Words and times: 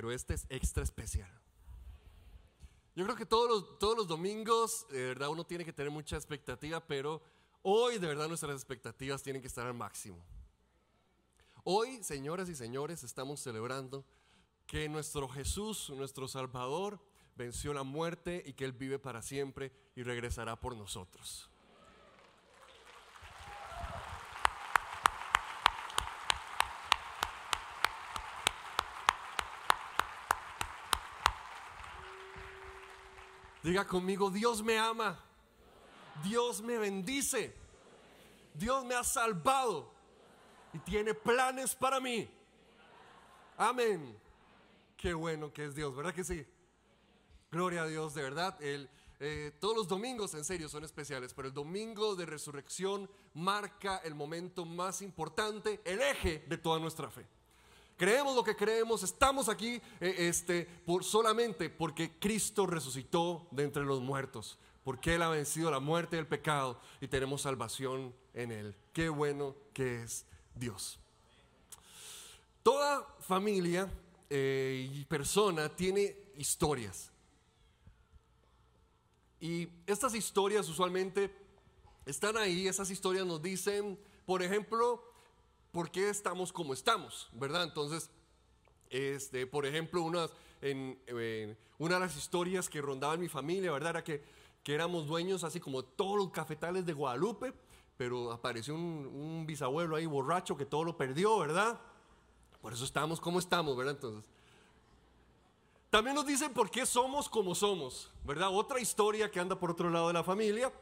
pero 0.00 0.12
este 0.12 0.32
es 0.32 0.46
extra 0.48 0.82
especial. 0.82 1.30
Yo 2.96 3.04
creo 3.04 3.14
que 3.14 3.26
todos 3.26 3.50
los, 3.50 3.78
todos 3.78 3.98
los 3.98 4.08
domingos, 4.08 4.86
de 4.88 5.08
verdad, 5.08 5.28
uno 5.28 5.44
tiene 5.44 5.62
que 5.62 5.74
tener 5.74 5.90
mucha 5.90 6.16
expectativa, 6.16 6.80
pero 6.80 7.20
hoy 7.60 7.98
de 7.98 8.06
verdad 8.06 8.26
nuestras 8.26 8.54
expectativas 8.54 9.22
tienen 9.22 9.42
que 9.42 9.48
estar 9.48 9.66
al 9.66 9.74
máximo. 9.74 10.16
Hoy, 11.64 12.02
señoras 12.02 12.48
y 12.48 12.54
señores, 12.54 13.04
estamos 13.04 13.40
celebrando 13.40 14.06
que 14.66 14.88
nuestro 14.88 15.28
Jesús, 15.28 15.90
nuestro 15.90 16.26
Salvador, 16.28 16.98
venció 17.36 17.74
la 17.74 17.82
muerte 17.82 18.42
y 18.46 18.54
que 18.54 18.64
Él 18.64 18.72
vive 18.72 18.98
para 18.98 19.20
siempre 19.20 19.70
y 19.94 20.02
regresará 20.02 20.58
por 20.58 20.74
nosotros. 20.74 21.49
Diga 33.62 33.86
conmigo, 33.86 34.30
Dios 34.30 34.62
me 34.62 34.78
ama, 34.78 35.18
Dios 36.24 36.62
me 36.62 36.78
bendice, 36.78 37.54
Dios 38.54 38.84
me 38.84 38.94
ha 38.94 39.04
salvado 39.04 39.92
y 40.72 40.78
tiene 40.78 41.12
planes 41.12 41.74
para 41.74 42.00
mí. 42.00 42.28
Amén. 43.58 44.16
Qué 44.96 45.12
bueno 45.12 45.52
que 45.52 45.66
es 45.66 45.74
Dios, 45.74 45.94
¿verdad 45.94 46.14
que 46.14 46.24
sí? 46.24 46.46
Gloria 47.50 47.82
a 47.82 47.86
Dios, 47.86 48.14
de 48.14 48.22
verdad. 48.22 48.60
El, 48.62 48.88
eh, 49.18 49.52
todos 49.60 49.76
los 49.76 49.88
domingos, 49.88 50.34
en 50.34 50.44
serio, 50.44 50.68
son 50.68 50.84
especiales, 50.84 51.34
pero 51.34 51.48
el 51.48 51.54
domingo 51.54 52.16
de 52.16 52.24
resurrección 52.24 53.10
marca 53.34 53.98
el 53.98 54.14
momento 54.14 54.64
más 54.64 55.02
importante, 55.02 55.80
el 55.84 56.00
eje 56.00 56.44
de 56.48 56.56
toda 56.56 56.78
nuestra 56.78 57.10
fe. 57.10 57.26
Creemos 58.00 58.34
lo 58.34 58.42
que 58.42 58.56
creemos, 58.56 59.02
estamos 59.02 59.50
aquí 59.50 59.74
eh, 60.00 60.14
este, 60.16 60.64
por, 60.86 61.04
solamente 61.04 61.68
porque 61.68 62.18
Cristo 62.18 62.64
resucitó 62.64 63.46
de 63.50 63.64
entre 63.64 63.84
los 63.84 64.00
muertos, 64.00 64.58
porque 64.82 65.16
Él 65.16 65.22
ha 65.22 65.28
vencido 65.28 65.70
la 65.70 65.80
muerte 65.80 66.16
y 66.16 66.20
el 66.20 66.26
pecado 66.26 66.80
y 67.02 67.08
tenemos 67.08 67.42
salvación 67.42 68.14
en 68.32 68.52
Él. 68.52 68.74
Qué 68.94 69.10
bueno 69.10 69.54
que 69.74 70.02
es 70.02 70.24
Dios. 70.54 70.98
Toda 72.62 73.06
familia 73.20 73.92
eh, 74.30 74.88
y 74.94 75.04
persona 75.04 75.68
tiene 75.68 76.16
historias. 76.38 77.12
Y 79.40 79.68
estas 79.86 80.14
historias 80.14 80.66
usualmente 80.70 81.36
están 82.06 82.38
ahí, 82.38 82.66
esas 82.66 82.88
historias 82.88 83.26
nos 83.26 83.42
dicen, 83.42 84.00
por 84.24 84.42
ejemplo, 84.42 85.09
por 85.72 85.90
qué 85.90 86.08
estamos 86.08 86.52
como 86.52 86.72
estamos, 86.72 87.28
¿verdad? 87.32 87.64
Entonces, 87.64 88.10
este, 88.88 89.46
por 89.46 89.66
ejemplo, 89.66 90.10
en, 90.60 91.56
una 91.78 91.94
de 91.94 92.00
las 92.00 92.16
historias 92.16 92.68
que 92.68 92.80
rondaba 92.80 93.14
en 93.14 93.20
mi 93.20 93.28
familia, 93.28 93.72
¿verdad? 93.72 93.90
Era 93.90 94.04
que, 94.04 94.22
que 94.62 94.74
éramos 94.74 95.06
dueños 95.06 95.44
así 95.44 95.60
como 95.60 95.84
todos 95.84 96.16
los 96.16 96.30
cafetales 96.30 96.84
de 96.84 96.92
Guadalupe, 96.92 97.52
pero 97.96 98.32
apareció 98.32 98.74
un, 98.74 99.06
un, 99.06 99.46
bisabuelo 99.46 99.96
ahí 99.96 100.06
borracho 100.06 100.56
que 100.56 100.66
todo 100.66 100.84
lo 100.84 100.96
perdió, 100.96 101.38
¿verdad? 101.38 101.78
Por 102.60 102.72
eso 102.72 102.84
estamos 102.84 103.20
como 103.20 103.38
estamos, 103.38 103.76
¿verdad? 103.76 103.94
Entonces, 103.94 104.30
también 105.90 106.14
nos 106.14 106.26
dicen 106.26 106.52
por 106.52 106.70
qué 106.70 106.86
somos 106.86 107.28
como 107.28 107.54
somos, 107.54 108.10
¿verdad? 108.24 108.48
Otra 108.50 108.80
historia 108.80 109.30
que 109.30 109.40
anda 109.40 109.58
por 109.58 109.72
otro 109.72 109.90
lado 109.90 110.08
de 110.08 110.14
la 110.14 110.24
familia 110.24 110.72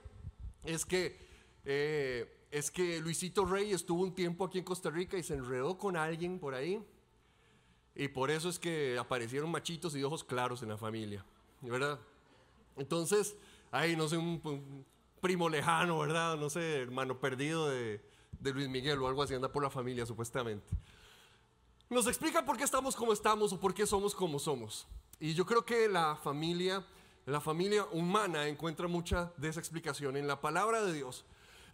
es 0.64 0.84
que 0.84 1.18
eh, 1.64 2.37
es 2.50 2.70
que 2.70 3.00
Luisito 3.00 3.44
Rey 3.44 3.72
estuvo 3.72 4.02
un 4.02 4.14
tiempo 4.14 4.44
aquí 4.44 4.58
en 4.58 4.64
Costa 4.64 4.90
Rica 4.90 5.16
y 5.18 5.22
se 5.22 5.34
enredó 5.34 5.76
con 5.76 5.96
alguien 5.96 6.38
por 6.38 6.54
ahí. 6.54 6.82
Y 7.94 8.08
por 8.08 8.30
eso 8.30 8.48
es 8.48 8.58
que 8.58 8.96
aparecieron 8.98 9.50
machitos 9.50 9.94
y 9.96 10.04
ojos 10.04 10.22
claros 10.22 10.62
en 10.62 10.68
la 10.68 10.76
familia, 10.76 11.24
¿verdad? 11.62 11.98
Entonces, 12.76 13.36
ahí 13.72 13.96
no 13.96 14.08
sé, 14.08 14.16
un, 14.16 14.84
primo 15.20 15.48
lejano, 15.48 15.98
¿verdad? 15.98 16.36
No 16.36 16.48
sé, 16.48 16.82
hermano 16.82 17.18
perdido 17.18 17.68
de, 17.68 18.00
de 18.38 18.52
Luis 18.52 18.68
Miguel 18.68 19.02
o 19.02 19.08
algo 19.08 19.22
así, 19.22 19.34
anda 19.34 19.50
por 19.50 19.64
la 19.64 19.70
familia 19.70 20.06
supuestamente. 20.06 20.66
Nos 21.90 22.06
explica 22.06 22.44
por 22.44 22.56
qué 22.56 22.64
estamos 22.64 22.94
como 22.94 23.12
estamos 23.12 23.52
o 23.52 23.58
por 23.58 23.74
qué 23.74 23.86
somos 23.86 24.14
como 24.14 24.38
somos. 24.38 24.86
Y 25.18 25.34
yo 25.34 25.44
creo 25.44 25.64
que 25.64 25.88
la 25.88 26.16
familia, 26.16 26.84
la 27.26 27.40
familia 27.40 27.84
humana 27.86 28.46
encuentra 28.46 28.86
mucha 28.86 29.32
de 29.36 29.48
esa 29.48 29.58
explicación 29.58 30.16
en 30.16 30.28
la 30.28 30.40
palabra 30.40 30.82
de 30.82 30.92
Dios. 30.92 31.24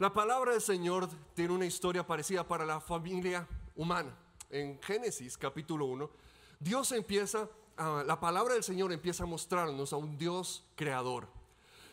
La 0.00 0.12
palabra 0.12 0.52
del 0.52 0.60
Señor 0.60 1.08
tiene 1.34 1.52
una 1.52 1.66
historia 1.66 2.04
parecida 2.04 2.42
para 2.46 2.66
la 2.66 2.80
familia 2.80 3.46
humana. 3.76 4.12
En 4.50 4.82
Génesis 4.82 5.38
capítulo 5.38 5.86
1, 5.86 6.10
Dios 6.58 6.90
empieza, 6.90 7.48
la 7.78 8.18
palabra 8.18 8.54
del 8.54 8.64
Señor 8.64 8.92
empieza 8.92 9.22
a 9.22 9.26
mostrarnos 9.26 9.92
a 9.92 9.96
un 9.96 10.18
Dios 10.18 10.64
creador. 10.74 11.28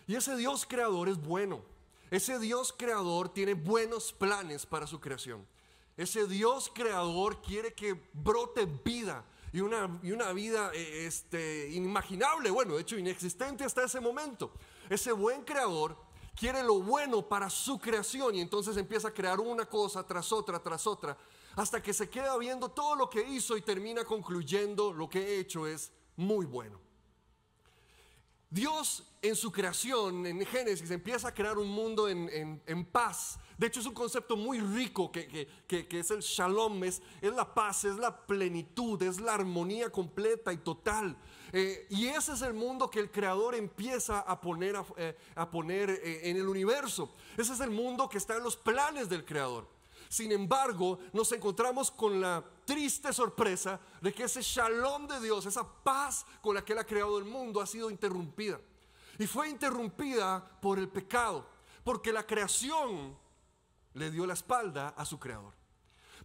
Y 0.08 0.16
ese 0.16 0.36
Dios 0.36 0.66
creador 0.68 1.10
es 1.10 1.22
bueno. 1.22 1.62
Ese 2.10 2.40
Dios 2.40 2.74
creador 2.76 3.30
tiene 3.30 3.54
buenos 3.54 4.12
planes 4.14 4.66
para 4.66 4.88
su 4.88 5.00
creación. 5.00 5.46
Ese 5.96 6.26
Dios 6.26 6.72
creador 6.74 7.40
quiere 7.44 7.74
que 7.74 8.02
brote 8.14 8.66
vida 8.84 9.24
y 9.54 9.60
una, 9.62 10.00
y 10.02 10.12
una 10.12 10.34
vida 10.34 10.72
eh, 10.74 11.06
este, 11.06 11.70
inimaginable, 11.70 12.50
bueno, 12.50 12.76
de 12.76 12.82
hecho 12.82 12.98
inexistente 12.98 13.64
hasta 13.64 13.84
ese 13.84 14.00
momento. 14.00 14.52
Ese 14.90 15.12
buen 15.12 15.44
creador 15.44 15.96
quiere 16.36 16.64
lo 16.64 16.82
bueno 16.82 17.28
para 17.28 17.50
su 17.50 17.80
creación 17.80 18.36
y 18.36 18.42
entonces 18.42 18.78
empieza 18.78 19.10
a 19.10 19.14
crear 19.14 19.40
una 19.40 19.66
cosa 19.66 20.06
tras 20.06 20.32
otra, 20.32 20.62
tras 20.62 20.88
otra, 20.88 21.18
hasta 21.56 21.82
que 21.82 21.94
se 21.94 22.10
queda 22.10 22.38
viendo 22.38 22.70
todo 22.70 22.96
lo 22.96 23.10
que 23.10 23.22
hizo 23.22 23.58
y 23.58 23.62
termina 23.62 24.04
concluyendo 24.04 24.94
lo 24.94 25.10
que 25.10 25.20
he 25.20 25.40
hecho 25.40 25.68
es 25.68 25.92
muy 26.16 26.46
bueno. 26.46 26.80
Dios 28.50 29.04
en 29.22 29.36
su 29.36 29.52
creación, 29.52 30.26
en 30.26 30.44
Génesis, 30.46 30.90
empieza 30.90 31.28
a 31.28 31.34
crear 31.34 31.58
un 31.60 31.68
mundo 31.68 32.10
en, 32.10 32.86
paz. 32.92 33.38
De 33.56 33.68
hecho, 33.68 33.80
es 33.80 33.86
un 33.86 33.94
concepto 33.94 34.36
muy 34.36 34.60
rico 34.60 35.12
que, 35.12 35.48
es 35.70 36.12
el 36.12 36.22
shalom, 36.22 36.84
es, 36.84 37.02
la 37.22 37.54
paz, 37.54 37.84
es 37.86 37.98
la 37.98 38.26
plenitud, 38.26 39.02
es 39.04 39.22
la 39.22 39.36
armonía 39.36 39.92
completa 39.92 40.52
y 40.52 40.58
total. 40.58 41.16
Eh, 41.54 41.86
y 41.92 42.08
ese 42.08 42.34
es 42.34 42.42
el 42.42 42.54
mundo 42.54 42.90
que 42.90 43.00
el 43.00 43.12
creador 43.12 43.54
empieza 43.54 44.22
a 44.22 44.42
poner, 44.42 44.76
eh, 44.98 45.16
eh, 45.38 46.22
en 46.24 46.38
el 46.38 46.48
universo. 46.48 47.14
Ese 47.38 47.54
es 47.54 47.60
el 47.60 47.70
mundo 47.70 48.10
que 48.10 48.18
está 48.18 48.38
en 48.38 48.44
los 48.44 48.58
planes 48.58 49.08
del 49.08 49.24
creador. 49.24 49.68
Sin 50.10 50.32
embargo, 50.32 50.98
nos 51.14 51.32
encontramos 51.32 51.92
con 51.92 52.20
la 52.20 52.44
triste 52.66 53.14
sorpresa 53.14 53.80
de 54.02 54.12
que 54.12 54.24
ese 54.24 54.42
shalom 54.42 55.08
de 55.08 55.22
Dios, 55.22 55.46
esa 55.46 55.64
paz 55.64 56.26
con 56.42 56.56
la 56.56 56.66
que 56.66 56.74
Él 56.74 56.80
ha 56.80 56.86
creado 56.86 57.20
el 57.20 57.26
mundo, 57.26 57.62
ha 57.62 57.68
sido 57.68 57.92
interrumpida. 57.92 58.60
Y 59.22 59.28
fue 59.28 59.50
interrumpida 59.50 60.44
por 60.60 60.80
el 60.80 60.90
pecado, 60.90 61.48
porque 61.84 62.12
la 62.12 62.26
creación 62.26 63.16
le 63.94 64.10
dio 64.10 64.26
la 64.26 64.34
espalda 64.34 64.96
a 64.98 65.06
su 65.06 65.20
creador. 65.20 65.54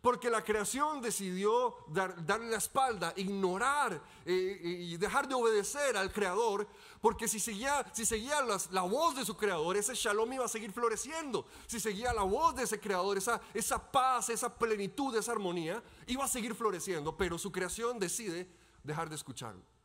Porque 0.00 0.30
la 0.30 0.42
creación 0.42 1.02
decidió 1.02 1.76
darle 1.88 2.48
la 2.48 2.56
espalda, 2.56 3.12
ignorar 3.16 4.00
eh, 4.24 4.60
y 4.62 4.96
dejar 4.96 5.28
de 5.28 5.34
obedecer 5.34 5.94
al 5.94 6.10
creador. 6.10 6.66
Porque 7.02 7.28
si 7.28 7.38
seguía, 7.38 7.84
si 7.92 8.06
seguía 8.06 8.38
la 8.70 8.82
voz 8.82 9.14
de 9.14 9.26
su 9.26 9.36
creador, 9.36 9.76
ese 9.76 9.94
shalom 9.94 10.32
iba 10.32 10.46
a 10.46 10.48
seguir 10.48 10.72
floreciendo. 10.72 11.46
Si 11.66 11.78
seguía 11.78 12.14
la 12.14 12.22
voz 12.22 12.54
de 12.54 12.62
ese 12.62 12.80
creador, 12.80 13.18
esa, 13.18 13.42
esa 13.52 13.92
paz, 13.92 14.30
esa 14.30 14.54
plenitud, 14.54 15.14
esa 15.16 15.32
armonía, 15.32 15.82
iba 16.06 16.24
a 16.24 16.28
seguir 16.28 16.54
floreciendo. 16.54 17.14
Pero 17.14 17.36
su 17.36 17.52
creación 17.52 17.98
decide 17.98 18.48
dejar 18.82 19.10
de 19.10 19.16
escucharlo. 19.16 19.75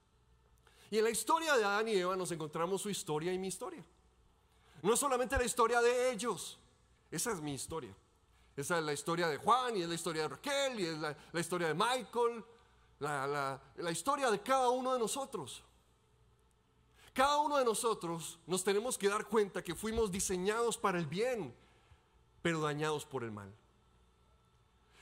Y 0.91 0.97
en 0.97 1.05
la 1.05 1.09
historia 1.09 1.55
de 1.55 1.63
Adán 1.63 1.87
y 1.87 1.95
Eva 1.95 2.17
nos 2.17 2.31
encontramos 2.31 2.81
su 2.81 2.89
historia 2.89 3.33
y 3.33 3.39
mi 3.39 3.47
historia. 3.47 3.83
No 4.83 4.93
es 4.93 4.99
solamente 4.99 5.37
la 5.37 5.45
historia 5.45 5.81
de 5.81 6.11
ellos, 6.11 6.59
esa 7.09 7.31
es 7.31 7.41
mi 7.41 7.53
historia. 7.53 7.95
Esa 8.57 8.77
es 8.77 8.83
la 8.83 8.91
historia 8.91 9.29
de 9.29 9.37
Juan 9.37 9.77
y 9.77 9.81
es 9.81 9.87
la 9.87 9.95
historia 9.95 10.23
de 10.23 10.27
Raquel 10.27 10.79
y 10.79 10.85
es 10.85 10.97
la, 10.97 11.15
historia 11.39 11.69
de 11.69 11.73
Michael, 11.73 12.43
la, 12.99 13.61
la 13.77 13.91
historia 13.91 14.29
de 14.29 14.41
cada 14.41 14.69
uno 14.69 14.91
de 14.91 14.99
nosotros. 14.99 15.63
Cada 17.13 17.39
uno 17.39 17.57
de 17.57 17.63
nosotros 17.63 18.37
nos 18.45 18.61
tenemos 18.61 18.97
que 18.97 19.07
dar 19.07 19.25
cuenta 19.25 19.63
que 19.63 19.73
fuimos 19.73 20.11
diseñados 20.11 20.77
para 20.77 20.99
el 20.99 21.05
bien, 21.05 21.55
pero 22.41 22.59
dañados 22.59 23.05
por 23.05 23.23
el 23.23 23.31
mal. 23.31 23.53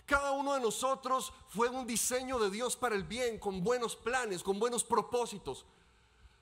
Cada 0.05 0.31
uno 0.31 0.53
de 0.53 0.61
nosotros 0.61 1.33
fue 1.47 1.69
un 1.69 1.85
diseño 1.85 2.37
de 2.37 2.49
Dios 2.51 2.75
para 2.75 2.95
el 2.95 3.03
bien, 3.03 3.39
con 3.39 3.63
buenos 3.63 3.95
planes, 3.95 4.41
con 4.43 4.59
buenos 4.59 4.83
propósitos, 4.83 5.65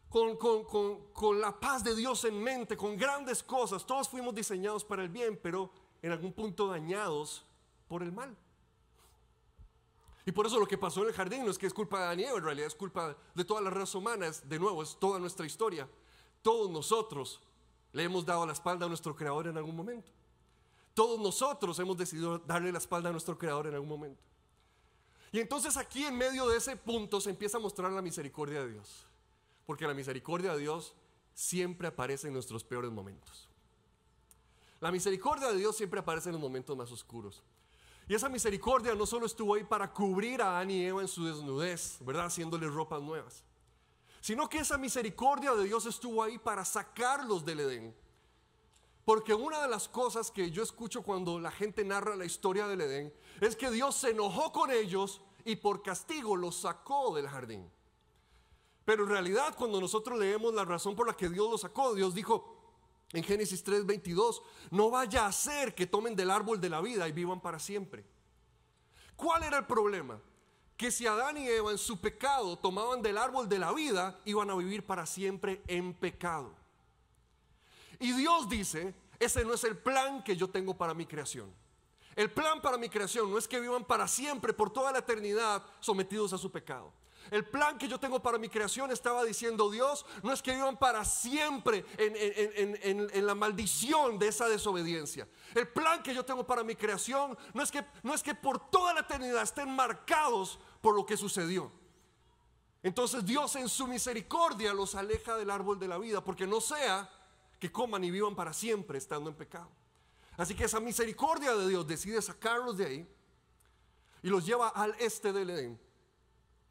con, 0.09 1.41
la 1.41 1.59
paz 1.59 1.83
de 1.83 1.95
Dios 1.95 2.23
en 2.25 2.41
mente, 2.41 2.77
con 2.77 2.97
grandes 2.97 3.43
cosas. 3.43 3.85
Todos 3.85 4.07
fuimos 4.07 4.33
diseñados 4.33 4.83
para 4.83 5.03
el 5.03 5.09
bien, 5.09 5.39
pero 5.41 5.71
en 6.01 6.11
algún 6.11 6.33
punto 6.33 6.67
dañados 6.67 7.45
por 7.87 8.03
el 8.03 8.11
mal. 8.11 8.35
Y 10.25 10.31
por 10.31 10.45
eso 10.45 10.59
lo 10.59 10.67
que 10.67 10.77
pasó 10.77 11.01
en 11.01 11.07
el 11.07 11.13
jardín 11.13 11.45
no 11.45 11.51
es 11.51 11.57
que 11.57 11.67
es 11.67 11.73
culpa 11.73 11.99
de 11.99 12.05
Daniel, 12.07 12.35
en 12.35 12.43
realidad 12.43 12.67
es 12.67 12.75
culpa 12.75 13.15
de 13.33 13.45
toda 13.45 13.61
la 13.61 13.69
raza 13.69 13.97
humana, 13.97 14.27
es, 14.27 14.47
de 14.47 14.59
nuevo, 14.59 14.83
es 14.83 14.97
toda 14.99 15.19
nuestra 15.19 15.45
historia. 15.45 15.87
Todos 16.41 16.69
nosotros 16.69 17.41
le 17.93 18.03
hemos 18.03 18.25
dado 18.25 18.45
la 18.45 18.53
espalda 18.53 18.85
a 18.85 18.89
nuestro 18.89 19.15
creador 19.15 19.47
en 19.47 19.57
algún 19.57 19.75
momento. 19.75 20.11
Todos 20.93 21.19
nosotros 21.19 21.79
hemos 21.79 21.95
decidido 21.95 22.39
darle 22.39 22.71
la 22.71 22.79
espalda 22.79 23.09
a 23.09 23.11
nuestro 23.11 23.37
creador 23.37 23.67
en 23.67 23.75
algún 23.75 23.89
momento. 23.89 24.21
Y 25.31 25.39
entonces 25.39 25.77
aquí 25.77 26.05
en 26.05 26.17
medio 26.17 26.47
de 26.47 26.57
ese 26.57 26.75
punto 26.75 27.21
se 27.21 27.29
empieza 27.29 27.57
a 27.57 27.61
mostrar 27.61 27.91
la 27.91 28.01
misericordia 28.01 28.61
de 28.61 28.73
Dios. 28.73 29.06
Porque 29.67 29.85
la 29.85 29.93
misericordia 29.93 30.53
de 30.53 30.61
Dios 30.61 30.95
siempre 31.35 31.89
aparece 31.89 32.27
en 32.27 32.33
nuestros 32.33 32.63
peores 32.63 32.89
momentos. 32.89 33.47
La 34.79 34.91
misericordia 34.91 35.49
de 35.49 35.57
Dios 35.57 35.77
siempre 35.77 35.99
aparece 35.99 36.29
en 36.29 36.33
los 36.33 36.41
momentos 36.41 36.75
más 36.75 36.91
oscuros. 36.91 37.43
Y 38.07 38.15
esa 38.15 38.29
misericordia 38.29 38.95
no 38.95 39.05
solo 39.05 39.25
estuvo 39.25 39.53
ahí 39.53 39.63
para 39.63 39.91
cubrir 39.91 40.41
a 40.41 40.49
Adán 40.49 40.71
y 40.71 40.85
Eva 40.85 41.01
en 41.01 41.07
su 41.07 41.25
desnudez, 41.25 41.97
¿verdad? 42.01 42.27
Haciéndoles 42.27 42.73
ropas 42.73 43.01
nuevas. 43.01 43.43
Sino 44.21 44.47
que 44.47 44.59
esa 44.59 44.77
misericordia 44.77 45.53
de 45.53 45.65
Dios 45.65 45.85
estuvo 45.85 46.23
ahí 46.23 46.37
para 46.37 46.63
sacarlos 46.63 47.43
del 47.43 47.59
Edén. 47.59 47.95
Porque 49.03 49.33
una 49.33 49.61
de 49.61 49.67
las 49.67 49.87
cosas 49.87 50.31
que 50.31 50.51
yo 50.51 50.63
escucho 50.63 51.01
cuando 51.03 51.39
la 51.39 51.51
gente 51.51 51.83
narra 51.83 52.15
la 52.15 52.25
historia 52.25 52.67
del 52.67 52.81
Edén 52.81 53.13
es 53.41 53.55
que 53.55 53.69
Dios 53.69 53.95
se 53.95 54.11
enojó 54.11 54.51
con 54.51 54.71
ellos 54.71 55.21
y 55.43 55.57
por 55.57 55.81
castigo 55.81 56.35
los 56.35 56.55
sacó 56.55 57.13
del 57.15 57.27
jardín. 57.27 57.69
Pero 58.87 59.03
en 59.03 59.09
realidad 59.09 59.53
cuando 59.53 59.81
nosotros 59.81 60.17
leemos 60.17 60.53
la 60.53 60.63
razón 60.63 60.95
por 60.95 61.05
la 61.05 61.13
que 61.13 61.27
Dios 61.27 61.51
los 61.51 61.59
sacó, 61.59 61.93
Dios 61.93 62.15
dijo 62.15 62.55
en 63.11 63.21
Génesis 63.21 63.61
3:22, 63.61 64.41
no 64.71 64.89
vaya 64.89 65.25
a 65.25 65.31
ser 65.33 65.75
que 65.75 65.85
tomen 65.85 66.15
del 66.15 66.31
árbol 66.31 66.61
de 66.61 66.69
la 66.69 66.79
vida 66.79 67.05
y 67.05 67.11
vivan 67.11 67.41
para 67.41 67.59
siempre. 67.59 68.05
¿Cuál 69.17 69.43
era 69.43 69.57
el 69.57 69.65
problema? 69.65 70.21
Que 70.77 70.89
si 70.89 71.05
Adán 71.05 71.35
y 71.35 71.49
Eva 71.49 71.71
en 71.71 71.77
su 71.77 71.99
pecado 71.99 72.57
tomaban 72.59 73.01
del 73.01 73.17
árbol 73.17 73.49
de 73.49 73.59
la 73.59 73.73
vida, 73.73 74.21
iban 74.23 74.49
a 74.49 74.55
vivir 74.55 74.85
para 74.85 75.05
siempre 75.05 75.61
en 75.67 75.93
pecado. 75.93 76.55
Y 77.99 78.13
Dios 78.13 78.47
dice, 78.47 78.95
ese 79.19 79.43
no 79.43 79.55
es 79.55 79.65
el 79.65 79.77
plan 79.77 80.23
que 80.23 80.37
yo 80.37 80.49
tengo 80.49 80.77
para 80.77 80.93
mi 80.93 81.05
creación. 81.05 81.53
El 82.15 82.31
plan 82.31 82.61
para 82.61 82.77
mi 82.77 82.87
creación 82.87 83.29
no 83.29 83.37
es 83.37 83.49
que 83.49 83.59
vivan 83.59 83.83
para 83.83 84.07
siempre, 84.07 84.53
por 84.53 84.71
toda 84.71 84.93
la 84.93 84.99
eternidad, 84.99 85.61
sometidos 85.81 86.31
a 86.31 86.37
su 86.37 86.49
pecado. 86.49 86.93
El 87.31 87.45
plan 87.45 87.77
que 87.77 87.87
yo 87.87 87.99
tengo 87.99 88.21
para 88.21 88.37
mi 88.37 88.49
creación, 88.49 88.91
estaba 88.91 89.23
diciendo 89.23 89.69
Dios, 89.69 90.05
no 90.23 90.31
es 90.31 90.41
que 90.41 90.53
vivan 90.53 90.77
para 90.77 91.03
siempre 91.05 91.85
en, 91.97 93.09
en, 93.13 93.25
la 93.25 93.35
maldición 93.35 94.17
de 94.17 94.27
esa 94.27 94.47
desobediencia. 94.47 95.27
El 95.53 95.67
plan 95.67 96.01
que 96.03 96.13
yo 96.13 96.23
tengo 96.23 96.45
para 96.45 96.63
mi 96.63 96.75
creación 96.75 97.37
no 97.53 97.63
es, 97.63 97.71
que, 97.71 97.85
no 98.03 98.13
es 98.13 98.23
que 98.23 98.35
por 98.35 98.69
toda 98.69 98.93
la 98.93 99.01
eternidad 99.01 99.43
estén 99.43 99.69
marcados 99.69 100.59
por 100.81 100.95
lo 100.95 101.05
que 101.05 101.17
sucedió. 101.17 101.71
Entonces 102.83 103.25
Dios 103.25 103.55
en 103.55 103.67
su 103.67 103.87
misericordia 103.87 104.73
los 104.73 104.95
aleja 104.95 105.35
del 105.35 105.51
árbol 105.51 105.79
de 105.79 105.87
la 105.87 105.97
vida, 105.97 106.23
porque 106.23 106.47
no 106.47 106.61
sea 106.61 107.09
que 107.59 107.71
coman 107.71 108.03
y 108.03 108.11
vivan 108.11 108.35
para 108.35 108.53
siempre 108.53 108.97
estando 108.97 109.29
en 109.29 109.35
pecado. 109.35 109.69
Así 110.37 110.53
que 110.53 110.65
esa 110.65 110.79
misericordia 110.79 111.55
de 111.55 111.67
Dios 111.67 111.87
decide 111.87 112.21
sacarlos 112.21 112.77
de 112.77 112.85
ahí 112.85 113.07
y 114.21 114.29
los 114.29 114.45
lleva 114.45 114.69
al 114.69 114.95
este 114.99 115.33
del 115.33 115.49
Edén. 115.49 115.86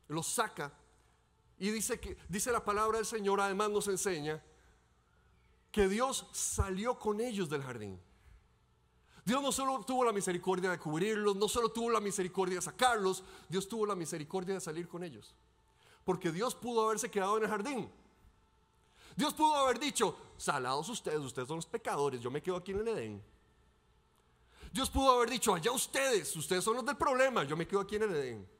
Los 0.09 0.27
saca 0.27 0.73
y 1.59 1.71
dice 1.71 1.99
que 1.99 2.17
dice 2.29 2.53
la 2.53 2.65
palabra 2.65 2.99
del 2.99 3.07
Señor, 3.07 3.41
además 3.41 3.71
nos 3.71 3.89
enseña 3.89 4.43
que 5.73 5.89
Dios 5.89 6.27
salió 6.33 6.99
con 6.99 7.21
ellos 7.21 7.49
del 7.49 7.63
jardín. 7.63 8.01
Dios 9.25 9.43
no 9.43 9.51
solo 9.51 9.83
tuvo 9.85 10.05
la 10.05 10.13
misericordia 10.13 10.71
de 10.71 10.79
cubrirlos, 10.79 11.35
no 11.35 11.49
solo 11.49 11.71
tuvo 11.71 11.91
la 11.91 12.01
misericordia 12.01 12.57
de 12.57 12.63
sacarlos, 12.63 13.25
Dios 13.49 13.69
tuvo 13.69 13.85
la 13.85 13.97
misericordia 13.97 14.55
de 14.55 14.61
salir 14.61 14.87
con 14.87 15.03
ellos. 15.03 15.35
Porque 16.05 16.31
Dios 16.31 16.55
pudo 16.55 16.85
haberse 16.85 17.11
quedado 17.11 17.37
en 17.37 17.43
el 17.43 17.51
jardín. 17.51 17.91
Dios 19.17 19.35
pudo 19.35 19.55
haber 19.57 19.81
dicho, 19.81 20.17
salados 20.37 20.89
ustedes, 20.89 21.19
ustedes 21.19 21.49
son 21.49 21.57
los 21.57 21.67
pecadores, 21.67 22.21
yo 22.21 22.31
me 22.31 22.43
quedo 22.43 22.57
aquí 22.57 22.71
en 22.73 22.81
el 22.81 22.89
Edén. 22.89 23.23
Dios 24.73 24.91
pudo 24.91 25.11
haber 25.11 25.31
dicho, 25.31 25.55
allá 25.55 25.73
ustedes, 25.73 26.37
ustedes 26.37 26.63
son 26.63 26.77
los 26.77 26.85
del 26.85 26.97
problema, 26.97 27.43
yo 27.45 27.57
me 27.57 27.67
quedo 27.67 27.81
aquí 27.81 27.97
en 27.97 28.03
el 28.03 28.15
Edén. 28.15 28.56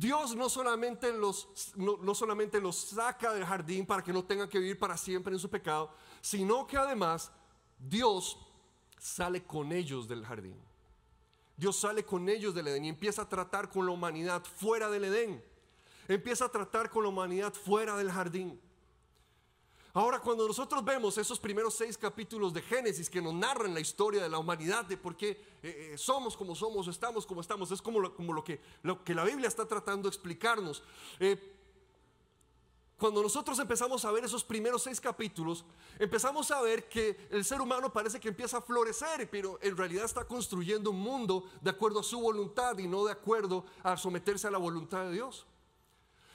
Dios 0.00 0.34
no 0.34 0.48
solamente, 0.48 1.12
los, 1.12 1.74
no, 1.76 2.14
solamente 2.14 2.58
los 2.58 2.74
saca 2.74 3.34
del 3.34 3.44
jardín 3.44 3.84
para 3.84 4.02
que 4.02 4.14
no 4.14 4.24
tengan 4.24 4.48
que 4.48 4.58
vivir 4.58 4.78
para 4.78 4.96
siempre 4.96 5.34
en 5.34 5.38
su 5.38 5.50
pecado, 5.50 5.92
sino 6.22 6.66
que 6.66 6.78
además 6.78 7.30
Dios 7.78 8.38
sale 8.98 9.44
con 9.44 9.72
ellos 9.72 10.08
del 10.08 10.24
jardín. 10.24 10.56
Dios 11.54 11.76
sale 11.76 12.02
con 12.02 12.30
ellos 12.30 12.54
del 12.54 12.68
Edén 12.68 12.86
y 12.86 12.88
empieza 12.88 13.20
a 13.20 13.28
tratar 13.28 13.68
con 13.68 13.84
la 13.84 13.92
humanidad 13.92 14.42
fuera 14.42 14.88
del 14.88 15.04
Edén. 15.04 15.44
Empieza 16.08 16.46
a 16.46 16.50
tratar 16.50 16.88
con 16.88 17.02
la 17.02 17.10
humanidad 17.10 17.52
fuera 17.52 17.94
del 17.98 18.10
jardín. 18.10 18.58
Ahora, 19.92 20.20
cuando 20.20 20.46
nosotros 20.46 20.84
vemos 20.84 21.18
esos 21.18 21.40
primeros 21.40 21.74
seis 21.74 21.98
capítulos 21.98 22.54
de 22.54 22.62
Génesis 22.62 23.10
que 23.10 23.20
nos 23.20 23.34
narran 23.34 23.74
la 23.74 23.80
historia 23.80 24.22
de 24.22 24.28
la 24.28 24.38
humanidad, 24.38 24.84
de 24.84 24.96
por 24.96 25.16
qué 25.16 25.30
eh, 25.30 25.92
eh, 25.92 25.98
somos 25.98 26.36
como 26.36 26.54
somos, 26.54 26.86
estamos 26.86 27.26
como 27.26 27.40
estamos, 27.40 27.72
es 27.72 27.82
como 27.82 27.98
lo, 27.98 28.14
como 28.14 28.32
lo, 28.32 28.44
que, 28.44 28.60
lo 28.82 29.02
que 29.02 29.14
la 29.14 29.24
Biblia 29.24 29.48
está 29.48 29.66
tratando 29.66 30.08
de 30.08 30.14
explicarnos. 30.14 30.84
Eh, 31.18 31.56
cuando 32.96 33.20
nosotros 33.20 33.58
empezamos 33.58 34.04
a 34.04 34.12
ver 34.12 34.24
esos 34.24 34.44
primeros 34.44 34.82
seis 34.84 35.00
capítulos, 35.00 35.64
empezamos 35.98 36.50
a 36.52 36.60
ver 36.60 36.88
que 36.88 37.26
el 37.30 37.44
ser 37.44 37.60
humano 37.60 37.92
parece 37.92 38.20
que 38.20 38.28
empieza 38.28 38.58
a 38.58 38.62
florecer, 38.62 39.28
pero 39.28 39.58
en 39.60 39.76
realidad 39.76 40.04
está 40.04 40.24
construyendo 40.24 40.90
un 40.90 41.00
mundo 41.00 41.50
de 41.62 41.70
acuerdo 41.70 42.00
a 42.00 42.04
su 42.04 42.20
voluntad 42.20 42.78
y 42.78 42.86
no 42.86 43.06
de 43.06 43.12
acuerdo 43.12 43.64
a 43.82 43.96
someterse 43.96 44.46
a 44.46 44.50
la 44.52 44.58
voluntad 44.58 45.06
de 45.06 45.12
Dios. 45.12 45.46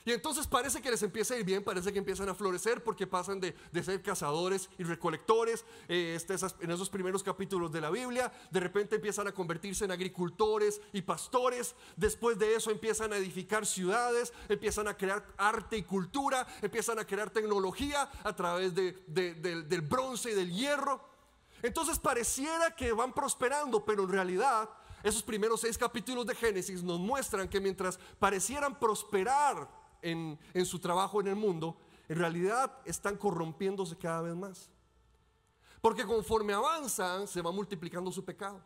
Y 0.06 0.12
entonces 0.12 0.46
parece 0.46 0.84
que 0.84 0.92
les 0.92 1.02
empieza 1.02 1.34
a 1.34 1.38
ir 1.38 1.44
bien, 1.44 1.64
parece 1.64 1.92
que 1.92 1.98
empiezan 1.98 2.30
a 2.30 2.36
florecer 2.36 2.84
porque 2.84 3.08
pasan 3.08 3.40
de, 3.40 3.56
ser 3.84 4.04
cazadores 4.04 4.70
y 4.78 4.84
recolectores 4.84 5.66
eh, 5.88 6.14
este, 6.16 6.36
en 6.62 6.70
esos 6.70 6.92
primeros 6.92 7.24
capítulos 7.24 7.72
de 7.72 7.82
la 7.82 7.90
Biblia. 7.90 8.32
De 8.52 8.60
repente 8.60 8.98
empiezan 8.98 9.28
a 9.28 9.32
convertirse 9.32 9.84
en 9.84 9.92
agricultores 9.92 10.80
y 10.94 11.02
pastores. 11.02 11.74
Después 11.96 12.38
de 12.38 12.54
eso 12.54 12.70
empiezan 12.70 13.14
a 13.14 13.18
edificar 13.18 13.66
ciudades, 13.66 14.32
empiezan 14.48 14.88
a 14.88 14.96
crear 14.96 15.26
arte 15.38 15.76
y 15.78 15.84
cultura, 15.84 16.46
empiezan 16.62 17.00
a 17.00 17.06
crear 17.06 17.32
tecnología 17.32 18.08
a 18.24 18.36
través 18.36 18.76
del 18.76 19.82
bronce 19.90 20.32
y 20.32 20.36
del 20.36 20.54
hierro. 20.54 21.02
Entonces 21.64 21.98
pareciera 21.98 22.76
que 22.76 22.92
van 22.92 23.12
prosperando, 23.12 23.84
pero 23.84 24.04
en 24.04 24.10
realidad 24.10 24.70
esos 25.02 25.24
primeros 25.24 25.62
seis 25.62 25.80
capítulos 25.80 26.28
de 26.28 26.36
Génesis 26.36 26.84
nos 26.84 27.00
muestran 27.00 27.50
que 27.50 27.60
mientras 27.60 27.98
parecieran 28.20 28.78
prosperar 28.78 29.85
en, 30.02 30.38
su 30.66 30.80
trabajo 30.80 31.22
en 31.22 31.28
el 31.28 31.36
mundo, 31.36 31.78
en 32.08 32.18
realidad 32.18 32.72
están 32.86 33.18
corrompiéndose 33.18 33.98
cada 33.98 34.22
vez 34.22 34.36
más. 34.36 34.70
Porque 35.82 36.06
conforme 36.06 36.54
avanzan, 36.54 37.28
se 37.28 37.42
va 37.42 37.52
multiplicando 37.52 38.12
su 38.12 38.24
pecado. 38.24 38.62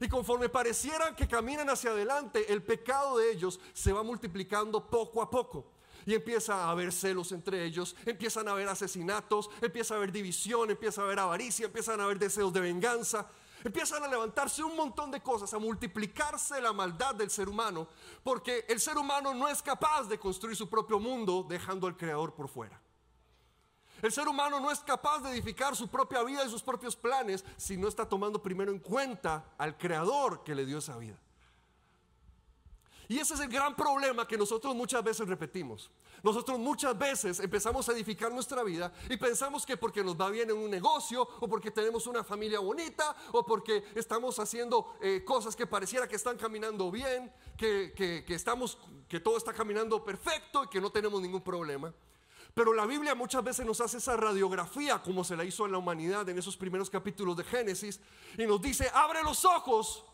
Y 0.00 0.08
conforme 0.08 0.48
parecieran 0.48 1.14
que 1.14 1.26
caminan 1.26 1.70
hacia 1.70 1.90
adelante, 1.90 2.52
el 2.52 2.62
pecado 2.62 3.18
de 3.18 3.32
ellos 3.32 3.60
se 3.72 3.92
va 3.92 4.02
multiplicando 4.02 4.88
poco 4.88 5.22
a 5.22 5.30
poco. 5.30 5.72
Y 6.04 6.14
empieza 6.14 6.64
a 6.64 6.70
haber 6.70 6.92
celos 6.92 7.32
entre 7.32 7.64
ellos, 7.64 7.96
empiezan 8.04 8.46
a 8.46 8.52
haber 8.52 8.68
asesinatos, 8.68 9.50
empieza 9.60 9.94
a 9.94 9.96
haber 9.96 10.12
división, 10.12 10.70
empieza 10.70 11.00
a 11.00 11.04
haber 11.04 11.18
avaricia, 11.18 11.66
empiezan 11.66 12.00
a 12.00 12.04
haber 12.04 12.18
deseos 12.18 12.52
de 12.52 12.60
venganza, 12.60 13.28
empiezan 13.64 14.02
a 14.02 14.08
levantarse 14.08 14.62
un 14.62 14.76
montón 14.76 15.10
de 15.10 15.20
cosas, 15.20 15.52
a 15.54 15.58
multiplicarse 15.58 16.60
la 16.60 16.72
maldad 16.72 17.14
del 17.14 17.30
ser 17.30 17.48
humano, 17.48 17.88
porque 18.22 18.64
el 18.68 18.80
ser 18.80 18.96
humano 18.98 19.34
no 19.34 19.48
es 19.48 19.62
capaz 19.62 20.04
de 20.04 20.18
construir 20.18 20.56
su 20.56 20.68
propio 20.68 20.98
mundo 20.98 21.44
dejando 21.48 21.86
al 21.86 21.96
Creador 21.96 22.34
por 22.34 22.48
fuera. 22.48 22.80
El 24.02 24.12
ser 24.12 24.28
humano 24.28 24.60
no 24.60 24.70
es 24.70 24.80
capaz 24.80 25.20
de 25.20 25.30
edificar 25.30 25.74
su 25.74 25.88
propia 25.88 26.22
vida 26.22 26.44
y 26.44 26.50
sus 26.50 26.62
propios 26.62 26.94
planes 26.94 27.44
si 27.56 27.76
no 27.76 27.88
está 27.88 28.06
tomando 28.06 28.42
primero 28.42 28.70
en 28.70 28.78
cuenta 28.78 29.54
al 29.56 29.78
Creador 29.78 30.44
que 30.44 30.54
le 30.54 30.66
dio 30.66 30.78
esa 30.78 30.96
vida. 30.98 31.18
Y 33.08 33.18
ese 33.18 33.34
es 33.34 33.40
el 33.40 33.48
gran 33.48 33.74
problema 33.74 34.26
que 34.26 34.36
nosotros 34.36 34.74
muchas 34.74 35.02
veces 35.02 35.26
repetimos. 35.28 35.90
Nosotros 36.26 36.58
muchas 36.58 36.98
veces 36.98 37.38
empezamos 37.38 37.88
a 37.88 37.92
edificar 37.92 38.32
nuestra 38.32 38.64
vida 38.64 38.92
y 39.08 39.16
pensamos 39.16 39.64
que 39.64 39.76
porque 39.76 40.02
nos 40.02 40.20
va 40.20 40.28
bien 40.28 40.50
en 40.50 40.56
un 40.56 40.68
negocio 40.68 41.22
o 41.22 41.46
porque 41.46 41.70
tenemos 41.70 42.08
una 42.08 42.24
familia 42.24 42.58
bonita 42.58 43.14
o 43.30 43.46
porque 43.46 43.84
estamos 43.94 44.36
haciendo 44.40 44.96
eh, 45.00 45.22
cosas 45.24 45.54
que 45.54 45.68
pareciera 45.68 46.08
que 46.08 46.16
están 46.16 46.36
caminando 46.36 46.90
bien, 46.90 47.32
que, 47.56 47.92
que, 47.94 48.34
estamos, 48.34 48.76
que 49.08 49.20
todo 49.20 49.36
está 49.36 49.52
caminando 49.52 50.04
perfecto 50.04 50.64
y 50.64 50.66
que 50.66 50.80
no 50.80 50.90
tenemos 50.90 51.22
ningún 51.22 51.42
problema. 51.42 51.94
Pero 52.54 52.72
la 52.72 52.86
Biblia 52.86 53.14
muchas 53.14 53.44
veces 53.44 53.64
nos 53.64 53.80
hace 53.80 53.98
esa 53.98 54.16
radiografía 54.16 55.00
como 55.00 55.22
se 55.22 55.36
la 55.36 55.44
hizo 55.44 55.64
en 55.64 55.70
la 55.70 55.78
humanidad 55.78 56.28
en 56.28 56.38
esos 56.38 56.56
primeros 56.56 56.90
capítulos 56.90 57.36
de 57.36 57.44
Génesis 57.44 58.00
y 58.36 58.46
nos 58.46 58.60
dice, 58.60 58.90
abre 58.92 59.22
los 59.22 59.44
ojos 59.44 60.04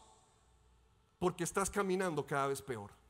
porque 1.19 1.45
estás 1.45 1.71
caminando 1.71 2.27
cada 2.27 2.49
vez 2.49 2.61
peor. 2.61 3.02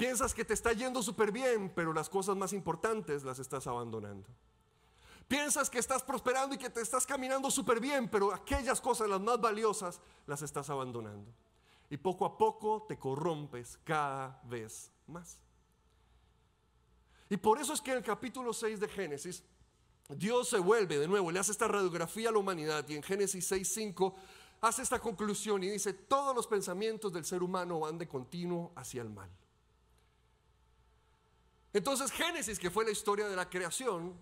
Piensas 0.00 0.32
que 0.32 0.46
te 0.46 0.54
está 0.54 0.72
yendo 0.72 1.02
súper 1.02 1.30
bien, 1.30 1.70
pero 1.74 1.92
las 1.92 2.08
cosas 2.08 2.34
más 2.34 2.54
importantes 2.54 3.22
las 3.22 3.38
estás 3.38 3.66
abandonando. 3.66 4.26
Piensas 5.28 5.68
que 5.68 5.78
estás 5.78 6.02
prosperando 6.02 6.54
y 6.54 6.58
que 6.58 6.70
te 6.70 6.80
estás 6.80 7.04
caminando 7.04 7.50
súper 7.50 7.80
bien, 7.80 8.08
pero 8.08 8.32
aquellas 8.32 8.80
cosas, 8.80 9.10
las 9.10 9.20
más 9.20 9.38
valiosas, 9.38 10.00
las 10.26 10.40
estás 10.40 10.70
abandonando. 10.70 11.30
Y 11.90 11.98
poco 11.98 12.24
a 12.24 12.38
poco 12.38 12.86
te 12.88 12.98
corrompes 12.98 13.78
cada 13.84 14.40
vez 14.44 14.90
más. 15.06 15.38
Y 17.28 17.36
por 17.36 17.60
eso 17.60 17.74
es 17.74 17.82
que 17.82 17.90
en 17.90 17.98
el 17.98 18.02
capítulo 18.02 18.54
6 18.54 18.80
de 18.80 18.88
Génesis, 18.88 19.44
Dios 20.08 20.48
se 20.48 20.60
vuelve 20.60 20.98
de 20.98 21.08
nuevo, 21.08 21.30
le 21.30 21.40
hace 21.40 21.52
esta 21.52 21.68
radiografía 21.68 22.30
a 22.30 22.32
la 22.32 22.38
humanidad 22.38 22.88
y 22.88 22.96
en 22.96 23.02
Génesis 23.02 23.52
6.5 23.52 24.14
hace 24.62 24.80
esta 24.80 24.98
conclusión 24.98 25.62
y 25.62 25.68
dice, 25.68 25.92
todos 25.92 26.34
los 26.34 26.46
pensamientos 26.46 27.12
del 27.12 27.26
ser 27.26 27.42
humano 27.42 27.80
van 27.80 27.98
de 27.98 28.08
continuo 28.08 28.72
hacia 28.74 29.02
el 29.02 29.10
mal. 29.10 29.28
Entonces 31.72 32.10
Génesis, 32.10 32.58
que 32.58 32.70
fue 32.70 32.84
la 32.84 32.90
historia 32.90 33.28
de 33.28 33.36
la 33.36 33.48
creación, 33.48 34.14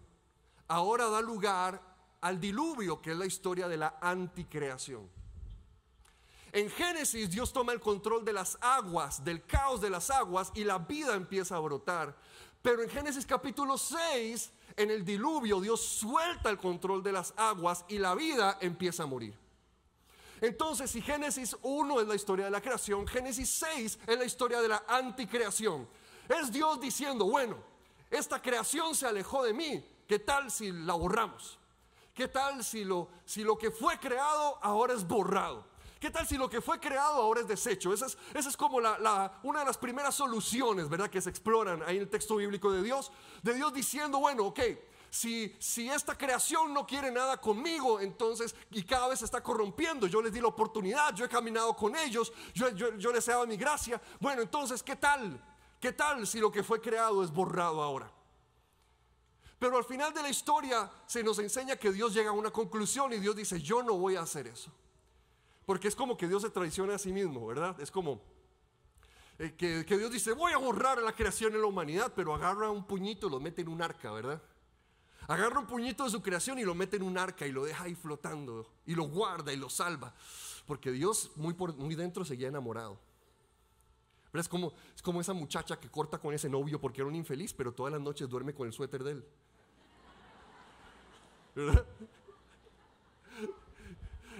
ahora 0.69 1.09
da 1.09 1.21
lugar 1.21 1.81
al 2.21 2.41
diluvio, 2.41 3.01
que 3.01 3.13
es 3.13 3.17
la 3.17 3.27
historia 3.27 3.69
de 3.69 3.77
la 3.77 3.99
anticreación. 4.01 5.09
En 6.53 6.71
Génesis 6.71 7.31
Dios 7.31 7.53
toma 7.53 7.73
el 7.73 7.81
control 7.81 8.25
de 8.25 8.33
las 8.33 8.59
aguas, 8.61 9.23
del 9.25 9.45
caos 9.45 9.81
de 9.81 9.91
las 9.91 10.11
aguas 10.11 10.51
y 10.55 10.65
la 10.65 10.79
vida 10.79 11.15
empieza 11.15 11.57
a 11.57 11.61
brotar. 11.61 12.17
Pero 12.63 12.83
en 12.83 12.91
Génesis 12.91 13.25
capítulo 13.25 13.79
6, 13.79 14.51
en 14.77 14.91
el 14.91 15.05
diluvio, 15.05 15.61
Dios 15.61 15.81
suelta 15.81 16.51
el 16.51 16.59
control 16.59 17.03
de 17.03 17.13
las 17.13 17.33
aguas 17.37 17.85
y 17.89 17.99
la 17.99 18.15
vida 18.15 18.59
empieza 18.61 19.05
a 19.05 19.07
morir. 19.07 19.35
Entonces, 20.41 20.91
si 20.91 21.03
Génesis 21.03 21.57
1 21.63 22.01
es 22.01 22.09
la 22.09 22.15
historia 22.15 22.45
de 22.45 22.51
la 22.51 22.61
creación, 22.61 23.07
Génesis 23.07 23.51
6 23.51 23.99
es 24.07 24.19
la 24.19 24.25
historia 24.25 24.61
de 24.61 24.69
la 24.69 24.85
anticreación. 24.87 25.89
Es 26.29 26.53
Dios 26.53 26.81
diciendo, 26.81 27.25
bueno, 27.25 27.57
esta 28.11 28.41
creación 28.41 28.95
se 28.95 29.07
alejó 29.07 29.45
de 29.45 29.53
mí, 29.55 29.85
¿qué 30.07 30.19
tal 30.19 30.51
si 30.51 30.71
la 30.71 30.95
borramos? 30.95 31.59
¿Qué 32.15 32.29
tal 32.29 32.65
si 32.65 32.85
lo, 32.85 33.09
si 33.25 33.45
lo 33.45 33.57
que 33.57 33.71
fue 33.71 33.99
creado 33.99 34.59
ahora 34.63 34.95
es 34.95 35.07
borrado? 35.07 35.65
¿Qué 36.01 36.11
tal 36.11 36.27
si 36.27 36.37
lo 36.37 36.49
que 36.49 36.61
fue 36.61 36.79
creado 36.79 37.23
ahora 37.23 37.41
es 37.41 37.49
desecho? 37.49 37.93
Esa 37.93 38.07
es, 38.07 38.19
esa 38.33 38.49
es 38.49 38.57
como 38.57 38.81
la, 38.81 39.41
una 39.43 39.61
de 39.61 39.65
las 39.65 39.79
primeras 39.79 40.15
soluciones, 40.15 40.89
¿verdad? 40.89 41.11
Que 41.11 41.21
se 41.21 41.31
exploran 41.31 41.83
ahí 41.83 41.97
en 41.97 42.03
el 42.03 42.09
texto 42.09 42.37
bíblico 42.37 42.71
de 42.71 42.83
Dios. 42.83 43.11
De 43.43 43.55
Dios 43.55 43.73
diciendo, 43.73 44.19
bueno, 44.21 44.47
ok, 44.47 44.61
si, 45.11 45.57
si, 45.59 45.89
esta 45.89 46.17
creación 46.17 46.73
no 46.73 46.87
quiere 46.87 47.11
nada 47.11 47.41
conmigo, 47.41 47.99
entonces, 48.01 48.55
y 48.71 48.83
cada 48.85 49.09
vez 49.09 49.21
se 49.21 49.25
está 49.25 49.43
corrompiendo, 49.43 50.07
yo 50.07 50.23
les 50.23 50.33
di 50.33 50.41
la 50.41 50.49
oportunidad, 50.49 51.15
yo 51.15 51.25
he 51.25 51.29
caminado 51.29 51.75
con 51.75 51.97
ellos, 51.97 52.33
yo, 52.55 52.69
yo, 52.71 52.97
yo 52.97 53.13
les 53.13 53.27
he 53.27 53.33
dado 53.33 53.47
mi 53.47 53.57
gracia, 53.57 54.01
bueno, 54.21 54.43
entonces, 54.43 54.83
¿qué 54.83 54.97
tal? 54.97 55.41
¿Qué 55.81 55.93
tal 55.93 56.27
si 56.27 56.41
lo 56.41 56.51
que 56.51 56.63
fue 56.63 56.81
creado 56.81 57.23
es 57.23 57.31
borrado 57.31 57.83
ahora? 57.83 58.11
Pero 59.59 59.77
al 59.77 59.85
final 59.85 60.13
de 60.15 60.23
la 60.23 60.29
historia 60.29 60.91
se 61.07 61.23
nos 61.23 61.39
enseña 61.39 61.77
que 61.77 61.93
Dios 61.93 62.15
llega 62.15 62.31
a 62.31 62.33
una 62.33 62.51
conclusión 62.51 63.13
y 63.13 63.19
Dios 63.19 63.35
dice, 63.35 63.61
yo 63.61 63.83
no 63.83 63.95
voy 63.95 64.17
a 64.17 64.23
hacer 64.23 64.47
eso. 64.47 64.73
Porque 65.67 65.89
es 65.89 65.97
como 65.97 66.17
que 66.17 66.29
Dios 66.29 66.43
se 66.43 66.51
traiciona 66.51 66.95
a 66.95 66.99
sí 66.99 67.13
mismo, 67.13 67.47
¿verdad? 67.47 67.79
Es 67.81 67.91
como 67.91 68.21
eh, 69.39 69.55
que, 69.57 69.85
Dios 69.97 70.11
dice, 70.11 70.33
voy 70.33 70.53
a 70.53 70.59
borrar 70.59 71.03
la 71.03 71.13
creación 71.13 71.55
en 71.55 71.61
la 71.61 71.67
humanidad, 71.67 72.13
pero 72.15 72.35
agarra 72.35 72.71
un 72.71 72.85
puñito 72.85 73.27
y 73.27 73.31
lo 73.31 73.41
mete 73.41 73.63
en 73.63 73.69
un 73.69 73.83
arca, 73.83 74.11
¿verdad? 74.11 74.43
Agarra 75.27 75.61
un 75.61 75.67
puñito 75.67 76.05
de 76.05 76.11
su 76.11 76.23
creación 76.23 76.59
y 76.59 76.65
lo 76.65 76.75
mete 76.75 76.97
en 76.97 77.03
un 77.03 77.19
arca 77.19 77.47
y 77.47 77.53
lo 77.53 77.65
deja 77.65 77.85
ahí 77.85 77.95
flotando 77.95 78.67
y 78.87 78.95
lo 78.95 79.05
guarda 79.05 79.53
y 79.53 79.57
lo 79.57 79.69
salva. 79.69 80.15
Porque 80.67 80.91
Dios 80.91 81.33
muy, 81.37 81.55
por, 81.55 81.75
muy 81.77 81.95
dentro 81.95 82.25
seguía 82.25 82.49
enamorado. 82.49 82.99
Es 84.41 84.49
como, 84.49 84.73
es 84.95 85.03
como 85.03 85.21
esa 85.21 85.33
muchacha 85.33 85.79
que 85.79 85.89
corta 85.91 86.19
con 86.19 86.35
ese 86.35 86.49
novio 86.49 86.81
porque 86.81 87.01
era 87.01 87.09
un 87.09 87.15
infeliz, 87.15 87.53
pero 87.53 87.73
todas 87.73 87.93
las 87.93 88.01
noches 88.01 88.29
duerme 88.29 88.55
con 88.55 88.67
el 88.67 88.73
suéter 88.73 89.03
de 89.05 89.13
él. 89.13 89.25
¿Verdad? 91.55 91.85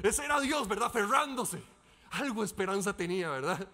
Ese 0.03 0.25
era 0.25 0.41
Dios, 0.41 0.69
¿verdad? 0.69 0.91
Ferrándose. 0.91 1.63
Algo 2.11 2.45
esperanza 2.45 2.97
tenía, 2.97 3.31
¿verdad? 3.31 3.69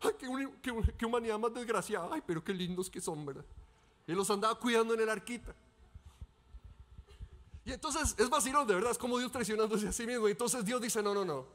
Ay, 0.00 0.12
qué, 0.18 1.06
humanidad 1.06 1.38
más 1.38 1.52
desgraciada. 1.54 2.10
Ay, 2.12 2.22
pero 2.26 2.44
qué 2.44 2.52
lindos 2.52 2.90
que 2.90 3.00
son, 3.00 3.24
¿verdad? 3.24 3.44
Y 4.06 4.12
los 4.12 4.30
andaba 4.30 4.58
cuidando 4.58 4.94
en 4.94 5.00
el 5.00 5.08
arquita. 5.08 5.54
Y 7.64 7.72
entonces 7.72 8.14
es 8.18 8.30
vacilón, 8.30 8.66
de 8.66 8.74
verdad, 8.74 8.92
es 8.92 8.98
como 8.98 9.18
Dios 9.18 9.30
traicionándose 9.30 9.88
a 9.88 9.92
sí 9.92 10.06
mismo. 10.06 10.28
Y 10.28 10.32
entonces 10.32 10.64
Dios 10.64 10.80
dice, 10.80 11.02
no, 11.02 11.12
no, 11.14 11.24
no. 11.24 11.46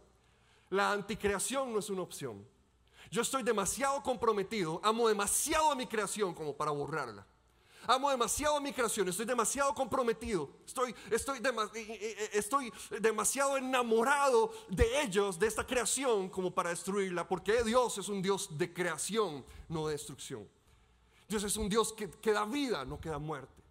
La 0.69 0.91
anticreación 0.91 1.71
no 1.71 1.79
es 1.79 1.89
una 1.89 2.01
opción. 2.01 2.45
Yo 3.13 3.22
estoy 3.22 3.43
demasiado 3.43 4.01
comprometido, 4.01 4.82
amo 4.84 5.08
demasiado 5.08 5.70
a 5.70 5.75
mi 5.75 5.86
creación 5.86 6.34
como 6.34 6.58
para 6.58 6.72
borrarla. 6.72 7.24
Amo 7.86 8.10
demasiado 8.10 8.58
a 8.58 8.60
mi 8.60 8.74
creación, 8.74 9.08
estoy 9.08 9.27
demasiado 9.27 9.72
comprometido, 9.75 10.50
estoy, 10.65 10.96
estoy, 11.12 11.39
estoy 12.34 12.74
demasiado 13.00 13.55
enamorado 13.55 14.51
de 14.67 15.03
ellos, 15.03 15.38
de 15.38 15.46
esta 15.46 15.63
creación, 15.63 16.27
como 16.27 16.55
para 16.55 16.72
destruirla, 16.72 17.27
porque 17.27 17.62
Dios 17.62 18.00
es 18.00 18.10
un 18.10 18.20
Dios 18.20 18.58
de 18.58 18.74
creación, 18.74 19.46
no 19.70 19.86
de 19.86 19.91
destrucción. 19.91 20.50
Dios 21.29 21.43
es 21.43 21.55
un 21.55 21.70
Dios 21.70 21.93
que, 21.93 22.10
que 22.10 22.32
da 22.32 22.46
vida, 22.46 22.84
no 22.84 23.00
que 23.00 23.10
da 23.10 23.20
muerte. 23.20 23.62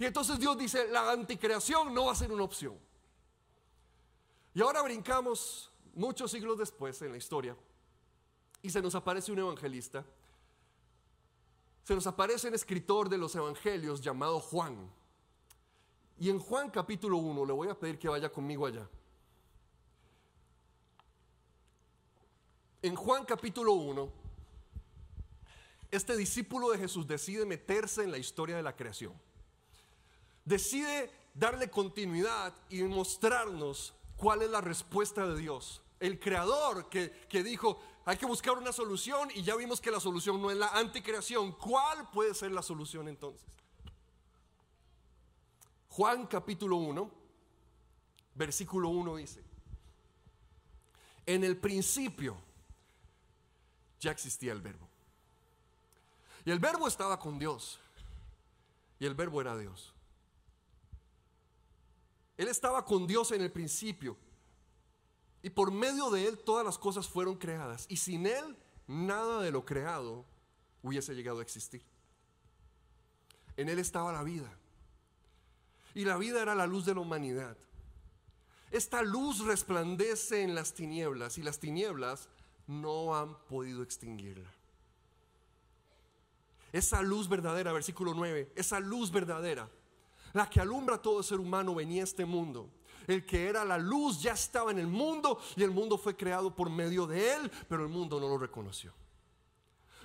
Y 0.00 0.06
entonces 0.06 0.40
Dios 0.40 0.58
dice, 0.58 0.88
la 0.88 1.12
anticreación 1.12 1.94
no 1.94 2.06
va 2.06 2.12
a 2.14 2.16
ser 2.16 2.32
una 2.32 2.42
opción. 2.42 2.76
Y 4.54 4.60
ahora 4.60 4.82
brincamos 4.82 5.70
muchos 5.94 6.32
siglos 6.32 6.58
después 6.58 7.00
en 7.02 7.12
la 7.12 7.18
historia 7.18 7.56
y 8.62 8.70
se 8.70 8.82
nos 8.82 8.94
aparece 8.94 9.32
un 9.32 9.38
evangelista 9.38 10.04
se 11.88 11.94
nos 11.94 12.06
aparece 12.06 12.48
un 12.48 12.54
escritor 12.54 13.08
de 13.08 13.16
los 13.16 13.34
evangelios 13.34 14.02
llamado 14.02 14.40
Juan. 14.40 14.76
Y 16.18 16.28
en 16.28 16.38
Juan 16.38 16.68
capítulo 16.68 17.16
1, 17.16 17.46
le 17.46 17.52
voy 17.54 17.68
a 17.68 17.78
pedir 17.78 17.98
que 17.98 18.10
vaya 18.10 18.28
conmigo 18.28 18.66
allá. 18.66 18.86
En 22.82 22.94
Juan 22.94 23.24
capítulo 23.24 23.72
1, 23.72 24.12
este 25.90 26.14
discípulo 26.14 26.68
de 26.72 26.76
Jesús 26.76 27.06
decide 27.06 27.46
meterse 27.46 28.02
en 28.02 28.10
la 28.10 28.18
historia 28.18 28.56
de 28.56 28.62
la 28.62 28.76
creación. 28.76 29.14
Decide 30.44 31.10
darle 31.32 31.70
continuidad 31.70 32.52
y 32.68 32.82
mostrarnos 32.82 33.94
cuál 34.18 34.42
es 34.42 34.50
la 34.50 34.60
respuesta 34.60 35.26
de 35.26 35.38
Dios. 35.38 35.80
El 36.00 36.18
creador 36.20 36.88
que, 36.88 37.10
que 37.28 37.42
dijo, 37.42 37.80
hay 38.04 38.16
que 38.16 38.26
buscar 38.26 38.56
una 38.56 38.72
solución 38.72 39.30
y 39.34 39.42
ya 39.42 39.56
vimos 39.56 39.80
que 39.80 39.90
la 39.90 40.00
solución 40.00 40.40
no 40.40 40.50
es 40.50 40.56
la 40.56 40.68
anticreación. 40.68 41.52
¿Cuál 41.52 42.08
puede 42.10 42.34
ser 42.34 42.52
la 42.52 42.62
solución 42.62 43.08
entonces? 43.08 43.46
Juan 45.88 46.26
capítulo 46.26 46.76
1, 46.76 47.10
versículo 48.34 48.88
1 48.90 49.16
dice, 49.16 49.42
en 51.26 51.44
el 51.44 51.56
principio 51.56 52.36
ya 54.00 54.10
existía 54.10 54.52
el 54.52 54.62
verbo. 54.62 54.88
Y 56.44 56.50
el 56.50 56.58
verbo 56.58 56.88
estaba 56.88 57.18
con 57.18 57.38
Dios. 57.38 57.78
Y 58.98 59.06
el 59.06 59.14
verbo 59.14 59.40
era 59.40 59.56
Dios. 59.56 59.92
Él 62.36 62.48
estaba 62.48 62.84
con 62.84 63.06
Dios 63.06 63.32
en 63.32 63.42
el 63.42 63.52
principio. 63.52 64.16
Y 65.42 65.50
por 65.50 65.70
medio 65.70 66.10
de 66.10 66.26
Él 66.26 66.38
todas 66.38 66.64
las 66.64 66.78
cosas 66.78 67.08
fueron 67.08 67.36
creadas. 67.36 67.86
Y 67.88 67.96
sin 67.96 68.26
Él 68.26 68.56
nada 68.86 69.40
de 69.40 69.50
lo 69.50 69.64
creado 69.64 70.24
hubiese 70.82 71.14
llegado 71.14 71.38
a 71.38 71.42
existir. 71.42 71.82
En 73.56 73.68
Él 73.68 73.78
estaba 73.78 74.12
la 74.12 74.22
vida. 74.22 74.50
Y 75.94 76.04
la 76.04 76.16
vida 76.16 76.42
era 76.42 76.54
la 76.54 76.66
luz 76.66 76.84
de 76.84 76.94
la 76.94 77.00
humanidad. 77.00 77.56
Esta 78.70 79.02
luz 79.02 79.44
resplandece 79.44 80.42
en 80.42 80.54
las 80.54 80.74
tinieblas 80.74 81.38
y 81.38 81.42
las 81.42 81.58
tinieblas 81.58 82.28
no 82.66 83.16
han 83.16 83.36
podido 83.46 83.82
extinguirla. 83.82 84.52
Esa 86.72 87.00
luz 87.00 87.28
verdadera, 87.28 87.72
versículo 87.72 88.12
9, 88.12 88.52
esa 88.54 88.78
luz 88.78 89.10
verdadera, 89.10 89.70
la 90.34 90.50
que 90.50 90.60
alumbra 90.60 90.96
a 90.96 91.02
todo 91.02 91.22
ser 91.22 91.40
humano 91.40 91.74
venía 91.74 92.02
a 92.02 92.04
este 92.04 92.26
mundo 92.26 92.70
el 93.08 93.26
que 93.26 93.46
era 93.46 93.64
la 93.64 93.78
luz 93.78 94.20
ya 94.20 94.32
estaba 94.32 94.70
en 94.70 94.78
el 94.78 94.86
mundo 94.86 95.40
y 95.56 95.62
el 95.62 95.70
mundo 95.70 95.98
fue 95.98 96.16
creado 96.16 96.54
por 96.54 96.70
medio 96.70 97.06
de 97.06 97.34
él, 97.34 97.50
pero 97.68 97.82
el 97.82 97.88
mundo 97.88 98.20
no 98.20 98.28
lo 98.28 98.38
reconoció. 98.38 98.92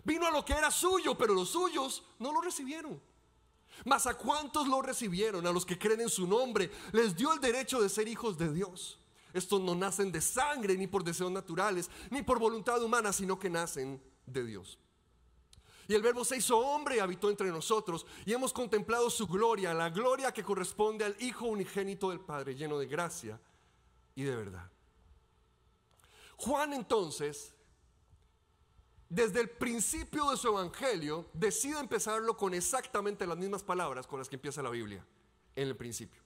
Vino 0.04 0.26
a 0.26 0.32
lo 0.32 0.44
que 0.44 0.54
era 0.54 0.72
suyo, 0.72 1.18
pero 1.18 1.34
los 1.34 1.50
suyos 1.50 2.04
no 2.20 2.34
lo 2.34 2.42
recibieron. 2.42 3.00
Mas 3.86 4.06
a 4.08 4.16
cuántos 4.16 4.68
lo 4.68 4.82
recibieron, 4.82 5.46
a 5.48 5.52
los 5.52 5.66
que 5.66 5.78
creen 5.78 6.02
en 6.02 6.10
su 6.10 6.28
nombre, 6.28 6.72
les 6.92 7.16
dio 7.16 7.34
el 7.34 7.40
derecho 7.40 7.82
de 7.82 7.90
ser 7.90 8.08
hijos 8.08 8.38
de 8.38 8.52
Dios. 8.52 9.00
Estos 9.34 9.62
no 9.62 9.74
nacen 9.74 10.12
de 10.12 10.22
sangre, 10.22 10.78
ni 10.78 10.88
por 10.88 11.04
deseos 11.04 11.32
naturales, 11.32 11.90
ni 12.12 12.22
por 12.22 12.40
voluntad 12.40 12.82
humana, 12.84 13.12
sino 13.12 13.40
que 13.40 13.50
nacen 13.50 14.02
de 14.26 14.46
Dios. 14.46 14.78
Y 15.88 15.96
el 15.96 16.02
verbo 16.02 16.24
se 16.24 16.38
hizo 16.38 16.58
hombre 16.58 16.98
y 16.98 17.00
habitó 17.00 17.30
entre 17.30 17.50
nosotros 17.50 18.06
y 18.26 18.34
hemos 18.34 18.54
contemplado 18.54 19.10
su 19.10 19.28
gloria, 19.28 19.74
la 19.74 19.90
gloria 19.90 20.32
que 20.32 20.44
corresponde 20.44 21.04
al 21.06 21.16
Hijo 21.20 21.46
unigénito 21.46 22.10
del 22.10 22.20
Padre, 22.20 22.56
lleno 22.56 22.78
de 22.80 22.88
gracia 22.88 23.40
y 24.16 24.24
de 24.24 24.36
verdad. 24.36 24.70
Juan 26.38 26.74
entonces, 26.74 27.54
desde 29.10 29.42
el 29.42 29.50
principio 29.50 30.32
de 30.32 30.38
su 30.38 30.48
evangelio, 30.48 31.30
decide 31.34 31.80
empezarlo 31.80 32.36
con 32.36 32.54
exactamente 32.54 33.28
las 33.28 33.38
mismas 33.38 33.64
palabras 33.64 34.08
con 34.08 34.20
las 34.20 34.30
que 34.30 34.36
empieza 34.36 34.62
la 34.62 34.70
Biblia, 34.70 35.06
en 35.56 35.68
el 35.68 35.76
principio. 35.76 36.22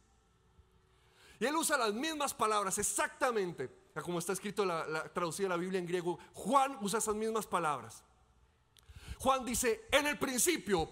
Y 1.40 1.46
él 1.46 1.56
usa 1.56 1.78
las 1.78 1.94
mismas 1.94 2.34
palabras 2.34 2.78
exactamente, 2.78 3.70
como 4.04 4.20
está 4.20 4.34
escrito 4.34 4.66
la, 4.66 4.88
la 4.88 5.04
traducida 5.12 5.50
la 5.50 5.58
Biblia 5.58 5.80
en 5.80 5.86
griego. 5.86 6.18
Juan 6.34 6.78
usa 6.82 7.00
esas 7.00 7.16
mismas 7.16 7.46
palabras. 7.46 8.04
Juan 9.20 9.46
dice, 9.46 9.88
en 9.92 10.08
el 10.08 10.18
principio, 10.20 10.92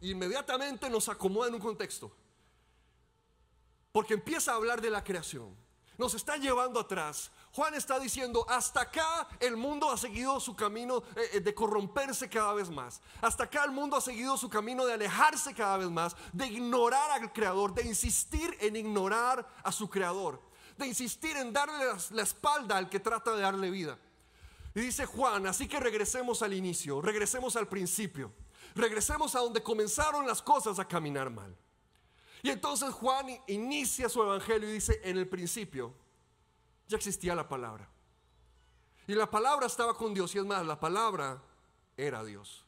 inmediatamente 0.00 0.88
nos 0.88 1.08
acomoda 1.08 1.48
en 1.48 1.54
un 1.54 1.60
contexto. 1.60 2.10
Porque 3.92 4.14
empieza 4.14 4.52
a 4.52 4.56
hablar 4.56 4.80
de 4.80 4.90
la 4.90 5.02
creación. 5.02 5.54
nos 5.98 6.12
está 6.14 6.36
llevando 6.36 6.78
atrás. 6.78 7.30
Juan 7.52 7.72
está 7.74 7.98
diciendo, 7.98 8.44
hasta 8.50 8.82
acá 8.82 9.26
el 9.40 9.56
mundo 9.56 9.90
ha 9.90 9.96
seguido 9.96 10.38
su 10.40 10.54
camino 10.54 11.02
eh, 11.16 11.30
eh, 11.32 11.40
de 11.40 11.54
corromperse 11.54 12.28
cada 12.28 12.52
vez 12.52 12.68
más. 12.68 13.00
Hasta 13.22 13.44
acá 13.44 13.64
el 13.64 13.70
mundo 13.70 13.96
ha 13.96 14.02
seguido 14.02 14.36
su 14.36 14.50
camino 14.50 14.84
de 14.84 14.92
alejarse 14.92 15.54
cada 15.54 15.78
vez 15.78 15.88
más, 15.88 16.14
de 16.34 16.46
ignorar 16.48 17.12
al 17.12 17.32
Creador, 17.32 17.72
de 17.72 17.86
insistir 17.86 18.54
en 18.60 18.76
ignorar 18.76 19.48
a 19.62 19.72
su 19.72 19.88
Creador, 19.88 20.42
de 20.76 20.86
insistir 20.86 21.34
en 21.38 21.50
darle 21.54 21.86
la 22.10 22.22
espalda 22.22 22.76
al 22.76 22.90
que 22.90 23.00
trata 23.00 23.32
de 23.32 23.40
darle 23.40 23.70
vida. 23.70 23.98
Y 24.76 24.80
dice 24.82 25.06
Juan, 25.06 25.46
así 25.46 25.66
que 25.66 25.80
regresemos 25.80 26.42
al 26.42 26.52
inicio, 26.52 27.00
regresemos 27.00 27.56
al 27.56 27.66
principio, 27.66 28.30
regresemos 28.74 29.34
a 29.34 29.38
donde 29.38 29.62
comenzaron 29.62 30.26
las 30.26 30.42
cosas 30.42 30.78
a 30.78 30.86
caminar 30.86 31.30
mal. 31.30 31.56
Y 32.42 32.50
entonces 32.50 32.92
Juan 32.92 33.26
inicia 33.46 34.10
su 34.10 34.22
evangelio 34.22 34.68
y 34.68 34.74
dice, 34.74 35.00
en 35.02 35.16
el 35.16 35.26
principio 35.26 35.94
ya 36.86 36.98
existía 36.98 37.34
la 37.34 37.48
palabra. 37.48 37.88
Y 39.06 39.14
la 39.14 39.30
palabra 39.30 39.66
estaba 39.66 39.96
con 39.96 40.12
Dios 40.12 40.34
y 40.34 40.38
es 40.40 40.44
más, 40.44 40.66
la 40.66 40.78
palabra 40.78 41.42
era 41.96 42.22
Dios. 42.22 42.66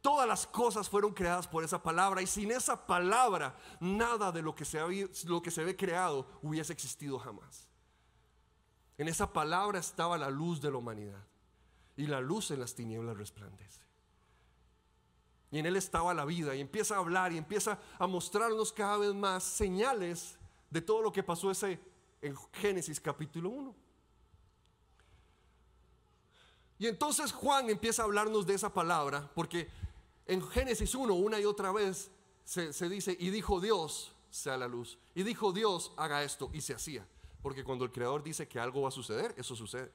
Todas 0.00 0.26
las 0.26 0.46
cosas 0.46 0.88
fueron 0.88 1.12
creadas 1.12 1.46
por 1.46 1.62
esa 1.62 1.82
palabra 1.82 2.22
y 2.22 2.26
sin 2.26 2.50
esa 2.52 2.86
palabra 2.86 3.54
nada 3.80 4.32
de 4.32 4.40
lo 4.40 4.54
que 4.54 4.64
se, 4.64 4.78
había, 4.78 5.06
lo 5.26 5.42
que 5.42 5.50
se 5.50 5.62
ve 5.62 5.76
creado 5.76 6.26
hubiese 6.40 6.72
existido 6.72 7.18
jamás. 7.18 7.68
En 8.98 9.08
esa 9.08 9.32
palabra 9.32 9.78
estaba 9.78 10.18
la 10.18 10.30
luz 10.30 10.60
de 10.60 10.70
la 10.70 10.76
humanidad 10.76 11.24
y 11.96 12.06
la 12.06 12.20
luz 12.20 12.50
en 12.50 12.60
las 12.60 12.74
tinieblas 12.74 13.16
resplandece. 13.16 13.82
Y 15.50 15.58
en 15.58 15.66
él 15.66 15.76
estaba 15.76 16.14
la 16.14 16.24
vida 16.24 16.54
y 16.54 16.60
empieza 16.60 16.96
a 16.96 16.98
hablar 16.98 17.32
y 17.32 17.38
empieza 17.38 17.78
a 17.98 18.06
mostrarnos 18.06 18.72
cada 18.72 18.96
vez 18.98 19.14
más 19.14 19.44
señales 19.44 20.36
de 20.70 20.80
todo 20.80 21.02
lo 21.02 21.12
que 21.12 21.22
pasó 21.22 21.50
ese 21.50 21.78
en 22.22 22.34
Génesis 22.52 23.00
capítulo 23.00 23.50
1. 23.50 23.74
Y 26.78 26.86
entonces 26.86 27.32
Juan 27.32 27.68
empieza 27.68 28.02
a 28.02 28.06
hablarnos 28.06 28.46
de 28.46 28.54
esa 28.54 28.72
palabra, 28.72 29.30
porque 29.34 29.68
en 30.26 30.42
Génesis 30.48 30.94
1 30.94 31.12
una 31.14 31.38
y 31.38 31.44
otra 31.44 31.70
vez 31.70 32.10
se, 32.44 32.72
se, 32.72 32.88
dice, 32.88 33.16
y 33.20 33.30
dijo 33.30 33.60
Dios, 33.60 34.12
sea 34.30 34.56
la 34.56 34.66
luz, 34.66 34.98
y 35.14 35.22
dijo 35.22 35.52
Dios, 35.52 35.92
haga 35.96 36.24
esto, 36.24 36.50
y 36.52 36.60
se 36.62 36.74
hacía. 36.74 37.06
Porque 37.42 37.64
cuando 37.64 37.84
el 37.84 37.90
Creador 37.90 38.22
dice 38.22 38.46
que 38.46 38.58
algo 38.58 38.82
va 38.82 38.88
a 38.88 38.92
suceder, 38.92 39.34
eso 39.36 39.56
sucede. 39.56 39.92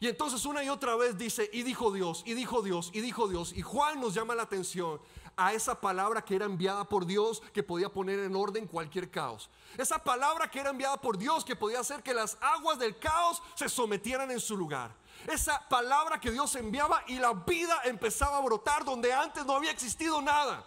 Y 0.00 0.06
entonces 0.06 0.44
una 0.44 0.62
y 0.62 0.68
otra 0.68 0.94
vez 0.94 1.18
dice, 1.18 1.50
y 1.52 1.64
dijo 1.64 1.90
Dios, 1.90 2.22
y 2.24 2.34
dijo 2.34 2.62
Dios, 2.62 2.90
y 2.94 3.00
dijo 3.00 3.26
Dios. 3.26 3.52
Y 3.52 3.62
Juan 3.62 4.00
nos 4.00 4.14
llama 4.14 4.34
la 4.36 4.44
atención 4.44 5.00
a 5.36 5.52
esa 5.52 5.80
palabra 5.80 6.24
que 6.24 6.36
era 6.36 6.44
enviada 6.44 6.84
por 6.84 7.04
Dios 7.04 7.42
que 7.52 7.64
podía 7.64 7.88
poner 7.88 8.20
en 8.20 8.36
orden 8.36 8.66
cualquier 8.66 9.10
caos. 9.10 9.50
Esa 9.76 10.02
palabra 10.02 10.48
que 10.50 10.60
era 10.60 10.70
enviada 10.70 11.00
por 11.00 11.18
Dios 11.18 11.44
que 11.44 11.56
podía 11.56 11.80
hacer 11.80 12.02
que 12.02 12.14
las 12.14 12.38
aguas 12.40 12.78
del 12.78 12.98
caos 12.98 13.42
se 13.56 13.68
sometieran 13.68 14.30
en 14.30 14.40
su 14.40 14.56
lugar. 14.56 14.94
Esa 15.26 15.68
palabra 15.68 16.20
que 16.20 16.30
Dios 16.30 16.54
enviaba 16.54 17.02
y 17.08 17.18
la 17.18 17.32
vida 17.32 17.80
empezaba 17.84 18.38
a 18.38 18.42
brotar 18.42 18.84
donde 18.84 19.12
antes 19.12 19.44
no 19.44 19.54
había 19.54 19.72
existido 19.72 20.22
nada. 20.22 20.64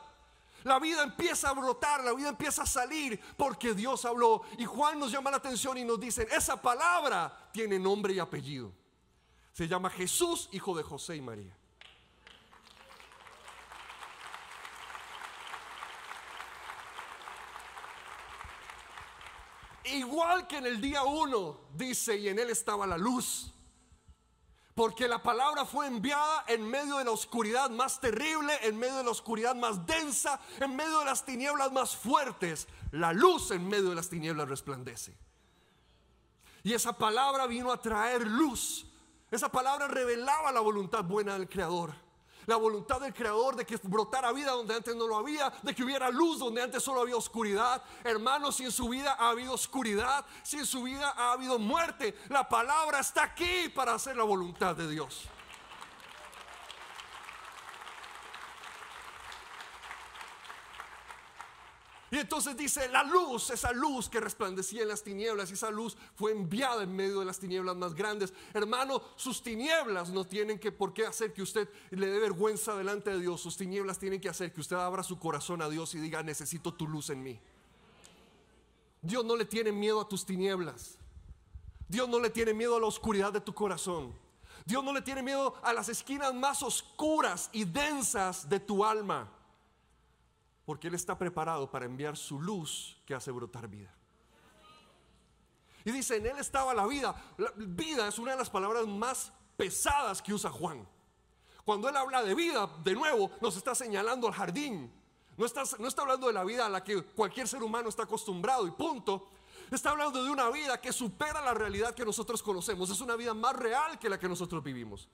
La 0.64 0.80
vida 0.80 1.04
empieza 1.04 1.50
a 1.50 1.54
brotar, 1.54 2.04
la 2.04 2.14
vida 2.14 2.30
empieza 2.30 2.64
a 2.64 2.66
salir 2.66 3.20
porque 3.38 3.74
Dios 3.74 4.06
habló. 4.06 4.44
Y 4.58 4.66
Juan 4.66 5.00
nos 5.00 5.12
llama 5.12 5.32
la 5.32 5.38
atención 5.38 5.78
y 5.78 5.84
nos 5.84 6.00
dice, 6.00 6.28
esa 6.32 6.62
palabra 6.62 7.50
tiene 7.52 7.80
nombre 7.80 8.14
y 8.14 8.20
apellido. 8.20 8.72
Se 9.52 9.68
llama 9.68 9.90
Jesús, 9.90 10.50
hijo 10.52 10.76
de 10.76 10.84
José 10.84 11.16
y 11.16 11.22
María. 11.22 11.58
Igual 19.84 20.48
que 20.48 20.58
en 20.58 20.68
el 20.68 20.80
día 20.80 21.04
uno, 21.04 21.60
dice, 21.74 22.16
y 22.16 22.30
en 22.30 22.40
él 22.40 22.50
estaba 22.50 22.88
la 22.88 22.98
luz. 22.98 23.52
Porque 24.82 25.08
la 25.08 25.22
palabra 25.22 25.64
fue 25.64 25.86
enviada 25.86 26.44
en 26.48 26.68
medio 26.68 26.98
de 26.98 27.04
la 27.04 27.12
oscuridad 27.12 27.70
más 27.70 28.00
terrible, 28.00 28.52
en 28.64 28.80
medio 28.80 28.96
de 28.96 29.04
la 29.04 29.12
oscuridad 29.12 29.54
más 29.54 29.86
densa, 29.86 30.40
en 30.60 30.76
medio 30.76 30.98
de 31.02 31.06
las 31.06 31.24
tinieblas 31.24 31.72
más 31.72 31.96
fuertes. 31.96 32.68
La 32.90 33.14
luz 33.14 33.52
en 33.52 33.68
medio 33.68 33.90
de 33.90 33.96
las 33.96 34.10
tinieblas 34.10 34.50
resplandece. 34.50 35.16
Y 36.64 36.74
esa 36.74 36.98
palabra 36.98 37.46
vino 37.46 37.72
a 37.72 37.80
traer 37.80 38.26
luz. 38.26 38.88
Esa 39.30 39.50
palabra 39.50 39.88
revelaba 39.88 40.52
la 40.52 40.62
voluntad 40.62 41.04
buena 41.04 41.34
del 41.34 41.48
Creador. 41.48 41.94
La 42.52 42.58
voluntad 42.58 43.00
del 43.00 43.14
Creador 43.14 43.56
de 43.56 43.66
que 43.66 43.78
brotara 43.82 44.34
vida 44.34 44.52
donde 44.52 44.76
antes 44.76 44.94
no 44.94 45.08
lo 45.08 45.16
había, 45.16 45.54
de 45.64 45.74
que 45.74 45.86
hubiera 45.86 46.10
luz 46.10 46.38
donde 46.38 46.62
antes 46.62 46.84
solo 46.84 47.00
había 47.00 47.16
oscuridad. 47.16 47.82
Hermanos, 48.04 48.58
si 48.58 48.66
en 48.66 48.74
su 48.74 48.90
vida 48.90 49.16
ha 49.18 49.30
habido 49.30 49.54
oscuridad, 49.54 50.26
si 50.44 50.58
en 50.58 50.66
su 50.66 50.84
vida 50.84 51.14
ha 51.16 51.32
habido 51.32 51.58
muerte, 51.58 52.14
la 52.28 52.50
palabra 52.50 53.00
está 53.00 53.24
aquí 53.24 53.70
para 53.74 53.94
hacer 53.94 54.18
la 54.18 54.26
voluntad 54.26 54.76
de 54.76 54.90
Dios. 54.90 55.30
Y 62.12 62.18
entonces 62.18 62.58
dice, 62.58 62.90
la 62.90 63.04
luz, 63.06 63.52
esa 63.52 63.72
luz 63.72 64.10
que 64.10 64.20
resplandecía 64.20 64.82
en 64.82 64.90
las 64.90 65.02
tinieblas, 65.02 65.50
y 65.50 65.54
esa 65.54 65.72
luz 65.72 65.96
fue 66.14 66.34
enviada 66.34 66.84
en 66.84 66.94
medio 66.94 67.22
de 67.22 67.26
las 67.26 67.40
tinieblas 67.40 67.78
más 67.78 67.94
grandes. 67.94 68.34
Hermano, 68.54 69.02
sus 69.16 69.42
tinieblas 69.42 70.10
no 70.10 70.28
tienen 70.28 70.60
que 70.60 70.74
por 70.74 70.94
qué 70.94 71.06
hacer 71.06 71.32
que 71.32 71.42
usted 71.42 71.70
le 71.90 72.08
dé 72.08 72.20
vergüenza 72.20 72.76
delante 72.76 73.12
de 73.12 73.22
Dios. 73.22 73.40
Sus 73.40 73.56
tinieblas 73.56 73.98
tienen 73.98 74.20
que 74.20 74.28
hacer 74.28 74.52
que 74.52 74.60
usted 74.60 74.76
abra 74.76 75.04
su 75.04 75.18
corazón 75.20 75.62
a 75.62 75.70
Dios 75.70 75.96
y 75.96 76.00
diga, 76.00 76.22
necesito 76.22 76.74
tu 76.74 76.86
luz 76.86 77.10
en 77.12 77.24
mí. 77.24 77.40
Dios 79.02 79.24
no 79.24 79.38
le 79.38 79.46
tiene 79.46 79.72
miedo 79.72 80.02
a 80.02 80.10
tus 80.10 80.26
tinieblas. 80.26 80.98
Dios 81.88 82.10
no 82.10 82.20
le 82.20 82.30
tiene 82.30 82.54
miedo 82.54 82.76
a 82.76 82.82
la 82.82 82.88
oscuridad 82.88 83.32
de 83.32 83.40
tu 83.40 83.54
corazón. 83.54 84.14
Dios 84.66 84.84
no 84.84 84.92
le 84.92 85.02
tiene 85.02 85.24
miedo 85.24 85.56
a 85.64 85.72
las 85.72 85.88
esquinas 85.88 86.34
más 86.34 86.62
oscuras 86.62 87.50
y 87.54 87.64
densas 87.64 88.50
de 88.50 88.60
tu 88.60 88.84
alma 88.84 89.30
porque 90.66 90.88
Él 90.88 90.96
está 90.96 91.18
preparado 91.18 91.70
para 91.70 91.86
enviar 91.86 92.18
su 92.18 92.40
luz 92.40 92.98
que 93.06 93.16
hace 93.16 93.32
brotar 93.32 93.68
vida. 93.68 93.94
Y 95.84 95.92
dice, 95.92 96.18
en 96.18 96.28
Él 96.28 96.38
estaba 96.38 96.74
la 96.74 96.86
vida. 96.86 97.16
Vida 97.56 98.08
es 98.08 98.20
una 98.20 98.32
de 98.32 98.38
las 98.38 98.50
palabras 98.50 98.86
más 98.86 99.34
pesadas 99.58 100.22
que 100.22 100.34
usa 100.34 100.52
Juan. 100.52 100.88
Cuando 101.66 101.90
Él 101.90 101.98
habla 101.98 102.24
de 102.24 102.36
vida, 102.36 102.70
de 102.84 102.94
nuevo, 102.94 103.32
nos 103.42 103.58
está 103.58 103.74
señalando 103.74 104.28
al 104.28 104.34
jardín. 104.34 104.92
No 105.38 105.46
está, 105.46 105.64
no 105.80 105.88
está 105.88 106.04
hablando 106.04 106.28
de 106.28 106.34
la 106.34 106.44
vida 106.44 106.66
a 106.66 106.70
la 106.70 106.84
que 106.84 107.04
cualquier 107.04 107.48
ser 107.48 107.64
humano 107.64 107.90
está 107.90 108.04
acostumbrado 108.04 108.68
y 108.68 108.72
punto. 108.72 109.28
Está 109.72 109.92
hablando 109.92 110.24
de 110.24 110.30
una 110.30 110.50
vida 110.50 110.80
que 110.80 110.92
supera 110.92 111.42
la 111.42 111.54
realidad 111.54 111.96
que 111.96 112.06
nosotros 112.06 112.44
conocemos. 112.44 112.90
Es 112.90 113.02
una 113.02 113.16
vida 113.16 113.34
más 113.34 113.56
real 113.56 113.98
que 113.98 114.10
la 114.10 114.20
que 114.20 114.28
nosotros 114.28 114.62
vivimos. 114.64 115.08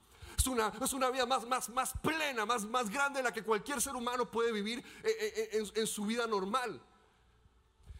Es 0.47 0.53
una, 0.53 0.71
es 0.81 0.93
una 0.93 1.09
vida 1.09 1.25
más, 1.25 1.45
más, 1.45 1.67
más 1.67 1.91
plena, 2.01 2.45
más, 2.45 2.63
más 2.63 2.89
grande 2.89 3.19
de 3.19 3.23
la 3.23 3.33
que 3.33 3.43
cualquier 3.43 3.81
ser 3.81 3.97
humano 3.97 4.31
puede 4.31 4.53
vivir 4.53 4.79
eh, 4.79 4.83
eh, 5.03 5.33
eh, 5.35 5.49
en, 5.51 5.81
en 5.81 5.85
su 5.85 6.05
vida 6.05 6.25
normal. 6.25 6.81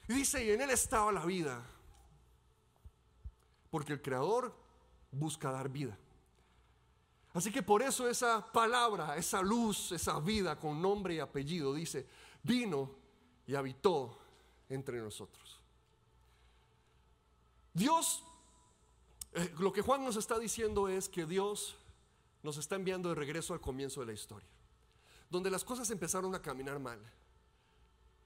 Y 0.07 0.13
dice, 0.13 0.45
y 0.45 0.51
en 0.51 0.61
él 0.61 0.69
estaba 0.69 1.11
la 1.11 1.25
vida. 1.25 1.61
Porque 3.69 3.91
el 3.91 4.01
Creador 4.01 4.55
busca 5.11 5.51
dar 5.51 5.67
vida. 5.67 5.97
Así 7.33 7.51
que 7.51 7.61
por 7.61 7.81
eso 7.81 8.07
esa 8.07 8.49
palabra, 8.53 9.17
esa 9.17 9.41
luz, 9.41 9.91
esa 9.91 10.17
vida 10.21 10.57
con 10.57 10.81
nombre 10.81 11.15
y 11.15 11.19
apellido, 11.19 11.73
dice, 11.73 12.07
vino 12.43 12.95
y 13.45 13.55
habitó 13.55 14.17
entre 14.69 15.01
nosotros. 15.01 15.59
Dios, 17.73 18.23
lo 19.59 19.73
que 19.73 19.81
Juan 19.81 20.05
nos 20.05 20.15
está 20.15 20.39
diciendo 20.39 20.87
es 20.87 21.09
que 21.09 21.25
Dios 21.25 21.75
nos 22.47 22.55
está 22.55 22.77
enviando 22.77 23.09
de 23.09 23.15
regreso 23.15 23.53
al 23.53 23.59
comienzo 23.59 23.99
de 23.99 24.05
la 24.05 24.13
historia, 24.13 24.47
donde 25.29 25.51
las 25.51 25.65
cosas 25.65 25.91
empezaron 25.91 26.33
a 26.33 26.41
caminar 26.41 26.79
mal. 26.79 26.97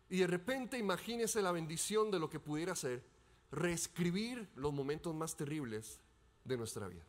Y 0.10 0.20
de 0.20 0.28
repente 0.28 0.78
imagínese 0.78 1.42
la 1.42 1.52
bendición 1.52 2.12
de 2.12 2.20
lo 2.20 2.30
que 2.30 2.40
pudiera 2.40 2.76
ser 2.76 3.04
reescribir 3.50 4.48
los 4.54 4.72
momentos 4.74 5.16
más 5.16 5.36
terribles 5.36 6.00
de 6.44 6.56
nuestra 6.56 6.88
vida. 6.88 7.04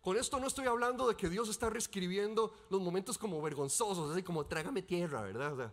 Con 0.00 0.16
esto 0.16 0.40
no 0.40 0.46
estoy 0.46 0.66
hablando 0.68 1.06
de 1.06 1.16
que 1.16 1.28
Dios 1.28 1.50
está 1.50 1.68
reescribiendo 1.68 2.54
los 2.70 2.80
momentos 2.80 3.18
como 3.18 3.42
vergonzosos, 3.42 4.10
así 4.10 4.22
como 4.22 4.46
trágame 4.46 4.80
tierra, 4.80 5.20
¿verdad? 5.20 5.70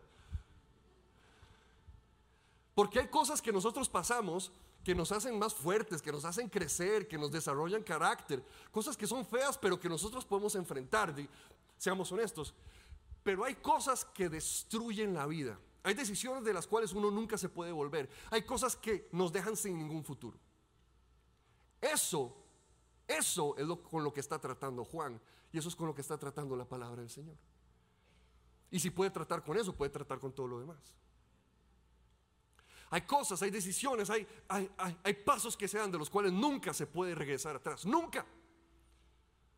porque 2.75 2.99
hay 2.99 3.07
cosas 3.07 3.41
que 3.41 3.53
nosotros 3.53 3.87
pasamos 3.87 4.51
que 4.83 4.93
nos 4.93 5.11
hacen 5.11 5.39
más 5.39 5.53
fuertes, 5.53 6.01
que 6.01 6.11
nos 6.11 6.25
hacen 6.25 6.49
crecer, 6.49 7.07
que 7.07 7.17
nos 7.17 7.31
desarrollan 7.31 7.83
carácter, 7.83 8.43
cosas 8.71 8.97
que 8.97 9.07
son 9.07 9.25
feas 9.25 9.57
pero 9.57 9.79
que 9.79 9.87
nosotros 9.87 10.25
podemos 10.25 10.55
enfrentar, 10.55 11.15
seamos 11.77 12.11
honestos. 12.11 12.53
Pero 13.23 13.45
hay 13.45 13.55
cosas 13.55 14.03
que 14.03 14.27
destruyen 14.27 15.13
la 15.13 15.25
vida. 15.25 15.57
Hay 15.83 15.93
decisiones 15.93 16.43
de 16.43 16.53
las 16.53 16.67
cuales 16.67 16.93
uno 16.93 17.09
nunca 17.09 17.37
se 17.37 17.49
puede 17.49 17.71
volver. 17.71 18.09
Hay 18.31 18.43
cosas 18.43 18.75
que 18.75 19.07
nos 19.11 19.31
dejan 19.31 19.55
sin 19.55 19.77
ningún 19.77 20.03
futuro. 20.03 20.37
Eso, 21.79 22.35
eso 23.07 23.55
es 23.57 23.65
lo, 23.65 23.81
con 23.81 24.03
lo 24.03 24.13
que 24.13 24.19
está 24.19 24.39
tratando 24.39 24.83
Juan. 24.83 25.19
Y 25.51 25.57
eso 25.57 25.69
es 25.69 25.75
con 25.75 25.87
lo 25.87 25.95
que 25.95 26.01
está 26.01 26.17
tratando 26.17 26.55
la 26.55 26.65
palabra 26.65 27.01
del 27.01 27.09
Señor. 27.09 27.37
Y 28.71 28.79
si 28.79 28.89
puede 28.89 29.11
tratar 29.11 29.43
con 29.43 29.57
eso, 29.57 29.75
puede 29.75 29.91
tratar 29.91 30.19
con 30.19 30.33
todo 30.33 30.47
lo 30.47 30.59
demás. 30.59 30.93
Hay 32.93 33.01
cosas, 33.01 33.41
hay 33.41 33.49
decisiones, 33.49 34.07
hay, 34.11 34.27
hay, 34.47 34.69
hay, 35.03 35.13
pasos 35.15 35.57
que 35.57 35.67
se 35.67 35.79
dan 35.79 35.91
de 35.91 35.97
los 35.97 36.11
cuales 36.11 36.31
nunca 36.31 36.75
se 36.75 36.85
puede 36.85 37.15
regresar 37.15 37.55
atrás. 37.55 37.87
Nunca. 37.87 38.23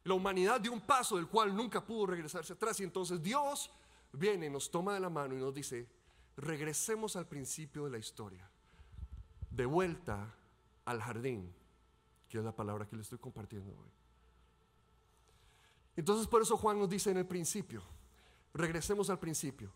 La 0.06 0.13
humanidad 0.13 0.62
dio 0.62 0.71
un 0.71 0.80
paso 0.80 1.17
del 1.17 1.28
cual 1.28 1.54
nunca 1.54 1.86
pudo 1.86 2.06
regresarse 2.06 2.54
atrás. 2.54 2.80
Y 2.80 2.86
entonces 2.86 3.21
Dios 3.21 3.69
viene, 4.13 4.50
nos 4.50 4.71
toma 4.71 4.93
de 4.93 5.02
la 5.02 5.10
mano 5.10 5.36
y 5.36 5.38
nos 5.38 5.54
dice, 5.54 5.86
regresemos 6.38 7.17
al 7.17 7.28
principio 7.28 7.84
de 7.84 7.89
la 7.89 7.98
historia. 7.98 8.50
De 9.50 9.65
vuelta 9.65 10.34
al 10.86 11.02
jardín, 11.02 11.54
que 12.30 12.38
es 12.38 12.43
la 12.45 12.56
palabra 12.56 12.88
que 12.88 12.95
le 12.95 13.02
estoy 13.02 13.17
compartiendo 13.17 13.74
hoy. 13.74 13.91
Entonces 15.98 16.26
por 16.28 16.41
eso 16.41 16.56
Juan 16.56 16.80
nos 16.80 16.89
dice 16.89 17.12
en 17.12 17.17
el 17.17 17.28
principio, 17.28 17.84
regresemos 18.54 19.10
al 19.10 19.19
principio. 19.19 19.74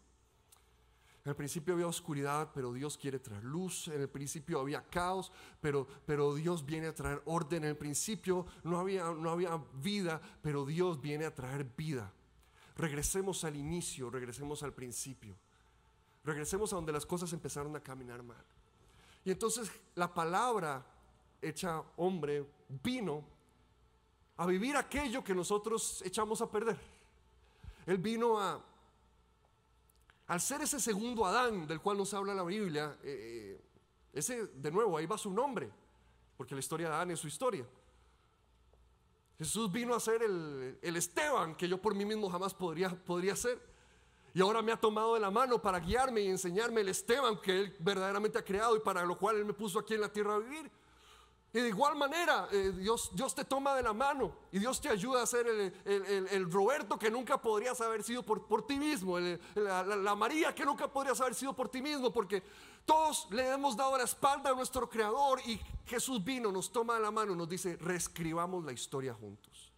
En 1.26 1.32
el 1.32 1.36
principio 1.36 1.74
había 1.74 1.88
oscuridad, 1.88 2.52
pero 2.54 2.72
Dios 2.72 2.98
quiere 2.98 3.20
traer 3.20 3.44
luz. 3.44 3.90
En 3.90 4.02
el 4.02 4.10
principio 4.10 4.60
había 4.60 4.82
caos, 4.82 5.32
pero, 5.60 5.86
pero 6.06 6.34
Dios 6.34 6.66
viene 6.66 6.88
a 6.88 6.96
traer 6.96 7.22
orden. 7.26 7.64
En 7.64 7.72
el 7.72 7.78
principio 7.78 8.46
no 8.64 8.80
había, 8.80 9.04
no 9.04 9.30
había 9.30 9.62
vida, 9.76 10.22
pero 10.42 10.66
Dios 10.66 11.02
viene 11.02 11.26
a 11.26 11.36
traer 11.36 11.66
vida. 11.76 12.12
Regresemos 12.78 13.44
al 13.44 13.58
inicio, 13.58 14.10
regresemos 14.10 14.64
al 14.64 14.74
principio. 14.74 15.36
Regresemos 16.24 16.72
a 16.72 16.78
donde 16.78 16.94
las 16.94 17.06
cosas 17.06 17.32
empezaron 17.34 17.76
a 17.76 17.82
caminar 17.82 18.24
mal. 18.24 18.44
Y 19.26 19.32
entonces 19.32 19.70
la 19.96 20.14
palabra 20.14 20.86
hecha 21.42 21.84
hombre 21.98 22.46
vino 22.84 23.24
a 24.38 24.46
vivir 24.46 24.78
aquello 24.78 25.24
que 25.24 25.36
nosotros 25.36 26.02
echamos 26.06 26.42
a 26.42 26.50
perder. 26.50 26.80
Él 27.86 27.98
vino 27.98 28.40
a, 28.40 28.64
al 30.30 30.40
ser 30.40 30.62
ese 30.62 30.80
segundo 30.80 31.26
Adán 31.26 31.66
del 31.66 31.82
cual 31.82 31.98
nos 31.98 32.14
habla 32.14 32.36
la 32.36 32.44
Biblia, 32.44 32.96
eh, 33.02 33.60
ese, 34.14 34.46
de 34.46 34.72
nuevo, 34.72 34.96
ahí 34.96 35.08
va 35.08 35.18
su 35.18 35.32
nombre, 35.32 35.72
porque 36.38 36.54
la 36.54 36.60
historia 36.60 36.88
de 36.88 36.94
Adán 36.94 37.10
es 37.10 37.20
su 37.20 37.28
historia. 37.28 37.66
Jesús 39.40 39.72
vino 39.72 39.96
a 39.96 40.00
ser 40.00 40.22
el, 40.22 40.78
el 40.84 40.96
Esteban 40.96 41.56
que 41.56 41.68
yo 41.68 41.82
por 41.82 41.96
mí 41.96 42.06
mismo 42.06 42.30
jamás 42.30 42.54
podría, 42.54 42.90
podría 42.90 43.36
ser. 43.36 43.60
Y 44.36 44.42
ahora 44.42 44.62
me 44.62 44.72
ha 44.72 44.78
tomado 44.78 45.16
de 45.16 45.20
la 45.20 45.32
mano 45.32 45.60
para 45.60 45.80
guiarme 45.80 46.22
y 46.22 46.28
enseñarme 46.28 46.82
el 46.82 46.90
Esteban 46.90 47.42
que 47.42 47.62
Él 47.62 47.76
verdaderamente 47.80 48.38
ha 48.38 48.46
creado 48.46 48.76
y 48.76 48.82
para 48.82 49.04
lo 49.04 49.18
cual 49.18 49.38
Él 49.38 49.46
me 49.46 49.54
puso 49.54 49.80
aquí 49.80 49.96
en 49.96 50.02
la 50.02 50.14
tierra 50.14 50.36
a 50.36 50.40
vivir. 50.40 50.70
Y 51.52 51.60
de 51.60 51.70
igual 51.70 51.96
manera, 51.96 52.48
eh, 52.52 52.72
Dios, 52.78 53.10
Dios 53.14 53.34
te 53.34 53.44
toma 53.44 53.76
de 53.76 53.82
la 53.82 53.92
mano 53.94 54.32
y 54.52 54.60
Dios 54.60 54.80
te 54.80 54.90
ayuda 54.90 55.24
a 55.24 55.26
ser 55.26 55.48
el, 55.48 56.52
Roberto 56.52 57.00
que 57.00 57.10
nunca 57.10 57.42
podrías 57.42 57.82
haber 57.82 58.04
sido 58.04 58.24
por, 58.24 58.46
por 58.46 58.68
ti 58.68 58.78
mismo, 58.78 59.18
la, 59.20 60.16
María 60.16 60.54
que 60.54 60.64
nunca 60.64 60.88
podrías 60.88 61.20
haber 61.22 61.34
sido 61.34 61.56
por 61.56 61.70
ti 61.70 61.82
mismo, 61.82 62.14
porque 62.14 62.44
todos 62.86 63.28
le 63.32 63.50
hemos 63.50 63.76
dado 63.76 63.98
la 63.98 64.04
espalda 64.04 64.52
a 64.52 64.54
nuestro 64.54 64.88
Creador 64.88 65.42
y 65.46 65.60
Jesús 65.86 66.24
vino, 66.24 66.52
nos 66.52 66.72
toma 66.72 66.96
de 66.96 67.00
la 67.00 67.10
mano 67.10 67.36
nos 67.36 67.50
dice, 67.50 67.78
reescribamos 67.78 68.64
la 68.64 68.72
historia 68.72 69.14
juntos. 69.14 69.72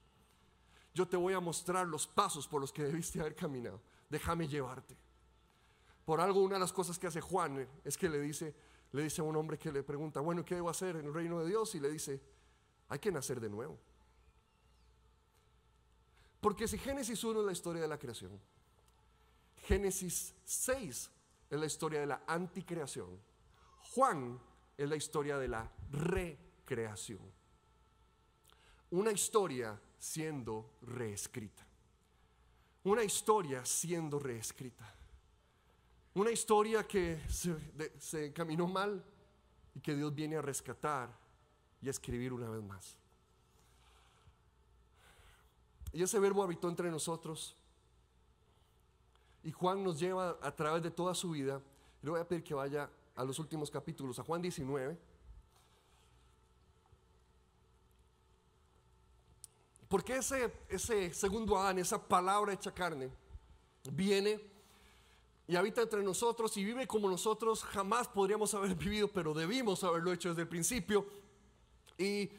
Yo 0.94 1.08
te 1.08 1.16
voy 1.16 1.34
a 1.34 1.40
mostrar 1.40 1.88
los 1.88 2.06
pasos 2.06 2.48
por 2.48 2.60
los 2.60 2.74
que 2.74 2.84
debiste 2.84 3.22
haber 3.22 3.36
caminado 3.36 3.80
déjame 4.12 4.48
llevarte. 4.48 4.96
Por 6.06 6.20
algo, 6.20 6.42
una 6.42 6.56
de 6.56 6.60
las 6.60 6.74
cosas 6.74 7.00
que 7.00 7.08
hace 7.08 7.22
Juan 7.22 7.62
eh, 7.62 7.68
es 7.86 7.98
que 7.98 8.10
le 8.10 8.20
dice, 8.20 8.54
le 8.92 9.04
dice 9.04 9.22
a 9.22 9.24
un 9.24 9.36
hombre 9.36 9.58
que 9.58 9.72
le 9.72 9.84
pregunta, 9.84 10.20
bueno, 10.20 10.44
¿qué 10.44 10.56
debo 10.56 10.70
hacer 10.70 10.98
en 10.98 11.06
el 11.06 11.14
reino 11.14 11.40
de 11.40 11.48
Dios? 11.48 11.74
Y 11.76 11.80
le 11.80 11.90
dice, 11.90 12.22
hay 12.90 13.00
que 13.00 13.12
nacer 13.12 13.40
de 13.40 13.50
nuevo. 13.50 13.78
Porque 16.42 16.68
si 16.68 16.78
Génesis 16.78 17.24
1 17.24 17.40
es 17.40 17.46
la 17.46 17.52
historia 17.52 17.82
de 17.82 17.88
la 17.88 17.98
creación, 17.98 18.40
Génesis 19.68 20.34
6 20.44 21.12
es 21.50 21.60
la 21.60 21.66
historia 21.66 22.02
de 22.02 22.08
la 22.08 22.24
anticreación, 22.28 23.20
Juan 23.94 24.40
es 24.78 24.90
la 24.90 24.96
historia 24.96 25.38
de 25.38 25.48
la 25.48 25.72
recreación. 25.92 27.20
Una 28.90 29.12
historia 29.12 29.80
siendo 29.98 30.74
reescrita. 30.82 31.66
Una 32.84 33.04
historia 33.04 33.64
siendo 33.64 34.20
reescrita. 34.20 35.01
Una 36.14 36.32
historia 36.32 36.86
que 36.86 37.22
se, 37.30 38.34
caminó 38.34 38.68
mal 38.68 39.02
y 39.74 39.80
que 39.80 39.96
Dios 39.96 40.14
viene 40.14 40.36
a 40.36 40.42
rescatar 40.42 41.10
y 41.82 41.88
a 41.88 41.92
escribir 41.92 42.34
una 42.34 42.50
vez 42.50 42.62
más. 42.62 42.98
Y 45.94 46.04
ese 46.04 46.20
verbo 46.20 46.44
habitó 46.44 46.68
entre 46.68 46.92
nosotros. 46.92 47.56
Y 49.44 49.52
Juan 49.52 49.84
nos 49.84 50.00
lleva 50.00 50.38
a 50.42 50.54
través 50.54 50.84
de 50.84 50.92
toda 50.92 51.16
su 51.16 51.32
vida. 51.32 51.62
Le 52.02 52.10
voy 52.10 52.20
a 52.20 52.28
pedir 52.28 52.44
que 52.44 52.54
vaya 52.54 52.90
a 53.16 53.24
los 53.24 53.40
últimos 53.40 53.72
capítulos, 53.72 54.20
a 54.20 54.24
Juan 54.24 54.42
19. 54.42 54.98
Porque 59.88 60.18
ese, 60.18 60.54
ese 60.68 61.14
segundo 61.14 61.58
Adán, 61.58 61.80
esa 61.80 62.06
palabra 62.06 62.54
hecha 62.54 62.74
carne, 62.74 63.10
viene 63.92 64.51
y 65.52 65.58
habita 65.58 65.82
entre 65.82 66.02
nosotros 66.02 66.56
y 66.56 66.64
vive 66.64 66.88
como 66.88 67.10
nosotros 67.10 67.62
jamás 67.66 68.08
podríamos 68.08 68.54
haber 68.54 68.74
vivido, 68.74 69.10
pero 69.10 69.34
debimos 69.34 69.84
haberlo 69.84 70.14
hecho 70.14 70.30
desde 70.30 70.44
el 70.44 70.48
principio. 70.48 71.06
Y 71.98 72.30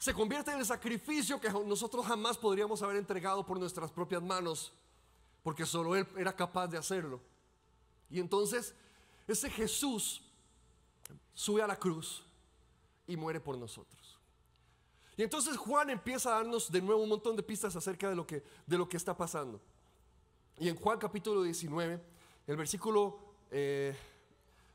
se 0.00 0.12
convierte 0.12 0.50
en 0.50 0.58
el 0.58 0.66
sacrificio 0.66 1.40
que 1.40 1.48
nosotros 1.48 2.04
jamás 2.04 2.36
podríamos 2.36 2.82
haber 2.82 2.96
entregado 2.96 3.46
por 3.46 3.56
nuestras 3.56 3.92
propias 3.92 4.20
manos, 4.20 4.72
porque 5.44 5.64
solo 5.64 5.94
Él 5.94 6.04
era 6.16 6.34
capaz 6.34 6.66
de 6.66 6.76
hacerlo. 6.76 7.20
Y 8.10 8.18
entonces 8.18 8.74
ese 9.28 9.48
Jesús 9.48 10.24
sube 11.34 11.62
a 11.62 11.68
la 11.68 11.76
cruz 11.76 12.24
y 13.06 13.16
muere 13.16 13.38
por 13.38 13.56
nosotros. 13.56 14.18
Y 15.16 15.22
entonces 15.22 15.56
Juan 15.56 15.88
empieza 15.88 16.30
a 16.30 16.38
darnos 16.38 16.68
de 16.68 16.82
nuevo 16.82 17.00
un 17.00 17.10
montón 17.10 17.36
de 17.36 17.44
pistas 17.44 17.76
acerca 17.76 18.08
de 18.08 18.16
lo 18.16 18.26
que, 18.26 18.42
de 18.66 18.76
lo 18.76 18.88
que 18.88 18.96
está 18.96 19.16
pasando. 19.16 19.60
Y 20.58 20.68
en 20.68 20.76
Juan 20.76 20.98
capítulo 20.98 21.42
19, 21.42 22.00
el 22.46 22.56
versículo 22.56 23.18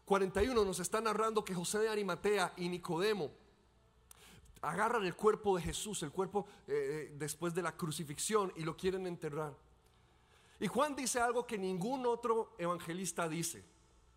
41 0.06 0.62
eh, 0.62 0.66
nos 0.66 0.80
está 0.80 1.02
narrando 1.02 1.44
que 1.44 1.54
José 1.54 1.80
de 1.80 1.90
Arimatea 1.90 2.54
y 2.58 2.70
Nicodemo 2.70 3.32
agarran 4.62 5.06
el 5.06 5.16
cuerpo 5.16 5.56
de 5.56 5.62
Jesús, 5.62 6.02
el 6.04 6.12
cuerpo 6.12 6.48
eh, 6.68 7.10
eh, 7.10 7.16
después 7.18 7.54
de 7.54 7.62
la 7.62 7.76
crucifixión 7.76 8.52
y 8.56 8.64
lo 8.64 8.76
quieren 8.76 9.08
enterrar. 9.08 9.54
Y 10.60 10.68
Juan 10.68 10.96
dice 10.96 11.20
algo 11.20 11.46
que 11.46 11.58
ningún 11.58 12.06
otro 12.06 12.54
evangelista 12.58 13.30
dice. 13.30 13.64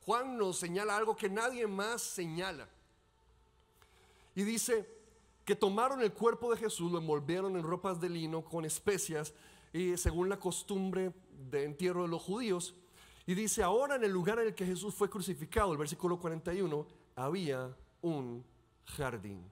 Juan 0.06 0.38
nos 0.38 0.58
señala 0.58 0.96
algo 0.96 1.14
que 1.14 1.28
nadie 1.28 1.66
más 1.66 2.00
señala. 2.00 2.66
Y 4.34 4.42
dice, 4.44 4.88
que 5.50 5.56
tomaron 5.56 6.00
el 6.00 6.12
cuerpo 6.12 6.52
de 6.52 6.58
Jesús, 6.58 6.92
lo 6.92 6.98
envolvieron 6.98 7.56
en 7.56 7.64
ropas 7.64 8.00
de 8.00 8.08
lino 8.08 8.44
con 8.44 8.64
especias 8.64 9.34
y 9.72 9.96
según 9.96 10.28
la 10.28 10.38
costumbre 10.38 11.12
de 11.48 11.64
entierro 11.64 12.02
de 12.02 12.08
los 12.08 12.22
judíos. 12.22 12.74
Y 13.26 13.34
dice, 13.34 13.62
ahora 13.62 13.96
en 13.96 14.04
el 14.04 14.10
lugar 14.10 14.38
en 14.38 14.48
el 14.48 14.54
que 14.54 14.66
Jesús 14.66 14.94
fue 14.94 15.08
crucificado, 15.08 15.72
el 15.72 15.78
versículo 15.78 16.18
41, 16.18 16.86
había 17.16 17.76
un 18.02 18.44
jardín. 18.84 19.44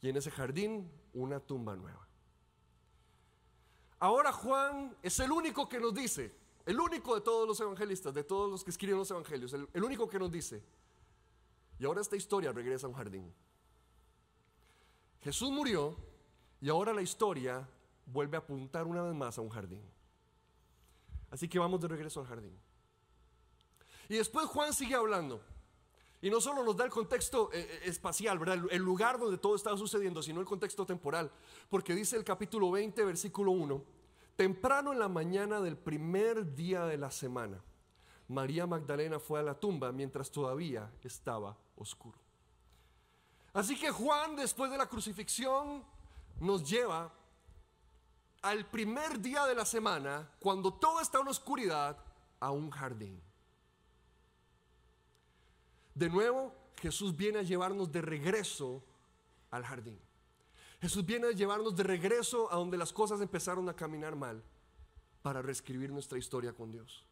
Y 0.00 0.08
en 0.08 0.16
ese 0.16 0.30
jardín 0.30 0.90
una 1.14 1.40
tumba 1.40 1.76
nueva. 1.76 2.06
Ahora 3.98 4.32
Juan 4.32 4.96
es 5.02 5.18
el 5.20 5.32
único 5.32 5.68
que 5.68 5.80
nos 5.80 5.94
dice, 5.94 6.34
el 6.66 6.78
único 6.78 7.14
de 7.14 7.22
todos 7.22 7.48
los 7.48 7.58
evangelistas, 7.60 8.12
de 8.12 8.24
todos 8.24 8.50
los 8.50 8.62
que 8.62 8.70
escriben 8.70 8.98
los 8.98 9.10
evangelios, 9.10 9.52
el, 9.54 9.68
el 9.72 9.84
único 9.84 10.08
que 10.08 10.18
nos 10.18 10.30
dice, 10.30 10.62
y 11.78 11.84
ahora 11.84 12.00
esta 12.00 12.16
historia 12.16 12.52
regresa 12.52 12.86
a 12.86 12.90
un 12.90 12.96
jardín. 12.96 13.32
Jesús 15.22 15.50
murió 15.50 15.96
y 16.60 16.68
ahora 16.68 16.92
la 16.92 17.02
historia 17.02 17.68
vuelve 18.06 18.36
a 18.36 18.40
apuntar 18.40 18.86
una 18.86 19.02
vez 19.02 19.14
más 19.14 19.38
a 19.38 19.40
un 19.40 19.48
jardín. 19.48 19.82
Así 21.36 21.48
que 21.48 21.58
vamos 21.58 21.78
de 21.82 21.88
regreso 21.88 22.20
al 22.20 22.26
jardín. 22.26 22.58
Y 24.08 24.16
después 24.16 24.46
Juan 24.46 24.72
sigue 24.72 24.94
hablando. 24.94 25.42
Y 26.22 26.30
no 26.30 26.40
solo 26.40 26.64
nos 26.64 26.74
da 26.78 26.86
el 26.86 26.90
contexto 26.90 27.50
eh, 27.52 27.60
eh, 27.60 27.80
espacial. 27.84 28.40
El, 28.70 28.80
lugar 28.80 29.18
donde 29.18 29.36
todo 29.36 29.54
estaba 29.54 29.76
sucediendo, 29.76 30.22
sino 30.22 30.40
el 30.40 30.46
contexto 30.46 30.86
temporal. 30.86 31.30
Porque 31.68 31.94
dice 31.94 32.16
el 32.16 32.24
capítulo 32.24 32.70
20, 32.70 33.04
versículo 33.04 33.52
1, 33.52 33.84
temprano 34.34 34.94
en 34.94 34.98
la 34.98 35.10
mañana 35.10 35.60
del 35.60 35.76
primer 35.76 36.54
día 36.54 36.86
de 36.86 36.96
la 36.96 37.10
semana, 37.10 37.62
María 38.28 38.66
Magdalena 38.66 39.20
fue 39.20 39.38
a 39.38 39.42
la 39.42 39.60
tumba 39.60 39.92
mientras 39.92 40.30
todavía 40.30 40.90
estaba 41.02 41.54
oscuro. 41.76 42.18
Así 43.52 43.78
que 43.78 43.90
Juan, 43.90 44.36
después 44.36 44.70
de 44.70 44.78
la 44.78 44.86
crucifixión, 44.86 45.84
nos 46.40 46.66
lleva 46.66 47.12
al 48.46 48.64
primer 48.66 49.20
día 49.20 49.44
de 49.44 49.56
la 49.56 49.64
semana, 49.64 50.30
cuando 50.38 50.72
todo 50.72 51.00
está 51.00 51.18
en 51.18 51.26
oscuridad, 51.26 51.98
a 52.38 52.52
un 52.52 52.70
jardín. 52.70 53.20
De 55.94 56.08
nuevo, 56.08 56.54
Jesús 56.80 57.16
viene 57.16 57.40
a 57.40 57.42
llevarnos 57.42 57.90
de 57.90 58.02
regreso 58.02 58.84
al 59.50 59.64
jardín. 59.64 59.98
Jesús 60.80 61.04
viene 61.04 61.28
a 61.28 61.32
llevarnos 61.32 61.74
de 61.74 61.82
regreso 61.82 62.52
a 62.52 62.56
donde 62.56 62.76
las 62.76 62.92
cosas 62.92 63.20
empezaron 63.20 63.68
a 63.68 63.74
caminar 63.74 64.14
mal 64.14 64.42
para 65.22 65.42
reescribir 65.42 65.90
nuestra 65.90 66.18
historia 66.18 66.52
con 66.52 66.70
Dios. 66.70 67.04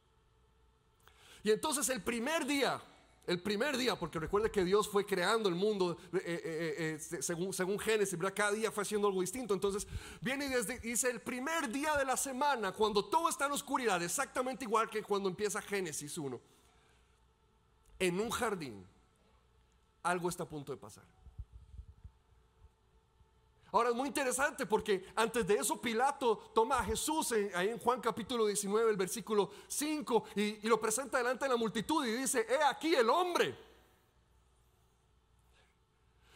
Y 1.43 1.51
entonces 1.51 1.89
el 1.89 2.03
primer 2.03 2.47
día 2.47 2.81
el 3.27 3.41
primer 3.41 3.77
día, 3.77 3.99
porque 3.99 4.19
recuerde 4.19 4.51
que 4.51 4.65
Dios 4.65 4.89
fue 4.89 5.07
creando 5.07 5.49
el 5.49 5.55
mundo 5.55 5.97
eh, 6.13 6.19
eh, 6.25 6.99
eh, 7.01 7.23
según, 7.23 7.53
según 7.53 7.79
Génesis, 7.79 8.19
cada 8.35 8.53
día 8.53 8.71
fue 8.71 8.83
haciendo 8.83 9.09
algo 9.09 9.21
distinto. 9.21 9.55
Entonces 9.55 9.87
viene 10.21 10.47
y 10.47 10.89
dice 10.89 11.11
el 11.11 11.21
primer 11.21 11.71
día 11.71 11.97
de 11.97 12.05
la 12.05 12.17
semana, 12.17 12.73
cuando 12.73 13.05
todo 13.05 13.29
está 13.29 13.47
en 13.47 13.53
oscuridad, 13.53 14.03
exactamente 14.03 14.65
igual 14.65 14.91
que 14.91 15.03
cuando 15.03 15.29
empieza 15.29 15.63
Génesis 15.63 16.19
1, 16.19 16.41
en 17.99 18.21
un 18.21 18.31
jardín, 18.31 18.87
algo 20.03 20.29
está 20.29 20.43
a 20.43 20.49
punto 20.49 20.73
de 20.73 20.79
pasar. 20.79 21.05
Ahora 23.75 23.89
es 23.89 23.97
muy 23.97 24.07
interesante 24.07 24.67
porque 24.67 25.05
antes 25.17 25.45
de 25.49 25.55
eso 25.55 25.81
Pilato 25.81 26.53
toma 26.55 26.79
a 26.79 26.85
Jesús 26.85 27.33
ahí 27.57 27.71
en 27.71 27.79
Juan 27.81 28.01
capítulo 28.01 28.47
19, 28.47 28.89
el 28.89 28.97
versículo 28.97 29.51
5, 29.67 30.27
y, 30.37 30.43
y 30.65 30.69
lo 30.69 30.81
presenta 30.81 31.19
delante 31.19 31.47
de 31.47 31.49
la 31.49 31.57
multitud 31.57 32.07
y 32.07 32.13
dice, 32.13 32.47
he 32.49 32.63
aquí 32.63 32.95
el 32.95 33.11
hombre. 33.11 33.59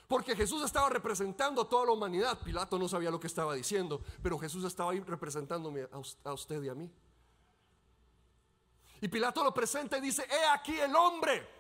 Porque 0.09 0.35
Jesús 0.35 0.65
estaba 0.65 0.89
representando 0.89 1.63
a 1.63 1.69
toda 1.69 1.87
la 1.87 1.93
humanidad. 1.93 2.41
Pilato 2.43 2.77
no 2.77 2.89
sabía 2.89 3.09
lo 3.09 3.21
que 3.21 3.29
estaba 3.29 3.55
diciendo, 3.55 4.03
pero 4.21 4.37
Jesús 4.37 4.65
estaba 4.65 4.91
ahí 4.91 4.99
representándome 4.99 5.87
a 6.25 6.33
usted 6.33 6.61
y 6.61 6.69
a 6.69 6.75
mí. 6.75 6.91
Y 9.01 9.07
Pilato 9.07 9.45
lo 9.45 9.55
presenta 9.55 9.97
y 9.97 10.01
dice, 10.01 10.27
he 10.29 10.45
aquí 10.47 10.77
el 10.81 10.97
hombre. 10.97 11.58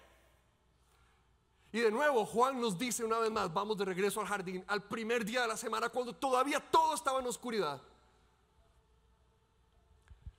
Y 1.72 1.81
de 1.81 1.90
nuevo 1.90 2.24
Juan 2.24 2.61
nos 2.61 2.78
dice 2.78 3.04
una 3.04 3.18
vez 3.18 3.31
más, 3.31 3.52
vamos 3.52 3.76
de 3.76 3.85
regreso 3.85 4.20
al 4.20 4.26
jardín, 4.26 4.64
al 4.66 4.83
primer 4.83 5.24
día 5.24 5.42
de 5.42 5.48
la 5.48 5.57
semana, 5.57 5.88
cuando 5.88 6.14
todavía 6.14 6.61
todo 6.61 6.94
estaba 6.94 7.20
en 7.20 7.26
oscuridad. 7.26 7.81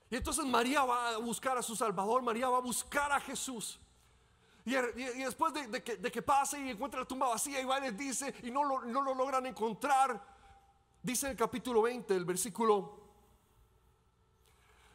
Y 0.09 0.15
entonces 0.15 0.43
María 0.45 0.83
va 0.83 1.09
a 1.09 1.17
buscar 1.17 1.57
a 1.57 1.61
su 1.61 1.75
Salvador, 1.75 2.23
María 2.23 2.49
va 2.49 2.57
a 2.57 2.61
buscar 2.61 3.11
a 3.11 3.19
Jesús. 3.19 3.79
Y, 4.65 4.71
después 4.71 5.53
de, 5.53 5.83
que, 5.83 6.21
pase 6.21 6.59
y 6.59 6.69
encuentra 6.69 6.99
la 6.99 7.07
tumba 7.07 7.29
vacía 7.29 7.61
y 7.61 7.65
va 7.65 7.79
y 7.79 7.83
les 7.83 7.97
dice, 7.97 8.33
y 8.43 8.51
no 8.51 8.63
lo, 8.63 8.81
no 8.81 9.01
lo 9.01 9.13
logran 9.13 9.45
encontrar, 9.45 10.21
dice 11.01 11.27
en 11.27 11.31
el 11.31 11.37
capítulo 11.37 11.83
20, 11.83 12.15
el 12.15 12.25
versículo, 12.25 12.99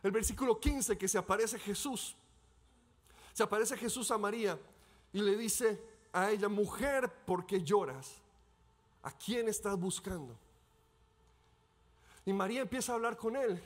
el 0.03 0.11
versículo 0.11 0.59
15, 0.59 0.99
que 0.99 1.09
se 1.09 1.18
aparece 1.18 1.59
Jesús. 1.59 2.16
Se 3.33 3.42
aparece 3.42 3.77
Jesús 3.77 4.11
a 4.11 4.18
María 4.18 4.59
y 5.12 5.20
le 5.23 5.37
dice, 5.37 5.93
a 6.14 6.31
ella, 6.31 6.48
mujer, 6.48 7.12
¿por 7.27 7.44
qué 7.44 7.61
lloras? 7.62 8.22
¿A 9.03 9.11
quién 9.11 9.48
estás 9.48 9.77
buscando? 9.77 10.38
Y 12.24 12.33
María 12.33 12.62
empieza 12.62 12.92
a 12.92 12.94
hablar 12.94 13.16
con 13.16 13.37
él 13.37 13.61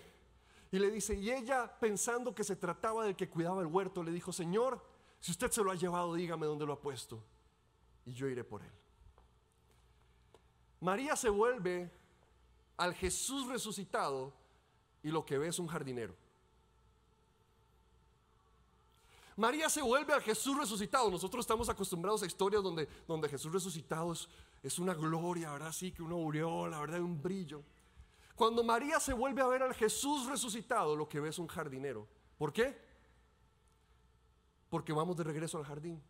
y 0.72 0.78
le 0.78 0.90
dice, 0.90 1.14
y 1.14 1.30
ella 1.30 1.70
pensando 1.78 2.34
que 2.34 2.42
se 2.42 2.56
trataba 2.56 3.04
del 3.04 3.14
que 3.14 3.28
cuidaba 3.28 3.60
el 3.60 3.66
huerto, 3.66 4.02
le 4.02 4.10
dijo, 4.10 4.32
Señor, 4.32 4.82
si 5.20 5.30
usted 5.30 5.50
se 5.50 5.62
lo 5.62 5.70
ha 5.70 5.74
llevado, 5.74 6.14
dígame 6.14 6.46
dónde 6.46 6.64
lo 6.64 6.72
ha 6.72 6.80
puesto 6.80 7.22
y 8.06 8.14
yo 8.14 8.26
iré 8.28 8.42
por 8.42 8.62
él. 8.62 8.72
María 10.80 11.16
se 11.16 11.28
vuelve 11.28 11.90
al 12.78 12.94
Jesús 12.94 13.46
resucitado 13.46 14.32
y 15.02 15.10
lo 15.10 15.26
que 15.26 15.36
ve 15.36 15.48
es 15.48 15.58
un 15.58 15.66
jardinero. 15.66 16.14
María 19.38 19.68
se 19.68 19.80
vuelve 19.80 20.12
a 20.12 20.20
Jesús 20.20 20.58
resucitado. 20.58 21.08
Nosotros 21.12 21.44
estamos 21.44 21.68
acostumbrados 21.68 22.24
a 22.24 22.26
historias 22.26 22.60
donde, 22.60 22.88
donde 23.06 23.28
Jesús 23.28 23.52
resucitado 23.52 24.12
es, 24.64 24.78
una 24.80 24.94
gloria, 24.94 25.52
¿verdad? 25.52 25.70
Sí, 25.70 25.92
que 25.92 26.02
una 26.02 26.16
aureola, 26.16 26.80
¿verdad? 26.80 27.00
Un 27.00 27.22
brillo. 27.22 27.62
Cuando 28.34 28.64
María 28.64 28.98
se 28.98 29.12
vuelve 29.12 29.40
a 29.40 29.46
ver 29.46 29.62
al 29.62 29.74
Jesús 29.74 30.26
resucitado, 30.26 30.96
lo 30.96 31.08
que 31.08 31.20
ve 31.20 31.28
es 31.28 31.38
un 31.38 31.46
jardinero. 31.46 32.08
¿Por 32.36 32.52
qué? 32.52 32.76
Porque 34.68 34.92
vamos 34.92 35.16
de 35.16 35.22
regreso 35.22 35.56
al 35.56 35.64
jardín. 35.64 36.02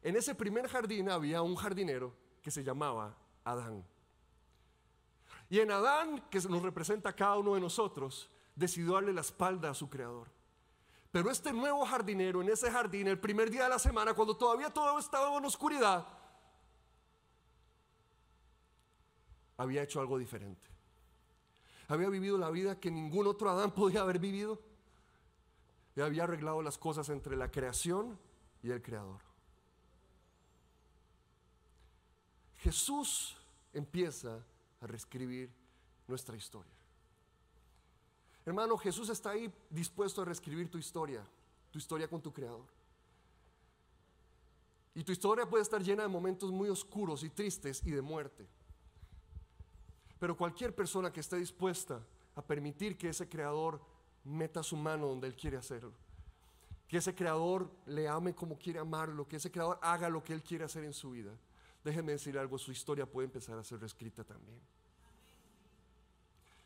En 0.00 0.14
ese 0.14 0.36
primer 0.36 0.68
jardín 0.68 1.10
había 1.10 1.42
un 1.42 1.56
jardinero 1.56 2.14
que 2.40 2.52
se 2.52 2.62
llamaba 2.62 3.18
Adán. 3.42 3.84
Y 5.50 5.58
en 5.58 5.72
Adán, 5.72 6.24
que 6.30 6.38
nos 6.42 6.62
representa 6.62 7.16
cada 7.16 7.36
uno 7.36 7.54
de 7.54 7.60
nosotros, 7.60 8.30
decidió 8.54 8.92
darle 8.92 9.12
la 9.12 9.22
espalda 9.22 9.70
a 9.70 9.74
su 9.74 9.90
creador. 9.90 10.28
Pero 11.14 11.30
este 11.30 11.52
nuevo 11.52 11.86
jardinero 11.86 12.42
en 12.42 12.48
ese 12.48 12.68
jardín, 12.72 13.06
el 13.06 13.20
primer 13.20 13.48
día 13.48 13.62
de 13.62 13.68
la 13.68 13.78
semana, 13.78 14.14
cuando 14.14 14.36
todavía 14.36 14.68
todo 14.68 14.98
estaba 14.98 15.38
en 15.38 15.44
oscuridad, 15.44 16.04
había 19.56 19.84
hecho 19.84 20.00
algo 20.00 20.18
diferente. 20.18 20.66
Había 21.86 22.08
vivido 22.08 22.36
la 22.36 22.50
vida 22.50 22.80
que 22.80 22.90
ningún 22.90 23.28
otro 23.28 23.48
Adán 23.48 23.70
podía 23.70 24.00
haber 24.00 24.18
vivido. 24.18 24.60
Y 25.94 26.00
había 26.00 26.24
arreglado 26.24 26.60
las 26.62 26.78
cosas 26.78 27.08
entre 27.10 27.36
la 27.36 27.48
creación 27.48 28.18
y 28.60 28.72
el 28.72 28.82
creador. 28.82 29.20
Jesús 32.56 33.36
empieza 33.72 34.44
a 34.80 34.86
reescribir 34.88 35.54
nuestra 36.08 36.36
historia. 36.36 36.74
Hermano, 38.46 38.76
Jesús 38.76 39.08
está 39.08 39.30
ahí 39.30 39.52
dispuesto 39.70 40.22
a 40.22 40.24
reescribir 40.24 40.70
tu 40.70 40.78
historia, 40.78 41.26
tu 41.70 41.78
historia 41.78 42.08
con 42.08 42.20
tu 42.20 42.32
Creador. 42.32 42.66
Y 44.94 45.02
tu 45.02 45.12
historia 45.12 45.48
puede 45.48 45.62
estar 45.62 45.82
llena 45.82 46.02
de 46.02 46.08
momentos 46.08 46.52
muy 46.52 46.68
oscuros 46.68 47.24
y 47.24 47.30
tristes 47.30 47.82
y 47.84 47.90
de 47.90 48.02
muerte. 48.02 48.46
Pero 50.20 50.36
cualquier 50.36 50.74
persona 50.74 51.12
que 51.12 51.20
esté 51.20 51.36
dispuesta 51.36 52.00
a 52.36 52.42
permitir 52.42 52.96
que 52.96 53.08
ese 53.08 53.28
Creador 53.28 53.80
meta 54.24 54.62
su 54.62 54.76
mano 54.76 55.08
donde 55.08 55.26
Él 55.26 55.34
quiere 55.34 55.56
hacerlo, 55.56 55.92
que 56.86 56.98
ese 56.98 57.14
Creador 57.14 57.70
le 57.86 58.08
ame 58.08 58.34
como 58.34 58.58
quiere 58.58 58.78
amarlo, 58.78 59.26
que 59.26 59.36
ese 59.36 59.50
Creador 59.50 59.78
haga 59.82 60.08
lo 60.08 60.22
que 60.22 60.32
Él 60.32 60.42
quiere 60.42 60.64
hacer 60.64 60.84
en 60.84 60.94
su 60.94 61.10
vida, 61.10 61.32
déjeme 61.82 62.12
decir 62.12 62.38
algo, 62.38 62.56
su 62.56 62.72
historia 62.72 63.04
puede 63.04 63.26
empezar 63.26 63.58
a 63.58 63.64
ser 63.64 63.80
reescrita 63.80 64.24
también. 64.24 64.60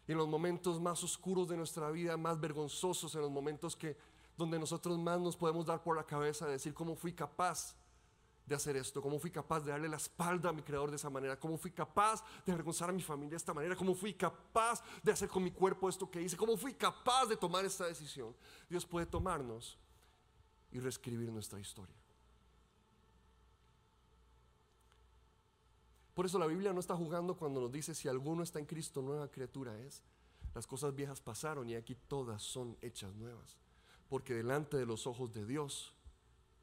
En 0.09 0.16
los 0.16 0.27
momentos 0.27 0.81
más 0.81 1.05
oscuros 1.05 1.49
de 1.49 1.57
nuestra 1.57 1.90
vida, 1.90 2.16
más 2.16 2.40
vergonzosos, 2.40 3.14
en 3.14 3.21
los 3.21 3.31
momentos 3.31 3.77
que 3.77 3.97
donde 4.37 4.59
nosotros 4.59 4.99
más 4.99 5.21
nos 5.21 5.37
podemos 5.37 5.66
dar 5.66 5.83
por 5.83 5.97
la 5.97 6.05
cabeza, 6.05 6.47
decir 6.47 6.73
cómo 6.73 6.97
fui 6.97 7.12
capaz 7.12 7.77
de 8.47 8.55
hacer 8.55 8.77
esto, 8.77 9.03
cómo 9.03 9.18
fui 9.18 9.31
capaz 9.31 9.61
de 9.61 9.73
darle 9.73 9.88
la 9.88 9.99
espalda 9.99 10.49
a 10.49 10.53
mi 10.53 10.62
creador 10.62 10.88
de 10.90 10.97
esa 10.97 11.11
manera, 11.11 11.38
cómo 11.38 11.59
fui 11.59 11.71
capaz 11.71 12.25
de 12.47 12.53
avergonzar 12.53 12.88
a 12.88 12.92
mi 12.92 13.03
familia 13.03 13.33
de 13.33 13.37
esta 13.37 13.53
manera, 13.53 13.77
cómo 13.77 13.94
fui 13.94 14.14
capaz 14.14 14.83
de 15.03 15.12
hacer 15.12 15.29
con 15.29 15.44
mi 15.44 15.51
cuerpo 15.51 15.88
esto 15.88 16.11
que 16.11 16.23
hice, 16.23 16.37
cómo 16.37 16.57
fui 16.57 16.73
capaz 16.73 17.27
de 17.27 17.37
tomar 17.37 17.64
esta 17.66 17.85
decisión. 17.85 18.35
Dios 18.71 18.87
puede 18.87 19.05
tomarnos 19.05 19.77
y 20.73 20.81
reescribir 20.81 21.31
nuestra 21.31 21.61
historia. 21.61 21.94
Por 26.18 26.26
eso 26.26 26.37
la 26.40 26.48
Biblia 26.48 26.72
no 26.72 26.81
está 26.81 26.96
jugando 26.96 27.37
cuando 27.37 27.61
nos 27.61 27.70
dice 27.70 27.94
si 27.94 28.09
alguno 28.09 28.42
está 28.42 28.59
en 28.59 28.64
Cristo, 28.64 29.00
nueva 29.02 29.31
criatura 29.31 29.78
es. 29.78 30.02
Las 30.52 30.66
cosas 30.66 30.92
viejas 30.92 31.20
pasaron 31.20 31.70
y 31.70 31.76
aquí 31.76 31.94
todas 31.94 32.42
son 32.42 32.76
hechas 32.83 33.14
nuevas. 33.14 33.57
Porque 34.09 34.35
delante 34.35 34.76
de 34.76 34.85
los 34.85 35.07
ojos 35.07 35.33
de 35.33 35.46
Dios, 35.46 35.94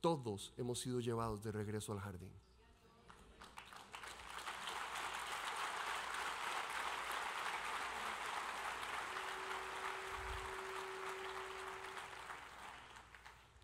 todos 0.02 0.54
hemos 0.58 0.80
sido 0.80 1.00
llevados 1.00 1.41
de 1.41 1.54
regreso 1.54 1.94
al 1.94 2.02
jardín. 2.02 2.34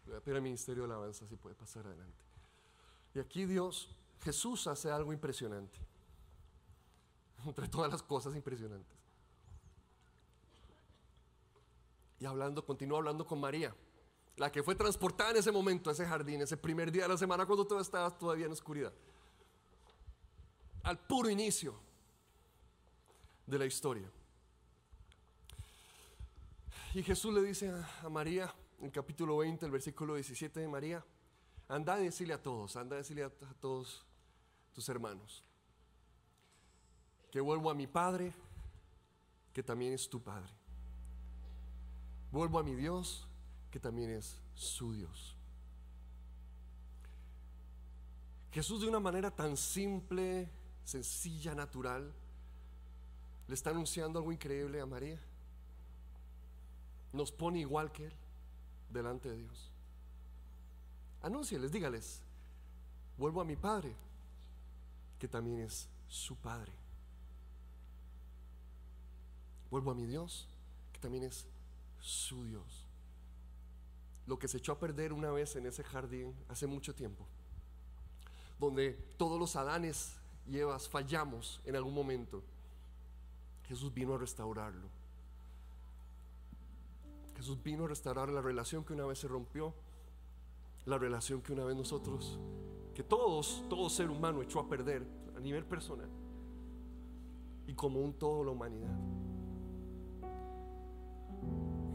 Voy 0.06 0.16
a 0.16 0.22
pedir 0.22 0.38
al 0.38 0.42
Ministerio 0.42 0.84
de 0.84 0.94
Alabanza 0.94 1.28
si 1.28 1.36
puede 1.36 1.56
pasar 1.56 1.86
adelante. 1.86 2.24
Y 3.14 3.20
aquí 3.20 3.44
Dios 3.44 3.94
Jesús 4.24 4.68
hace 4.68 4.92
algo 4.92 5.14
impresionante. 5.14 5.78
Entre 7.46 7.68
todas 7.68 7.92
las 7.92 8.04
cosas 8.04 8.36
impresionantes. 8.36 8.98
Y 12.20 12.26
hablando, 12.26 12.64
continúa 12.64 13.00
hablando 13.00 13.26
con 13.26 13.40
María, 13.40 13.76
la 14.38 14.52
que 14.52 14.62
fue 14.62 14.76
transportada 14.76 15.32
en 15.32 15.38
ese 15.38 15.52
momento 15.52 15.90
a 15.90 15.94
ese 15.94 16.06
jardín, 16.06 16.42
ese 16.42 16.56
primer 16.56 16.92
día 16.92 17.04
de 17.04 17.10
la 17.10 17.18
semana 17.18 17.48
cuando 17.48 17.66
todo 17.66 17.82
estaba 17.82 18.16
todavía 18.16 18.46
en 18.46 18.52
oscuridad. 18.52 18.94
Al 20.84 21.00
puro 21.00 21.30
inicio 21.30 21.80
de 23.48 23.58
la 23.58 23.66
historia. 23.66 24.10
Y 26.94 27.02
Jesús 27.02 27.34
le 27.34 27.42
dice 27.42 27.72
a, 28.04 28.10
María, 28.10 28.54
en 28.80 28.92
capítulo 28.92 29.38
20, 29.38 29.66
el 29.66 29.72
versículo 29.72 30.16
17 30.16 30.60
de 30.60 30.68
María, 30.68 31.04
anda 31.68 31.94
a 31.94 31.98
decirle 31.98 32.34
a 32.34 32.42
todos, 32.42 32.76
anda 32.76 32.96
a 32.96 33.00
decirle 33.00 33.24
a 33.24 33.30
todos 33.60 34.06
tus 34.74 34.88
hermanos. 34.90 35.44
Que 37.32 37.40
vuelvo 37.40 37.70
a 37.70 37.74
mi 37.74 37.88
Padre, 37.88 38.34
que 39.54 39.64
también 39.64 39.94
es 39.94 40.10
tu 40.10 40.22
Padre. 40.22 40.52
Vuelvo 42.32 42.60
a 42.60 42.64
mi 42.64 42.76
Dios, 42.76 43.28
que 43.70 43.80
también 43.80 44.10
es 44.10 44.38
su 44.54 44.94
Dios. 44.94 45.36
Jesús 48.52 48.82
de 48.82 48.88
una 48.88 49.00
manera 49.00 49.32
tan 49.32 49.56
simple, 49.56 50.50
sencilla, 50.84 51.56
natural, 51.56 52.14
le 53.48 53.54
está 53.54 53.70
anunciando 53.70 54.20
algo 54.20 54.32
increíble 54.32 54.82
a 54.82 54.86
María. 54.86 55.20
Nos 57.14 57.32
pone 57.32 57.60
igual 57.60 57.92
que 57.92 58.08
Él 58.08 58.14
delante 58.90 59.30
de 59.30 59.38
Dios. 59.38 59.72
Anúncieles, 61.22 61.72
dígales, 61.72 62.24
Vuelvo 63.22 63.40
a 63.40 63.46
mi 63.46 63.56
Padre, 63.56 63.94
que 65.22 65.28
también 65.28 65.60
es 65.60 65.88
su 66.08 66.36
Padre. 66.36 66.74
Vuelvo 69.70 69.92
a 69.92 69.94
mi 69.94 70.08
Dios, 70.08 70.48
que 70.92 71.00
también 71.00 71.26
es 71.26 71.46
su 72.00 72.44
Dios. 72.44 72.88
Lo 74.26 74.40
que 74.40 74.48
se 74.48 74.58
echó 74.58 74.72
a 74.72 74.80
perder 74.80 75.14
una 75.14 75.30
vez 75.30 75.56
en 75.56 75.68
ese 75.68 75.84
jardín 75.84 76.34
hace 76.50 76.66
mucho 76.66 76.96
tiempo, 76.96 77.28
donde 78.60 78.94
todos 79.18 79.40
los 79.40 79.56
Adanes 79.56 80.16
y 80.48 80.58
Evas 80.58 80.90
fallamos 80.90 81.62
en 81.66 81.76
algún 81.76 81.94
momento, 81.94 82.42
Jesús 83.68 83.94
vino 83.94 84.16
a 84.16 84.18
restaurarlo. 84.18 84.90
Jesús 87.38 87.62
vino 87.62 87.86
a 87.86 87.90
restaurar 87.90 88.30
la 88.30 88.42
relación 88.42 88.84
que 88.84 88.94
una 88.94 89.06
vez 89.06 89.20
se 89.20 89.28
rompió, 89.28 89.76
la 90.86 90.98
relación 90.98 91.44
que 91.44 91.54
una 91.54 91.64
vez 91.64 91.76
nosotros, 91.76 92.40
que 92.94 93.04
todos, 93.04 93.64
todo 93.70 93.90
ser 93.90 94.10
humano 94.10 94.42
echó 94.42 94.60
a 94.60 94.68
perder 94.68 95.06
a 95.36 95.40
nivel 95.40 95.66
personal 95.66 96.10
y 97.68 97.74
como 97.74 98.02
un 98.02 98.14
todo 98.14 98.44
la 98.44 98.52
humanidad. 98.52 98.94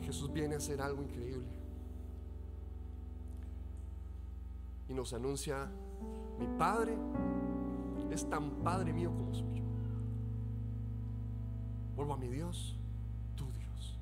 Jesús 0.02 0.32
viene 0.32 0.54
a 0.54 0.58
hacer 0.58 0.80
algo 0.80 1.02
increíble. 1.02 1.48
Y 4.88 4.94
nos 4.94 5.12
anuncia, 5.12 5.68
mi 6.38 6.46
Padre 6.58 6.96
es 8.10 8.28
tan 8.30 8.62
Padre 8.62 8.92
mío 8.92 9.12
como 9.12 9.34
suyo. 9.34 9.64
Vuelvo 11.96 12.14
a 12.14 12.16
mi 12.16 12.28
Dios, 12.28 12.76
tu 13.34 13.50
Dios. 13.50 13.98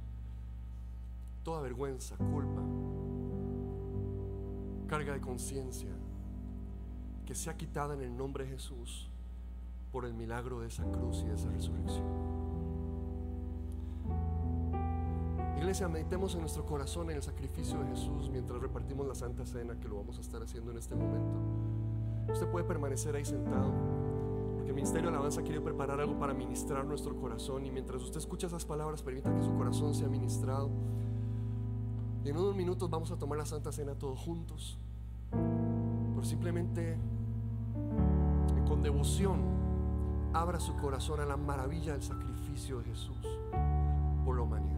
Toda 1.42 1.62
vergüenza, 1.62 2.16
culpa, 2.18 2.60
carga 4.86 5.14
de 5.14 5.20
conciencia, 5.20 5.90
que 7.24 7.34
sea 7.34 7.56
quitada 7.56 7.94
en 7.94 8.02
el 8.02 8.16
nombre 8.16 8.44
de 8.44 8.50
Jesús 8.50 9.08
por 9.92 10.04
el 10.04 10.14
milagro 10.14 10.60
de 10.60 10.68
esa 10.68 10.84
cruz 10.84 11.22
y 11.22 11.28
de 11.28 11.34
esa 11.34 11.48
resurrección. 11.50 12.04
Iglesia, 15.56 15.88
meditemos 15.88 16.34
en 16.34 16.40
nuestro 16.40 16.66
corazón 16.66 17.10
en 17.10 17.16
el 17.16 17.22
sacrificio 17.22 17.78
de 17.78 17.86
Jesús 17.90 18.28
mientras 18.28 18.60
repartimos 18.60 19.06
la 19.06 19.14
Santa 19.14 19.46
Cena, 19.46 19.78
que 19.80 19.88
lo 19.88 19.96
vamos 19.96 20.18
a 20.18 20.20
estar 20.20 20.42
haciendo 20.42 20.72
en 20.72 20.78
este 20.78 20.94
momento. 20.94 21.38
Usted 22.32 22.48
puede 22.48 22.64
permanecer 22.66 23.14
ahí 23.14 23.24
sentado, 23.24 23.72
porque 24.56 24.70
el 24.70 24.74
Ministerio 24.74 25.10
de 25.10 25.16
Alabanza 25.16 25.42
quiere 25.42 25.60
preparar 25.60 26.00
algo 26.00 26.18
para 26.18 26.34
ministrar 26.34 26.84
nuestro 26.84 27.16
corazón 27.16 27.64
y 27.64 27.70
mientras 27.70 28.02
usted 28.02 28.18
escucha 28.18 28.48
esas 28.48 28.64
palabras, 28.64 29.02
permita 29.02 29.34
que 29.34 29.42
su 29.42 29.54
corazón 29.54 29.94
sea 29.94 30.08
ministrado. 30.08 30.70
Y 32.24 32.30
en 32.30 32.36
unos 32.36 32.56
minutos 32.56 32.90
vamos 32.90 33.10
a 33.10 33.16
tomar 33.16 33.38
la 33.38 33.46
Santa 33.46 33.70
Cena 33.72 33.94
todos 33.94 34.18
juntos, 34.18 34.76
por 36.14 36.26
simplemente 36.26 36.98
con 38.66 38.82
devoción 38.82 39.40
abra 40.32 40.58
su 40.58 40.76
corazón 40.76 41.20
a 41.20 41.24
la 41.24 41.36
maravilla 41.36 41.92
del 41.92 42.02
sacrificio 42.02 42.78
de 42.78 42.84
Jesús 42.84 43.16
por 44.24 44.36
la 44.36 44.42
humanidad. 44.42 44.73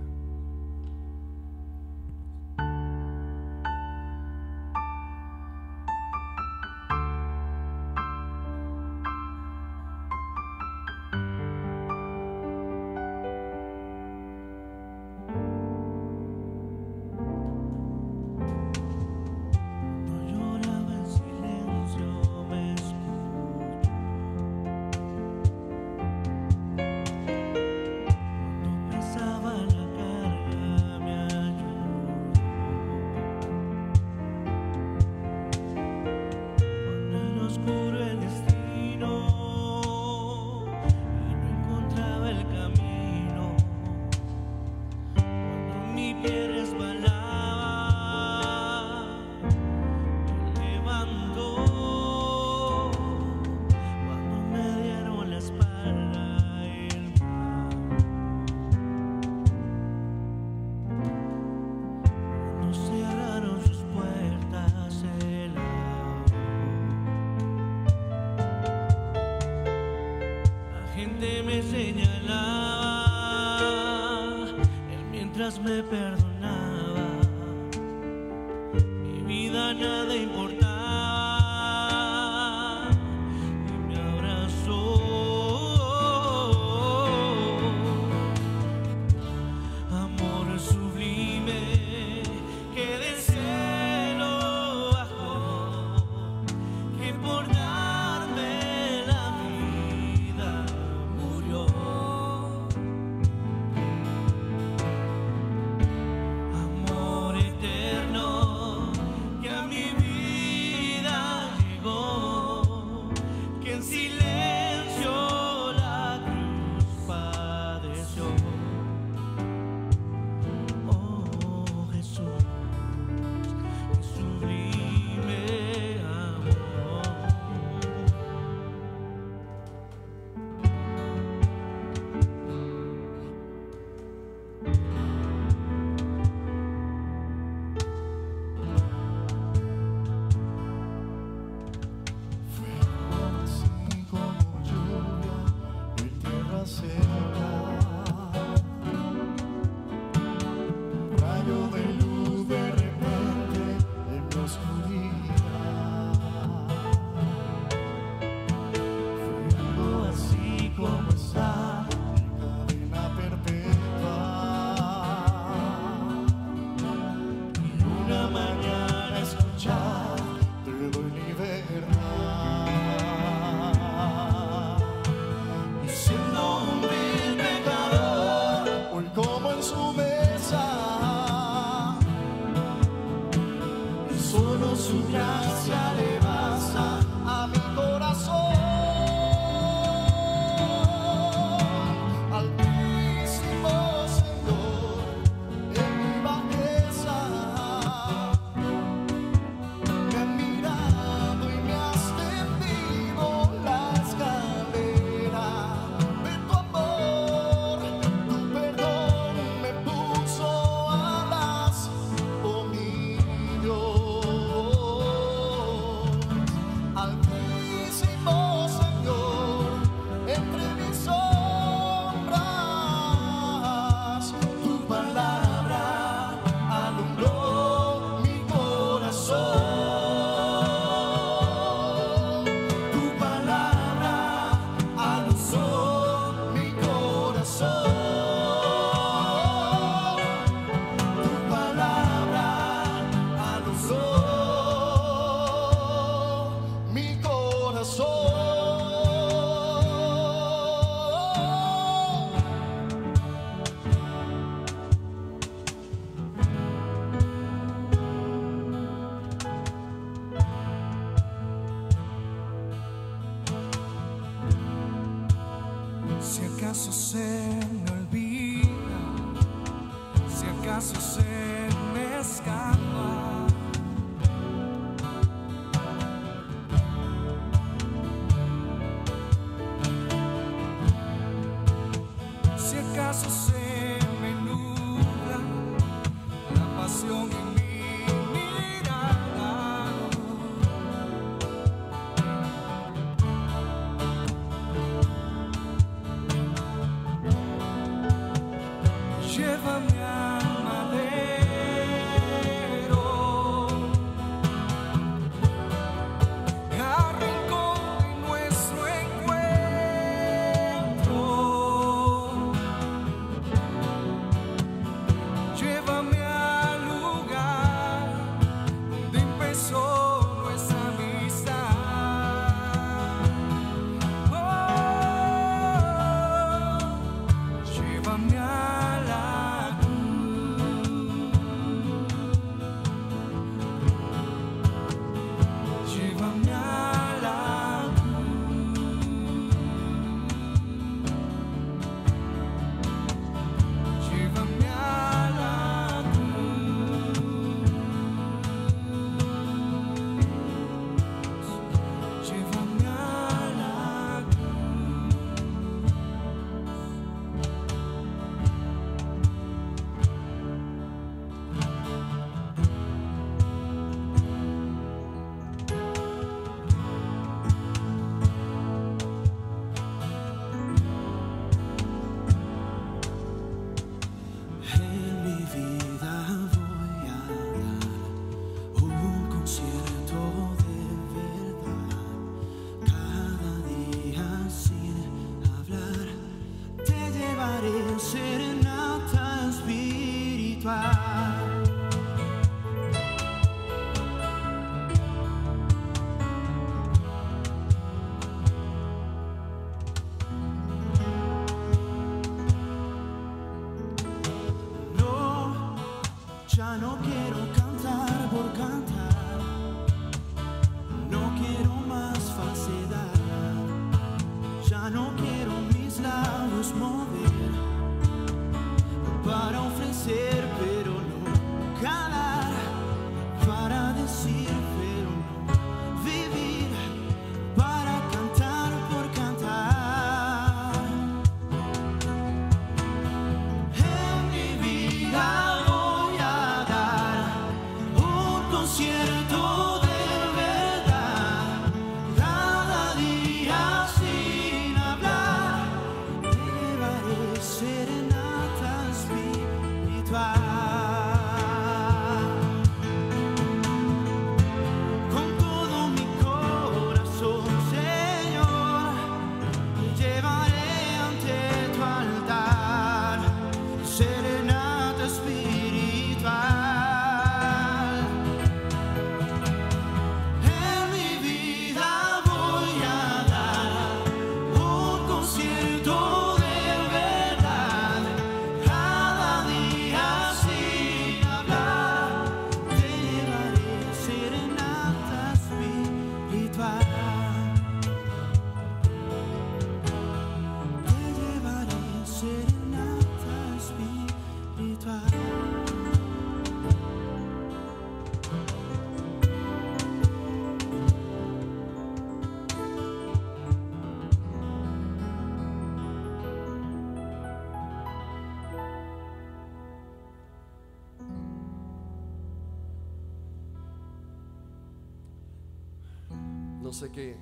Sé 516.77 516.91
qué, 516.91 517.17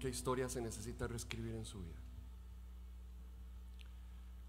qué 0.00 0.08
historia 0.08 0.48
se 0.48 0.62
necesita 0.62 1.06
reescribir 1.06 1.54
en 1.54 1.66
su 1.66 1.78
vida. 1.78 2.00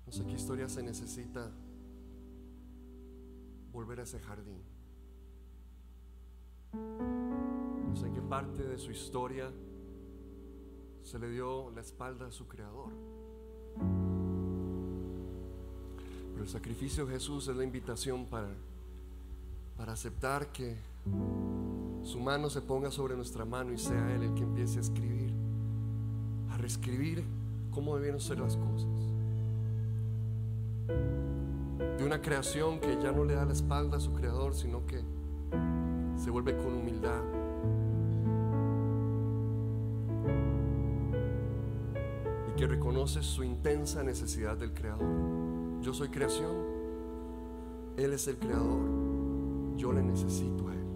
No 0.06 0.14
sé 0.14 0.26
qué 0.26 0.32
historia 0.32 0.70
se 0.70 0.82
necesita 0.82 1.52
volver 3.74 4.00
a 4.00 4.04
ese 4.04 4.20
jardín. 4.22 4.62
No 6.72 7.96
sé 7.98 8.10
qué 8.12 8.22
parte 8.22 8.64
de 8.64 8.78
su 8.78 8.92
historia 8.92 9.52
se 11.04 11.20
le 11.20 11.30
dio 11.30 11.70
la 11.72 11.82
espalda 11.82 12.28
a 12.28 12.32
su 12.32 12.48
creador. 12.48 12.94
Pero 16.32 16.44
el 16.44 16.50
sacrificio 16.50 17.06
de 17.06 17.16
Jesús 17.16 17.50
es 17.50 17.58
la 17.58 17.66
invitación 17.66 18.26
para, 18.28 18.56
para 19.76 19.92
aceptar 19.92 20.50
que 20.54 20.78
su 22.08 22.22
mano 22.22 22.50
se 22.50 22.62
ponga 22.62 22.90
sobre 22.90 23.18
nuestra 23.18 23.44
mano 23.44 23.74
y 23.74 23.78
sea 23.78 24.16
Él 24.16 24.24
el 24.24 24.34
que 24.34 24.44
empiece 24.44 24.78
a 24.78 24.82
escribir, 24.82 25.34
a 26.50 26.58
reescribir 26.58 27.26
cómo 27.70 27.96
debieron 27.96 28.22
ser 28.22 28.40
las 28.40 28.56
cosas. 28.56 28.88
De 31.98 32.06
una 32.06 32.22
creación 32.22 32.80
que 32.80 32.98
ya 33.02 33.12
no 33.12 33.26
le 33.26 33.36
da 33.36 33.44
la 33.44 33.52
espalda 33.52 33.98
a 33.98 34.00
su 34.00 34.14
creador, 34.14 34.56
sino 34.56 34.86
que 34.86 35.02
se 36.16 36.32
vuelve 36.32 36.56
con 36.56 36.76
humildad. 36.76 37.22
Y 42.48 42.56
que 42.58 42.68
reconoce 42.68 43.22
su 43.22 43.44
intensa 43.44 44.02
necesidad 44.02 44.56
del 44.56 44.74
Creador. 44.74 45.82
Yo 45.82 45.94
soy 45.94 46.08
creación, 46.08 46.56
Él 47.98 48.14
es 48.14 48.30
el 48.30 48.38
Creador, 48.38 48.80
yo 49.76 49.92
le 49.92 50.02
necesito 50.02 50.70
a 50.70 50.74
Él. 50.74 50.87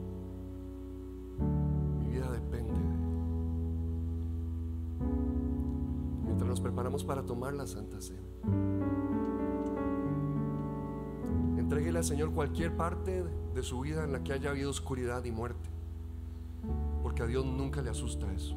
Para 7.03 7.23
tomar 7.23 7.53
la 7.53 7.67
Santa 7.67 8.01
Cena, 8.01 8.21
entréguele 11.57 11.99
al 11.99 12.03
Señor 12.03 12.31
cualquier 12.31 12.75
parte 12.75 13.23
de 13.53 13.63
su 13.63 13.79
vida 13.81 14.03
en 14.03 14.11
la 14.11 14.23
que 14.23 14.33
haya 14.33 14.49
habido 14.49 14.69
oscuridad 14.69 15.23
y 15.25 15.31
muerte, 15.31 15.69
porque 17.03 17.23
a 17.23 17.27
Dios 17.27 17.45
nunca 17.45 17.81
le 17.81 17.89
asusta 17.89 18.31
eso. 18.33 18.55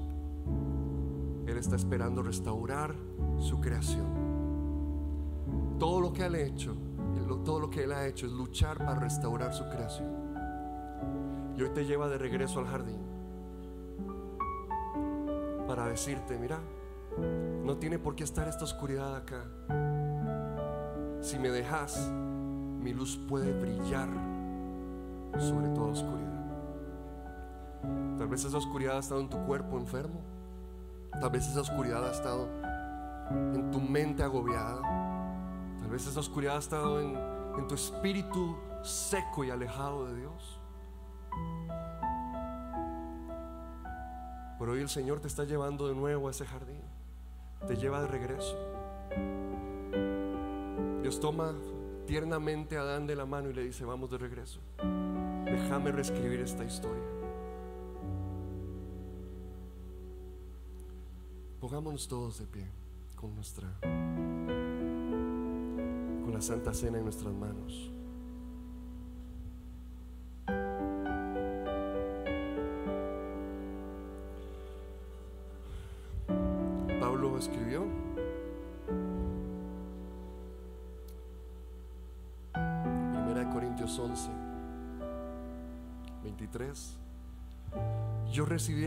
Él 1.47 1.59
está 1.59 1.77
esperando 1.77 2.23
restaurar 2.23 2.95
su 3.39 3.61
creación. 3.61 4.07
Todo 5.79 6.01
lo 6.01 6.13
que 6.13 6.25
Él 6.25 6.35
ha 6.35 6.41
hecho, 6.41 6.75
todo 7.45 7.61
lo 7.61 7.71
que 7.71 7.85
Él 7.85 7.93
ha 7.93 8.07
hecho 8.07 8.27
es 8.27 8.33
luchar 8.33 8.79
para 8.79 9.01
restaurar 9.01 9.53
su 9.53 9.65
creación. 9.65 10.11
Y 11.57 11.63
hoy 11.63 11.71
te 11.71 11.85
lleva 11.85 12.09
de 12.09 12.19
regreso 12.19 12.61
al 12.61 12.67
jardín 12.67 12.99
para 15.67 15.87
decirte, 15.87 16.39
mira, 16.39 16.61
no 17.65 17.79
tiene 17.79 17.99
por 17.99 18.15
qué 18.15 18.25
estar 18.25 18.47
esta 18.47 18.65
oscuridad 18.65 19.17
acá. 19.17 19.45
Si 21.23 21.39
me 21.39 21.51
dejas, 21.51 22.11
mi 22.11 22.93
luz 22.93 23.19
puede 23.27 23.53
brillar 23.59 24.09
sobre 25.39 25.69
toda 25.71 25.93
oscuridad. 25.93 26.25
Tal 28.19 28.29
vez 28.29 28.45
esa 28.45 28.59
oscuridad 28.59 28.99
ha 28.99 29.01
estado 29.01 29.21
en 29.21 29.31
tu 29.31 29.39
cuerpo 29.47 29.79
enfermo. 29.79 30.21
Tal 31.19 31.31
vez 31.31 31.49
esa 31.49 31.63
oscuridad 31.63 32.07
ha 32.07 32.13
estado 32.13 32.49
en 33.31 33.71
tu 33.71 33.81
mente 33.81 34.23
agobiada. 34.23 34.83
Tal 35.81 35.91
vez 35.91 36.07
esa 36.07 36.21
oscuridad 36.21 36.57
ha 36.57 36.61
estado 36.61 37.01
en, 37.01 37.35
tu 37.69 37.75
espíritu 37.75 38.57
seco 38.83 39.45
y 39.45 39.51
alejado 39.51 40.07
de 40.07 40.21
Dios. 40.21 40.61
Pero 44.59 44.73
hoy 44.73 44.81
el 44.81 44.89
Señor 44.89 45.21
te 45.21 45.29
está 45.29 45.45
llevando 45.45 45.89
de 45.89 45.95
nuevo 45.95 46.29
a 46.29 46.31
ese 46.31 46.45
jardín. 46.45 46.94
Te 47.67 47.77
lleva 47.77 48.01
de 48.03 48.07
regreso. 48.09 48.57
Dios 51.03 51.21
toma 51.21 51.55
tiernamente 52.07 52.77
a 52.77 52.81
Adán 52.81 53.07
de 53.07 53.17
la 53.17 53.27
mano 53.27 53.51
y 53.51 53.55
le 53.55 53.65
dice, 53.65 53.85
vamos 53.85 54.11
de 54.11 54.19
regreso. 54.19 54.61
Déjame 55.45 55.93
reescribir 55.93 56.41
esta 56.41 56.65
historia. 56.65 57.03
Pongámonos 61.61 62.07
todos 62.09 62.39
de 62.39 62.47
pie 62.47 62.67
con 63.17 63.35
nuestra 63.35 63.69
con 66.23 66.33
la 66.33 66.43
Santa 66.43 66.75
Cena 66.75 66.99
en 66.99 67.05
nuestras 67.05 67.33
manos. 67.33 67.91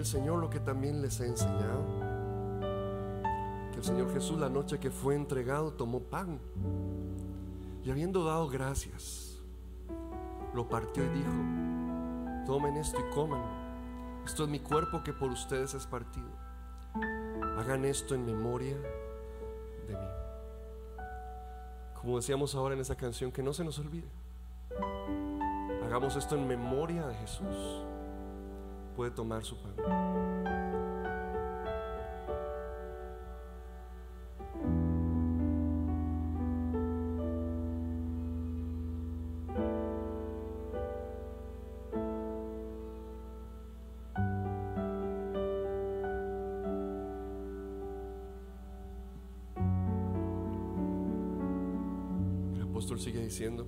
Señor 0.07 0.39
lo 0.39 0.49
que 0.49 0.61
también 0.61 1.01
les 1.01 1.19
he 1.19 1.27
enseñado 1.27 1.83
que 3.71 3.77
el 3.77 3.83
Señor 3.83 4.13
Jesús 4.13 4.39
la 4.39 4.47
noche 4.47 4.79
que 4.79 4.89
fue 4.89 5.15
entregado 5.15 5.73
tomó 5.73 5.99
pan 5.99 6.39
y 7.83 7.91
habiendo 7.91 8.23
dado 8.23 8.47
gracias, 8.47 9.37
lo 10.53 10.69
partió 10.69 11.03
y 11.03 11.09
dijo, 11.09 12.45
tomen 12.45 12.77
esto 12.77 12.97
y 12.99 13.13
cómanlo. 13.13 13.67
Esto 14.25 14.45
es 14.45 14.49
mi 14.49 14.59
cuerpo 14.59 15.03
que 15.03 15.11
por 15.11 15.29
ustedes 15.29 15.73
es 15.73 15.85
partido. 15.85 16.29
Hagan 17.57 17.83
esto 17.83 18.15
en 18.15 18.25
memoria 18.25 18.77
de 19.87 19.93
mí. 19.93 20.07
Como 21.99 22.15
decíamos 22.15 22.55
ahora 22.55 22.75
en 22.75 22.81
esa 22.81 22.95
canción, 22.95 23.29
que 23.31 23.43
no 23.43 23.51
se 23.51 23.65
nos 23.65 23.77
olvide. 23.79 24.07
Hagamos 25.85 26.15
esto 26.15 26.35
en 26.35 26.47
memoria 26.47 27.05
de 27.07 27.15
Jesús. 27.15 27.86
Puede 28.97 29.11
tomar 29.11 29.43
su 29.43 29.55
pan. 29.55 29.73
El 52.55 52.63
apóstol 52.63 52.99
sigue 52.99 53.19
diciendo, 53.19 53.67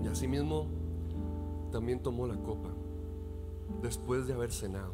y 0.00 0.06
asimismo 0.06 0.68
también 1.72 2.00
tomó 2.00 2.28
la 2.28 2.36
copa 2.36 2.72
después 3.82 4.26
de 4.26 4.34
haber 4.34 4.52
cenado, 4.52 4.92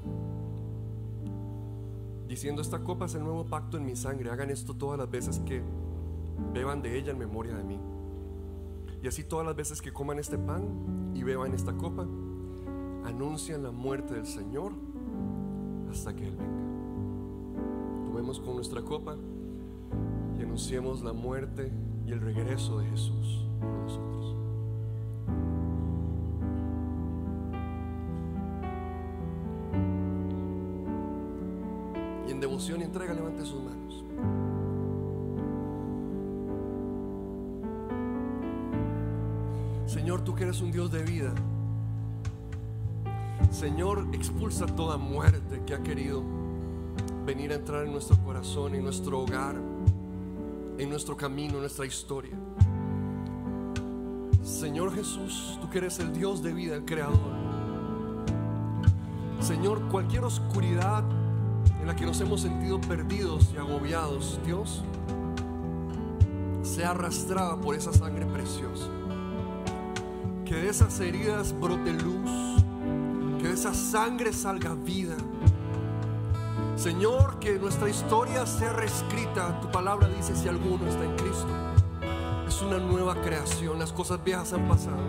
diciendo, 2.28 2.62
esta 2.62 2.84
copa 2.84 3.06
es 3.06 3.14
el 3.14 3.24
nuevo 3.24 3.44
pacto 3.46 3.76
en 3.76 3.86
mi 3.86 3.96
sangre, 3.96 4.30
hagan 4.30 4.50
esto 4.50 4.74
todas 4.74 4.98
las 4.98 5.10
veces 5.10 5.40
que 5.40 5.62
beban 6.52 6.82
de 6.82 6.98
ella 6.98 7.12
en 7.12 7.18
memoria 7.18 7.54
de 7.56 7.64
mí. 7.64 7.78
Y 9.02 9.08
así 9.08 9.24
todas 9.24 9.46
las 9.46 9.56
veces 9.56 9.80
que 9.80 9.92
coman 9.92 10.18
este 10.18 10.38
pan 10.38 11.12
y 11.14 11.22
beban 11.22 11.54
esta 11.54 11.72
copa, 11.72 12.06
anuncian 13.04 13.62
la 13.62 13.70
muerte 13.70 14.14
del 14.14 14.26
Señor 14.26 14.72
hasta 15.90 16.14
que 16.14 16.26
Él 16.26 16.36
venga. 16.36 18.04
Tomemos 18.06 18.40
con 18.40 18.56
nuestra 18.56 18.82
copa 18.82 19.16
y 20.38 20.42
anunciemos 20.42 21.02
la 21.02 21.12
muerte 21.12 21.72
y 22.06 22.12
el 22.12 22.20
regreso 22.20 22.78
de 22.78 22.86
Jesús 22.90 23.48
Y 32.68 32.82
entrega 32.82 33.14
levante 33.14 33.46
sus 33.46 33.62
manos. 33.62 34.04
Señor, 39.86 40.20
tú 40.20 40.34
que 40.34 40.44
eres 40.44 40.60
un 40.60 40.70
Dios 40.70 40.92
de 40.92 41.02
vida. 41.02 41.32
Señor, 43.50 44.06
expulsa 44.12 44.66
toda 44.66 44.98
muerte 44.98 45.62
que 45.64 45.74
ha 45.74 45.82
querido 45.82 46.22
venir 47.24 47.52
a 47.52 47.54
entrar 47.54 47.86
en 47.86 47.92
nuestro 47.92 48.18
corazón, 48.22 48.74
en 48.74 48.84
nuestro 48.84 49.20
hogar, 49.20 49.56
en 50.76 50.90
nuestro 50.90 51.16
camino, 51.16 51.54
en 51.54 51.60
nuestra 51.60 51.86
historia. 51.86 52.36
Señor 54.42 54.94
Jesús, 54.94 55.58
tú 55.62 55.70
que 55.70 55.78
eres 55.78 55.98
el 56.00 56.12
Dios 56.12 56.42
de 56.42 56.52
vida, 56.52 56.74
el 56.74 56.84
Creador. 56.84 57.38
Señor, 59.40 59.88
cualquier 59.88 60.24
oscuridad 60.24 61.02
que 61.97 62.05
nos 62.05 62.20
hemos 62.20 62.43
sentido 62.43 62.80
perdidos 62.80 63.51
y 63.55 63.59
agobiados, 63.59 64.39
Dios, 64.45 64.82
sea 66.62 66.91
arrastrada 66.91 67.61
por 67.61 67.74
esa 67.74 67.93
sangre 67.93 68.26
preciosa. 68.26 68.89
Que 70.45 70.55
de 70.55 70.68
esas 70.68 70.99
heridas 71.01 71.59
brote 71.59 71.93
luz, 71.93 72.62
que 73.39 73.49
de 73.49 73.55
esa 73.55 73.74
sangre 73.74 74.32
salga 74.32 74.74
vida. 74.74 75.16
Señor, 76.76 77.39
que 77.39 77.59
nuestra 77.59 77.89
historia 77.89 78.47
sea 78.47 78.72
reescrita. 78.72 79.61
Tu 79.61 79.70
palabra 79.70 80.09
dice, 80.09 80.36
si 80.36 80.49
alguno 80.49 80.86
está 80.86 81.05
en 81.05 81.16
Cristo, 81.16 81.49
es 82.47 82.62
una 82.62 82.78
nueva 82.78 83.14
creación. 83.22 83.78
Las 83.78 83.93
cosas 83.93 84.22
viejas 84.22 84.53
han 84.53 84.68
pasado 84.68 85.03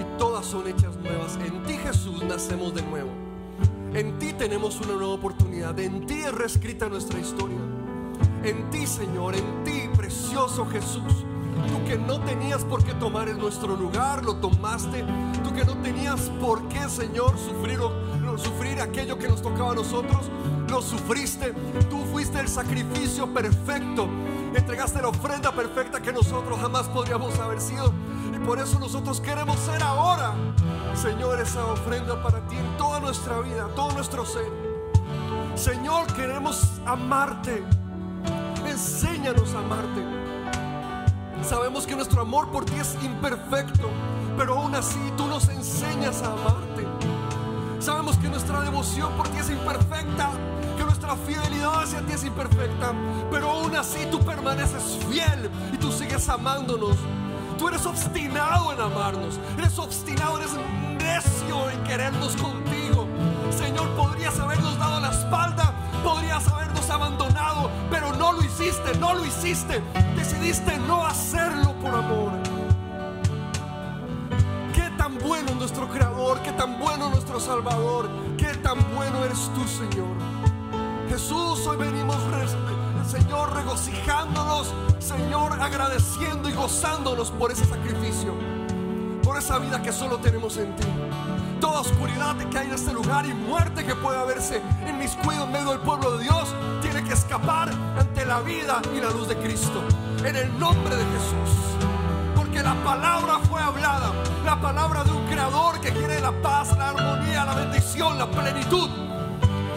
y 0.00 0.18
todas 0.18 0.44
son 0.44 0.66
hechas 0.66 0.96
nuevas. 0.96 1.36
En 1.36 1.62
ti, 1.62 1.74
Jesús, 1.74 2.22
nacemos 2.24 2.74
de 2.74 2.82
nuevo. 2.82 3.10
En 3.94 4.18
ti 4.18 4.32
tenemos 4.32 4.80
una 4.80 4.94
nueva 4.94 5.14
oportunidad. 5.14 5.43
En 5.62 6.04
ti 6.04 6.14
es 6.14 6.34
reescrita 6.34 6.88
nuestra 6.88 7.18
historia. 7.20 7.56
En 8.42 8.68
ti, 8.70 8.86
Señor, 8.88 9.36
en 9.36 9.62
ti, 9.62 9.88
precioso 9.96 10.66
Jesús. 10.66 11.24
Tú 11.68 11.84
que 11.86 11.96
no 11.96 12.20
tenías 12.20 12.64
por 12.64 12.82
qué 12.82 12.92
tomar 12.94 13.28
en 13.28 13.38
nuestro 13.38 13.76
lugar, 13.76 14.24
lo 14.24 14.36
tomaste. 14.36 15.04
Tú 15.44 15.54
que 15.54 15.64
no 15.64 15.76
tenías 15.78 16.22
por 16.40 16.66
qué, 16.68 16.88
Señor, 16.88 17.38
sufrir, 17.38 17.78
sufrir 18.36 18.80
aquello 18.80 19.16
que 19.16 19.28
nos 19.28 19.40
tocaba 19.42 19.70
a 19.70 19.74
nosotros, 19.76 20.28
lo 20.68 20.82
sufriste. 20.82 21.54
Tú 21.88 22.04
fuiste 22.12 22.40
el 22.40 22.48
sacrificio 22.48 23.32
perfecto. 23.32 24.08
Entregaste 24.54 25.00
la 25.00 25.08
ofrenda 25.08 25.52
perfecta 25.52 26.02
que 26.02 26.12
nosotros 26.12 26.58
jamás 26.60 26.88
podríamos 26.88 27.38
haber 27.38 27.60
sido. 27.60 27.92
Y 28.34 28.44
por 28.44 28.58
eso 28.58 28.78
nosotros 28.80 29.20
queremos 29.20 29.58
ser 29.60 29.82
ahora, 29.82 30.34
Señor, 30.94 31.40
esa 31.40 31.64
ofrenda 31.64 32.20
para 32.22 32.46
ti 32.48 32.56
en 32.56 32.76
toda 32.76 32.98
nuestra 32.98 33.40
vida, 33.40 33.68
todo 33.74 33.92
nuestro 33.92 34.26
ser. 34.26 34.63
Señor, 35.56 36.06
queremos 36.14 36.70
amarte 36.84 37.64
enséñanos 38.74 39.54
a 39.54 39.60
amarte. 39.60 40.02
Sabemos 41.48 41.86
que 41.86 41.94
nuestro 41.94 42.22
amor 42.22 42.50
por 42.50 42.64
ti 42.64 42.74
es 42.74 42.96
imperfecto, 43.04 43.88
pero 44.36 44.58
aún 44.58 44.74
así 44.74 44.98
tú 45.16 45.26
nos 45.26 45.48
enseñas 45.48 46.22
a 46.22 46.32
amarte. 46.32 46.84
Sabemos 47.78 48.16
que 48.16 48.28
nuestra 48.28 48.62
devoción 48.62 49.12
por 49.12 49.28
ti 49.28 49.38
es 49.38 49.50
imperfecta, 49.50 50.30
que 50.76 50.84
nuestra 50.84 51.14
fidelidad 51.16 51.82
hacia 51.82 52.00
ti 52.00 52.14
es 52.14 52.24
imperfecta, 52.24 52.92
pero 53.30 53.50
aún 53.50 53.76
así 53.76 54.06
tú 54.10 54.18
permaneces 54.20 54.98
fiel 55.08 55.50
y 55.72 55.76
tú 55.76 55.92
sigues 55.92 56.28
amándonos. 56.28 56.96
Tú 57.58 57.68
eres 57.68 57.86
obstinado 57.86 58.72
en 58.72 58.80
amarnos, 58.80 59.38
eres 59.56 59.78
obstinado, 59.78 60.38
eres 60.38 60.50
necio 60.98 61.70
en 61.70 61.84
querernos 61.84 62.34
contigo. 62.36 63.06
Señor, 63.56 63.88
podrías 63.90 64.38
habernos 64.40 64.76
dado 64.78 64.83
podrías 66.14 66.46
habernos 66.46 66.88
abandonado, 66.90 67.70
pero 67.90 68.12
no 68.12 68.32
lo 68.34 68.44
hiciste, 68.44 68.96
no 69.00 69.14
lo 69.14 69.24
hiciste. 69.24 69.82
Decidiste 70.14 70.78
no 70.86 71.04
hacerlo 71.04 71.72
por 71.82 71.92
amor. 71.92 72.30
Qué 74.72 74.88
tan 74.96 75.18
bueno 75.18 75.54
nuestro 75.56 75.88
Creador, 75.88 76.38
qué 76.42 76.52
tan 76.52 76.78
bueno 76.78 77.10
nuestro 77.10 77.40
Salvador, 77.40 78.08
qué 78.38 78.54
tan 78.62 78.78
bueno 78.94 79.24
eres 79.24 79.50
tú, 79.56 79.66
Señor. 79.66 80.14
Jesús, 81.08 81.66
hoy 81.66 81.78
venimos, 81.78 82.16
Señor, 83.10 83.52
regocijándonos, 83.52 84.72
Señor, 85.00 85.60
agradeciendo 85.60 86.48
y 86.48 86.52
gozándonos 86.52 87.32
por 87.32 87.50
ese 87.50 87.64
sacrificio, 87.64 88.34
por 89.24 89.36
esa 89.36 89.58
vida 89.58 89.82
que 89.82 89.92
solo 89.92 90.18
tenemos 90.18 90.56
en 90.58 90.76
ti. 90.76 90.86
Toda 91.74 91.90
oscuridad 91.90 92.36
que 92.36 92.56
hay 92.56 92.68
en 92.68 92.74
este 92.74 92.92
lugar 92.92 93.26
y 93.26 93.34
muerte 93.34 93.84
que 93.84 93.96
pueda 93.96 94.22
verse 94.22 94.62
en 94.86 94.96
mis 94.96 95.10
cuidados 95.16 95.48
en 95.48 95.52
medio 95.54 95.70
del 95.70 95.80
pueblo 95.80 96.16
de 96.16 96.22
Dios, 96.22 96.54
tiene 96.80 97.02
que 97.02 97.14
escapar 97.14 97.68
ante 97.98 98.24
la 98.24 98.38
vida 98.42 98.80
y 98.96 99.00
la 99.00 99.10
luz 99.10 99.26
de 99.26 99.36
Cristo. 99.38 99.82
En 100.24 100.36
el 100.36 100.56
nombre 100.56 100.94
de 100.94 101.02
Jesús. 101.02 101.58
Porque 102.36 102.62
la 102.62 102.74
palabra 102.84 103.40
fue 103.50 103.60
hablada, 103.60 104.12
la 104.44 104.60
palabra 104.60 105.02
de 105.02 105.10
un 105.10 105.26
creador 105.26 105.80
que 105.80 105.90
quiere 105.90 106.20
la 106.20 106.30
paz, 106.30 106.78
la 106.78 106.90
armonía, 106.90 107.44
la 107.44 107.54
bendición, 107.56 108.18
la 108.18 108.30
plenitud 108.30 108.88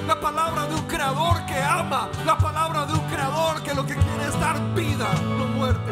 la 0.06 0.20
palabra 0.22 0.68
de 0.68 0.76
un 0.76 0.84
creador 0.84 1.45
que 1.48 1.58
ama, 1.58 2.10
la 2.28 2.38
palabra 2.38 2.86
de 2.86 2.93
un 2.93 3.06
creador 3.08 3.64
que 3.64 3.74
lo 3.74 3.86
que 3.88 3.95
quiere 3.95 4.28
es 4.28 4.39
dar 4.39 4.62
vida, 4.76 5.08
no 5.36 5.48
muerte. 5.48 5.91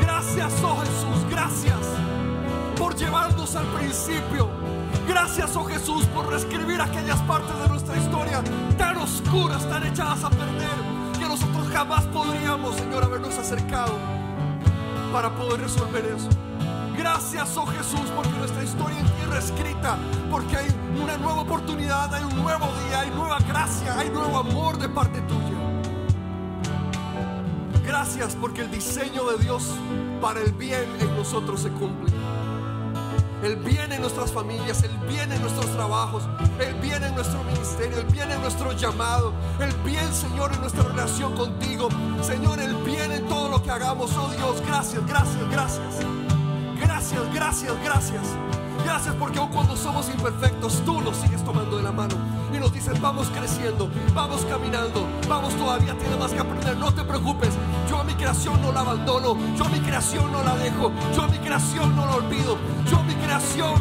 Gracias, 0.00 0.52
oh 0.64 0.80
Jesús, 0.80 1.30
gracias 1.30 1.78
por 2.76 2.96
llevarnos 2.96 3.54
al 3.54 3.66
principio. 3.66 4.81
Gracias, 5.08 5.56
oh 5.56 5.64
Jesús, 5.64 6.06
por 6.06 6.28
reescribir 6.28 6.80
aquellas 6.80 7.20
partes 7.22 7.56
de 7.62 7.68
nuestra 7.68 7.96
historia 7.96 8.42
tan 8.78 8.96
oscuras, 8.98 9.68
tan 9.68 9.86
echadas 9.86 10.24
a 10.24 10.30
perder, 10.30 11.18
que 11.18 11.26
nosotros 11.26 11.68
jamás 11.72 12.04
podríamos, 12.06 12.76
Señor, 12.76 13.04
habernos 13.04 13.36
acercado 13.38 13.92
para 15.12 15.34
poder 15.34 15.60
resolver 15.60 16.04
eso. 16.06 16.28
Gracias, 16.96 17.56
oh 17.56 17.66
Jesús, 17.66 18.10
porque 18.14 18.30
nuestra 18.30 18.62
historia 18.62 18.98
en 19.00 19.06
tierra 19.06 19.38
escrita, 19.38 19.96
porque 20.30 20.56
hay 20.56 20.68
una 21.02 21.16
nueva 21.16 21.42
oportunidad, 21.42 22.14
hay 22.14 22.24
un 22.24 22.36
nuevo 22.36 22.66
día, 22.86 23.00
hay 23.00 23.10
nueva 23.10 23.38
gracia, 23.40 23.98
hay 23.98 24.10
nuevo 24.10 24.38
amor 24.38 24.78
de 24.78 24.88
parte 24.88 25.20
tuya. 25.22 25.58
Gracias 27.84 28.36
porque 28.40 28.62
el 28.62 28.70
diseño 28.70 29.24
de 29.24 29.38
Dios 29.38 29.74
para 30.20 30.40
el 30.40 30.52
bien 30.52 30.86
en 31.00 31.16
nosotros 31.16 31.60
se 31.62 31.70
cumple. 31.70 32.12
El 33.42 33.56
bien 33.56 33.90
en 33.90 34.00
nuestras 34.00 34.30
familias, 34.30 34.84
el 34.84 34.96
bien 35.08 35.32
en 35.32 35.40
nuestros 35.40 35.66
trabajos, 35.72 36.22
el 36.60 36.74
bien 36.74 37.02
en 37.02 37.12
nuestro 37.16 37.42
ministerio, 37.42 37.98
el 37.98 38.06
bien 38.06 38.30
en 38.30 38.40
nuestro 38.40 38.70
llamado, 38.72 39.32
el 39.58 39.72
bien, 39.82 40.12
Señor, 40.14 40.52
en 40.52 40.60
nuestra 40.60 40.84
relación 40.84 41.34
contigo. 41.34 41.88
Señor, 42.22 42.60
el 42.60 42.74
bien 42.84 43.10
en 43.10 43.26
todo 43.26 43.48
lo 43.48 43.60
que 43.60 43.72
hagamos. 43.72 44.16
Oh 44.16 44.30
Dios, 44.36 44.62
gracias, 44.64 45.04
gracias, 45.08 45.50
gracias. 45.50 46.06
Gracias, 46.80 47.34
gracias, 47.34 47.72
gracias. 47.82 48.22
Gracias 48.84 49.14
porque 49.16 49.38
aun 49.38 49.50
cuando 49.50 49.76
somos 49.76 50.08
imperfectos, 50.08 50.82
tú 50.84 51.00
nos 51.00 51.16
sigues 51.16 51.44
tomando 51.44 51.76
de 51.76 51.82
la 51.82 51.92
mano 51.92 52.14
y 52.52 52.58
nos 52.58 52.72
dices, 52.72 53.00
vamos 53.00 53.28
creciendo, 53.28 53.88
vamos 54.14 54.44
caminando, 54.44 55.06
vamos 55.28 55.54
todavía, 55.54 55.96
tiene 55.96 56.16
más 56.16 56.32
que 56.32 56.40
aprender, 56.40 56.76
no 56.76 56.92
te 56.92 57.04
preocupes, 57.04 57.50
yo 57.88 57.98
a 57.98 58.04
mi 58.04 58.14
creación 58.14 58.60
no 58.60 58.72
la 58.72 58.80
abandono, 58.80 59.36
yo 59.56 59.64
a 59.64 59.68
mi 59.68 59.80
creación 59.80 60.30
no 60.32 60.42
la 60.42 60.56
dejo, 60.56 60.92
yo 61.14 61.22
a 61.22 61.28
mi 61.28 61.38
creación 61.38 61.94
no 61.96 62.06
la 62.06 62.16
olvido, 62.16 62.58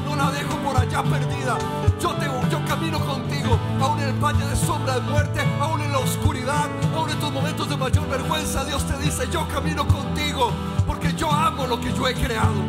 no 0.06 0.16
la 0.16 0.32
dejo 0.32 0.56
por 0.60 0.78
allá 0.78 1.04
perdida, 1.04 1.58
yo, 2.00 2.14
te, 2.14 2.26
yo 2.50 2.66
camino 2.66 2.98
contigo, 3.06 3.60
aún 3.82 4.00
en 4.00 4.08
el 4.10 4.20
valle 4.24 4.46
de 4.46 4.56
sombra 4.56 4.96
de 4.96 5.02
muerte, 5.02 5.42
aún 5.60 5.82
en 5.82 5.92
la 5.92 6.00
oscuridad, 6.00 6.70
aún 6.96 7.10
en 7.10 7.20
tus 7.20 7.32
momentos 7.32 7.68
de 7.68 7.76
mayor 7.76 8.08
vergüenza, 8.08 8.64
Dios 8.64 8.88
te 8.88 8.98
dice, 9.00 9.28
yo 9.30 9.46
camino 9.50 9.86
contigo, 9.86 10.52
porque 10.88 11.14
yo 11.16 11.30
amo 11.30 11.68
lo 11.68 11.82
que 11.82 11.92
yo 11.94 12.08
he 12.08 12.14
creado. 12.14 12.62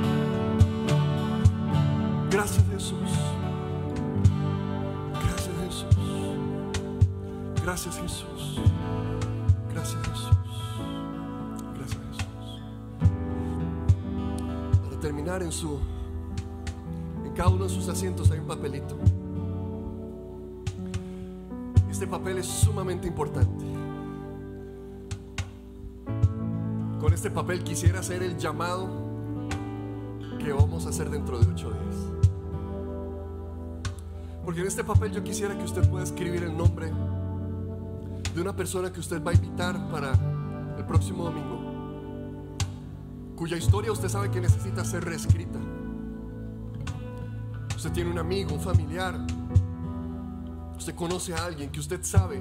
Gracias 2.30 2.64
Jesús. 2.72 2.98
Gracias 5.22 5.54
Jesús. 5.64 5.86
Gracias 7.62 7.96
Jesús. 7.96 8.60
Gracias 9.72 10.02
Jesús. 10.08 10.30
Gracias 11.76 12.00
Jesús. 12.10 12.60
Para 14.82 15.00
terminar 15.00 15.42
en 15.44 15.52
su 15.52 15.78
cada 17.34 17.48
uno 17.48 17.64
de 17.64 17.70
sus 17.70 17.88
asientos 17.88 18.30
hay 18.30 18.38
un 18.38 18.46
papelito. 18.46 18.96
Este 21.90 22.06
papel 22.06 22.38
es 22.38 22.46
sumamente 22.46 23.06
importante. 23.06 23.64
Con 27.00 27.12
este 27.12 27.30
papel 27.30 27.64
quisiera 27.64 28.00
hacer 28.00 28.22
el 28.22 28.36
llamado 28.36 28.88
que 30.38 30.52
vamos 30.52 30.86
a 30.86 30.90
hacer 30.90 31.10
dentro 31.10 31.38
de 31.38 31.50
ocho 31.50 31.70
días. 31.70 31.96
Porque 34.44 34.60
en 34.60 34.66
este 34.66 34.84
papel 34.84 35.12
yo 35.12 35.22
quisiera 35.22 35.56
que 35.56 35.64
usted 35.64 35.88
pueda 35.88 36.04
escribir 36.04 36.42
el 36.42 36.56
nombre 36.56 36.92
de 38.34 38.40
una 38.40 38.54
persona 38.56 38.92
que 38.92 39.00
usted 39.00 39.22
va 39.22 39.30
a 39.30 39.34
invitar 39.34 39.90
para 39.90 40.12
el 40.76 40.84
próximo 40.86 41.24
domingo, 41.24 41.60
cuya 43.36 43.56
historia 43.56 43.92
usted 43.92 44.08
sabe 44.08 44.30
que 44.30 44.40
necesita 44.40 44.84
ser 44.84 45.04
reescrita. 45.04 45.60
Usted 47.82 47.94
tiene 47.94 48.12
un 48.12 48.18
amigo, 48.18 48.54
un 48.54 48.60
familiar, 48.60 49.18
usted 50.78 50.94
conoce 50.94 51.34
a 51.34 51.44
alguien 51.44 51.68
que 51.68 51.80
usted 51.80 52.00
sabe 52.04 52.40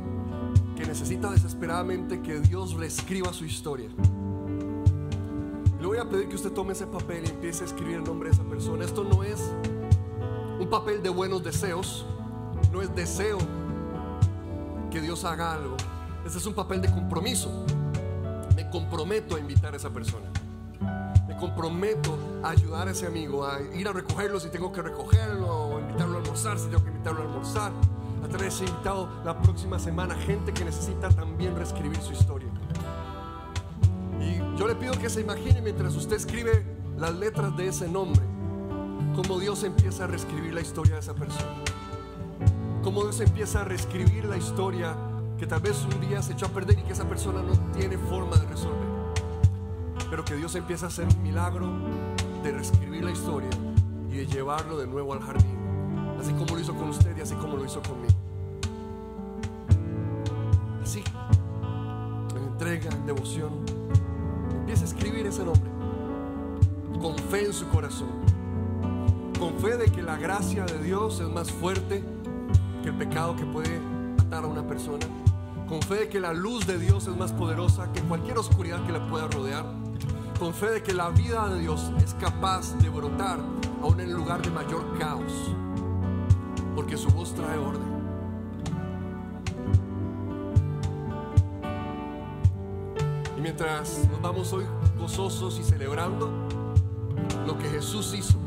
que 0.76 0.86
necesita 0.86 1.32
desesperadamente 1.32 2.22
que 2.22 2.42
Dios 2.42 2.76
reescriba 2.76 3.34
su 3.34 3.46
historia. 3.46 3.90
Le 5.80 5.88
voy 5.88 5.98
a 5.98 6.08
pedir 6.08 6.30
que 6.30 6.36
usted 6.36 6.52
tome 6.52 6.74
ese 6.74 6.86
papel 6.86 7.24
y 7.26 7.30
empiece 7.32 7.64
a 7.64 7.66
escribir 7.66 7.96
el 7.96 8.04
nombre 8.04 8.30
de 8.30 8.36
esa 8.36 8.44
persona. 8.44 8.86
Esto 8.86 9.04
no 9.04 9.24
es 9.24 9.52
un 10.60 10.70
papel 10.70 11.02
de 11.02 11.10
buenos 11.10 11.44
deseos, 11.44 12.06
no 12.72 12.84
es 12.84 12.94
deseo 12.94 13.40
que 14.92 15.02
Dios 15.02 15.24
haga 15.24 15.54
algo. 15.54 15.76
Este 16.24 16.38
es 16.38 16.46
un 16.46 16.54
papel 16.54 16.84
de 16.84 16.92
compromiso. 16.92 17.66
Me 18.56 18.70
comprometo 18.70 19.38
a 19.38 19.40
invitar 19.40 19.74
a 19.74 19.78
esa 19.78 19.90
persona. 19.90 20.31
Me 21.42 21.48
comprometo 21.48 22.20
a 22.44 22.52
ayudar 22.52 22.88
a 22.88 22.92
ese 22.92 23.08
amigo, 23.08 23.44
a 23.44 23.60
ir 23.74 23.88
a 23.88 23.94
recogerlo 23.94 24.40
si 24.40 24.50
tengo 24.50 24.72
que 24.72 24.80
recogerlo, 24.84 25.48
o 25.48 25.80
invitarlo 25.80 26.18
a 26.18 26.22
almorzar 26.22 26.60
si 26.60 26.68
tengo 26.68 26.84
que 26.84 26.92
invitarlo 26.92 27.22
a 27.22 27.24
almorzar, 27.24 27.72
a 28.24 28.28
tener 28.28 28.46
ese 28.46 28.66
invitado 28.66 29.10
la 29.26 29.42
próxima 29.42 29.80
semana, 29.80 30.14
gente 30.14 30.54
que 30.54 30.64
necesita 30.64 31.10
también 31.10 31.56
reescribir 31.56 32.00
su 32.00 32.14
historia. 32.14 32.48
Y 34.20 34.38
yo 34.56 34.68
le 34.68 34.76
pido 34.76 34.94
que 35.00 35.10
se 35.10 35.22
imagine 35.22 35.62
mientras 35.62 35.96
usted 35.96 36.18
escribe 36.18 36.64
las 36.96 37.16
letras 37.16 37.58
de 37.58 37.70
ese 37.70 37.88
nombre, 37.88 38.22
cómo 39.16 39.40
Dios 39.40 39.64
empieza 39.64 40.04
a 40.04 40.08
reescribir 40.08 40.54
la 40.54 40.62
historia 40.62 40.94
de 40.94 41.00
esa 41.00 41.16
persona. 41.16 41.56
Cómo 42.84 43.02
Dios 43.02 43.20
empieza 43.20 43.62
a 43.62 43.64
reescribir 43.64 44.26
la 44.26 44.38
historia 44.38 44.96
que 45.40 45.48
tal 45.48 45.62
vez 45.62 45.84
un 45.92 46.08
día 46.08 46.22
se 46.22 46.34
echó 46.34 46.46
a 46.46 46.50
perder 46.50 46.78
y 46.78 46.84
que 46.84 46.94
esa 46.94 47.10
persona 47.10 47.42
no 47.42 47.54
tiene 47.72 47.98
forma 47.98 48.36
de 48.38 48.46
resolver. 48.46 48.91
Pero 50.12 50.26
que 50.26 50.36
Dios 50.36 50.54
empieza 50.56 50.88
a 50.88 50.90
hacer 50.90 51.08
un 51.08 51.24
milagro 51.24 51.70
de 52.44 52.52
reescribir 52.52 53.02
la 53.02 53.12
historia 53.12 53.50
y 54.10 54.18
de 54.18 54.28
llevarlo 54.28 54.78
de 54.78 54.86
nuevo 54.86 55.14
al 55.14 55.22
jardín. 55.22 55.58
Así 56.20 56.34
como 56.34 56.54
lo 56.54 56.60
hizo 56.60 56.76
con 56.76 56.90
usted 56.90 57.16
y 57.18 57.22
así 57.22 57.34
como 57.36 57.56
lo 57.56 57.64
hizo 57.64 57.82
conmigo. 57.82 58.14
Así, 60.84 61.02
en 62.36 62.44
entrega, 62.44 62.92
en 62.92 63.06
devoción. 63.06 63.64
Empieza 64.60 64.84
a 64.84 64.88
escribir 64.88 65.26
ese 65.26 65.46
nombre. 65.46 65.72
Con 67.00 67.18
fe 67.18 67.46
en 67.46 67.54
su 67.54 67.70
corazón. 67.70 68.10
Con 69.40 69.58
fe 69.60 69.78
de 69.78 69.86
que 69.86 70.04
la 70.04 70.18
gracia 70.18 70.66
de 70.66 70.84
Dios 70.84 71.22
es 71.22 71.30
más 71.30 71.50
fuerte 71.50 72.04
que 72.84 72.90
el 72.90 72.96
pecado 72.96 73.38
que 73.38 73.46
puede 73.46 73.80
atar 74.20 74.44
a 74.44 74.48
una 74.48 74.68
persona. 74.68 75.08
Con 75.70 75.82
fe 75.82 75.96
de 75.96 76.10
que 76.10 76.20
la 76.20 76.34
luz 76.34 76.68
de 76.68 76.78
Dios 76.78 77.08
es 77.08 77.16
más 77.16 77.32
poderosa 77.32 77.94
que 77.94 78.02
cualquier 78.02 78.38
oscuridad 78.38 78.86
que 78.86 78.92
la 78.92 79.08
pueda 79.08 79.30
rodear. 79.30 79.81
Con 80.42 80.56
fe 80.56 80.72
de 80.72 80.82
que 80.82 80.92
la 80.92 81.10
vida 81.12 81.48
de 81.50 81.60
Dios 81.60 81.92
es 82.04 82.16
capaz 82.16 82.76
de 82.80 82.90
brotar 82.90 83.40
aún 83.84 84.00
en 84.00 84.10
el 84.10 84.16
lugar 84.16 84.42
de 84.42 84.50
mayor 84.50 84.98
caos. 84.98 85.52
Porque 86.76 86.98
su 86.98 87.10
voz 87.10 87.36
trae 87.36 87.60
orden. 87.60 87.84
Y 93.38 93.40
mientras 93.40 94.10
nos 94.10 94.20
vamos 94.20 94.52
hoy 94.52 94.66
gozosos 94.98 95.60
y 95.60 95.64
celebrando 95.64 96.32
lo 97.46 97.56
que 97.60 97.70
Jesús 97.70 98.12
hizo 98.16 98.40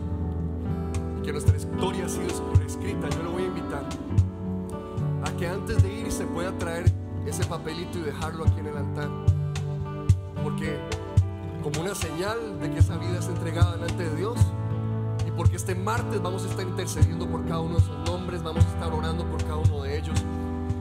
y 1.21 1.23
que 1.23 1.31
nuestra 1.31 1.57
historia 1.57 2.07
ha 2.07 2.09
sido 2.09 2.27
escrita, 2.67 3.09
yo 3.09 3.23
lo 3.23 3.31
voy 3.31 3.45
a 3.45 3.47
invitar 3.47 3.89
a 5.25 5.37
que 5.37 5.47
antes 5.47 5.81
de 5.81 5.95
ir 5.95 6.11
se 6.11 6.27
pueda 6.27 6.51
traer 6.59 6.93
ese 7.25 7.45
papelito 7.45 8.01
y 8.01 8.03
dejarlo 8.03 8.47
aquí 8.47 8.59
en 8.59 8.67
el 8.67 8.79
altar. 8.79 9.11
Porque 10.43 11.04
como 11.65 11.81
una 11.81 11.95
señal 11.95 12.61
de 12.61 12.71
que 12.71 12.81
esa 12.81 12.99
vida 12.99 13.19
es 13.19 13.27
entregada 13.27 13.77
delante 13.77 14.11
de 14.11 14.17
Dios 14.17 14.39
y 15.27 15.31
porque 15.31 15.57
este 15.57 15.75
martes 15.75 16.21
vamos 16.21 16.45
a 16.45 16.51
estar 16.51 16.67
intercediendo 16.67 17.27
por 17.27 17.43
cada 17.47 17.61
uno 17.61 17.77
de 17.77 17.81
esos 17.81 17.99
nombres, 18.07 18.43
vamos 18.43 18.63
a 18.67 18.69
estar 18.69 18.93
orando 18.93 19.25
por 19.25 19.43
cada 19.43 19.57
uno 19.57 19.83
de 19.83 19.97
ellos 19.97 20.23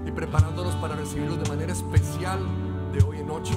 y 0.06 0.12
preparándonos 0.12 0.76
para 0.76 0.98
recibirlos 0.98 1.42
de 1.42 1.48
manera 1.48 1.72
especial 1.72 2.40
de 2.92 3.02
hoy 3.02 3.20
en 3.20 3.28
noche. 3.28 3.54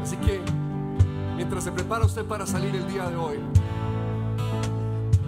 Así 0.00 0.16
que 0.18 0.40
mientras 1.34 1.64
se 1.64 1.72
prepara 1.72 2.04
usted 2.04 2.24
para 2.24 2.46
salir 2.46 2.72
el 2.76 2.86
día 2.86 3.10
de 3.10 3.16
hoy, 3.16 3.38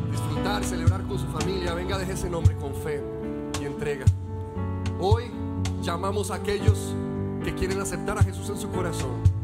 disfrutar, 0.08 0.62
celebrar 0.62 1.02
con 1.02 1.18
su 1.18 1.26
familia, 1.26 1.74
venga, 1.74 1.98
deje 1.98 2.12
ese 2.12 2.30
nombre 2.30 2.54
con 2.54 2.76
fe 2.76 3.02
y 3.60 3.64
entrega. 3.64 4.04
Hoy 5.00 5.24
llamamos 5.82 6.30
a 6.30 6.36
aquellos 6.36 6.94
que 7.42 7.52
quieren 7.56 7.80
aceptar 7.80 8.18
a 8.18 8.22
Jesús 8.22 8.48
en 8.50 8.56
su 8.56 8.70
corazón, 8.70 9.37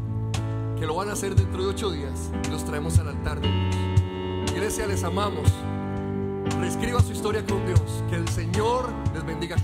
que 0.84 0.88
lo 0.88 0.96
van 0.96 1.08
a 1.08 1.14
hacer 1.14 1.34
dentro 1.34 1.62
de 1.62 1.70
ocho 1.70 1.90
días 1.90 2.30
y 2.46 2.50
los 2.50 2.62
traemos 2.62 2.98
al 2.98 3.08
altar 3.08 3.40
de 3.40 3.48
Dios. 3.48 4.52
Iglesia, 4.52 4.86
les 4.86 5.02
amamos. 5.02 5.50
Reescriba 6.60 7.00
su 7.00 7.12
historia 7.12 7.42
con 7.46 7.64
Dios. 7.64 8.04
Que 8.10 8.16
el 8.16 8.28
Señor 8.28 8.90
les 9.14 9.24
bendiga. 9.24 9.56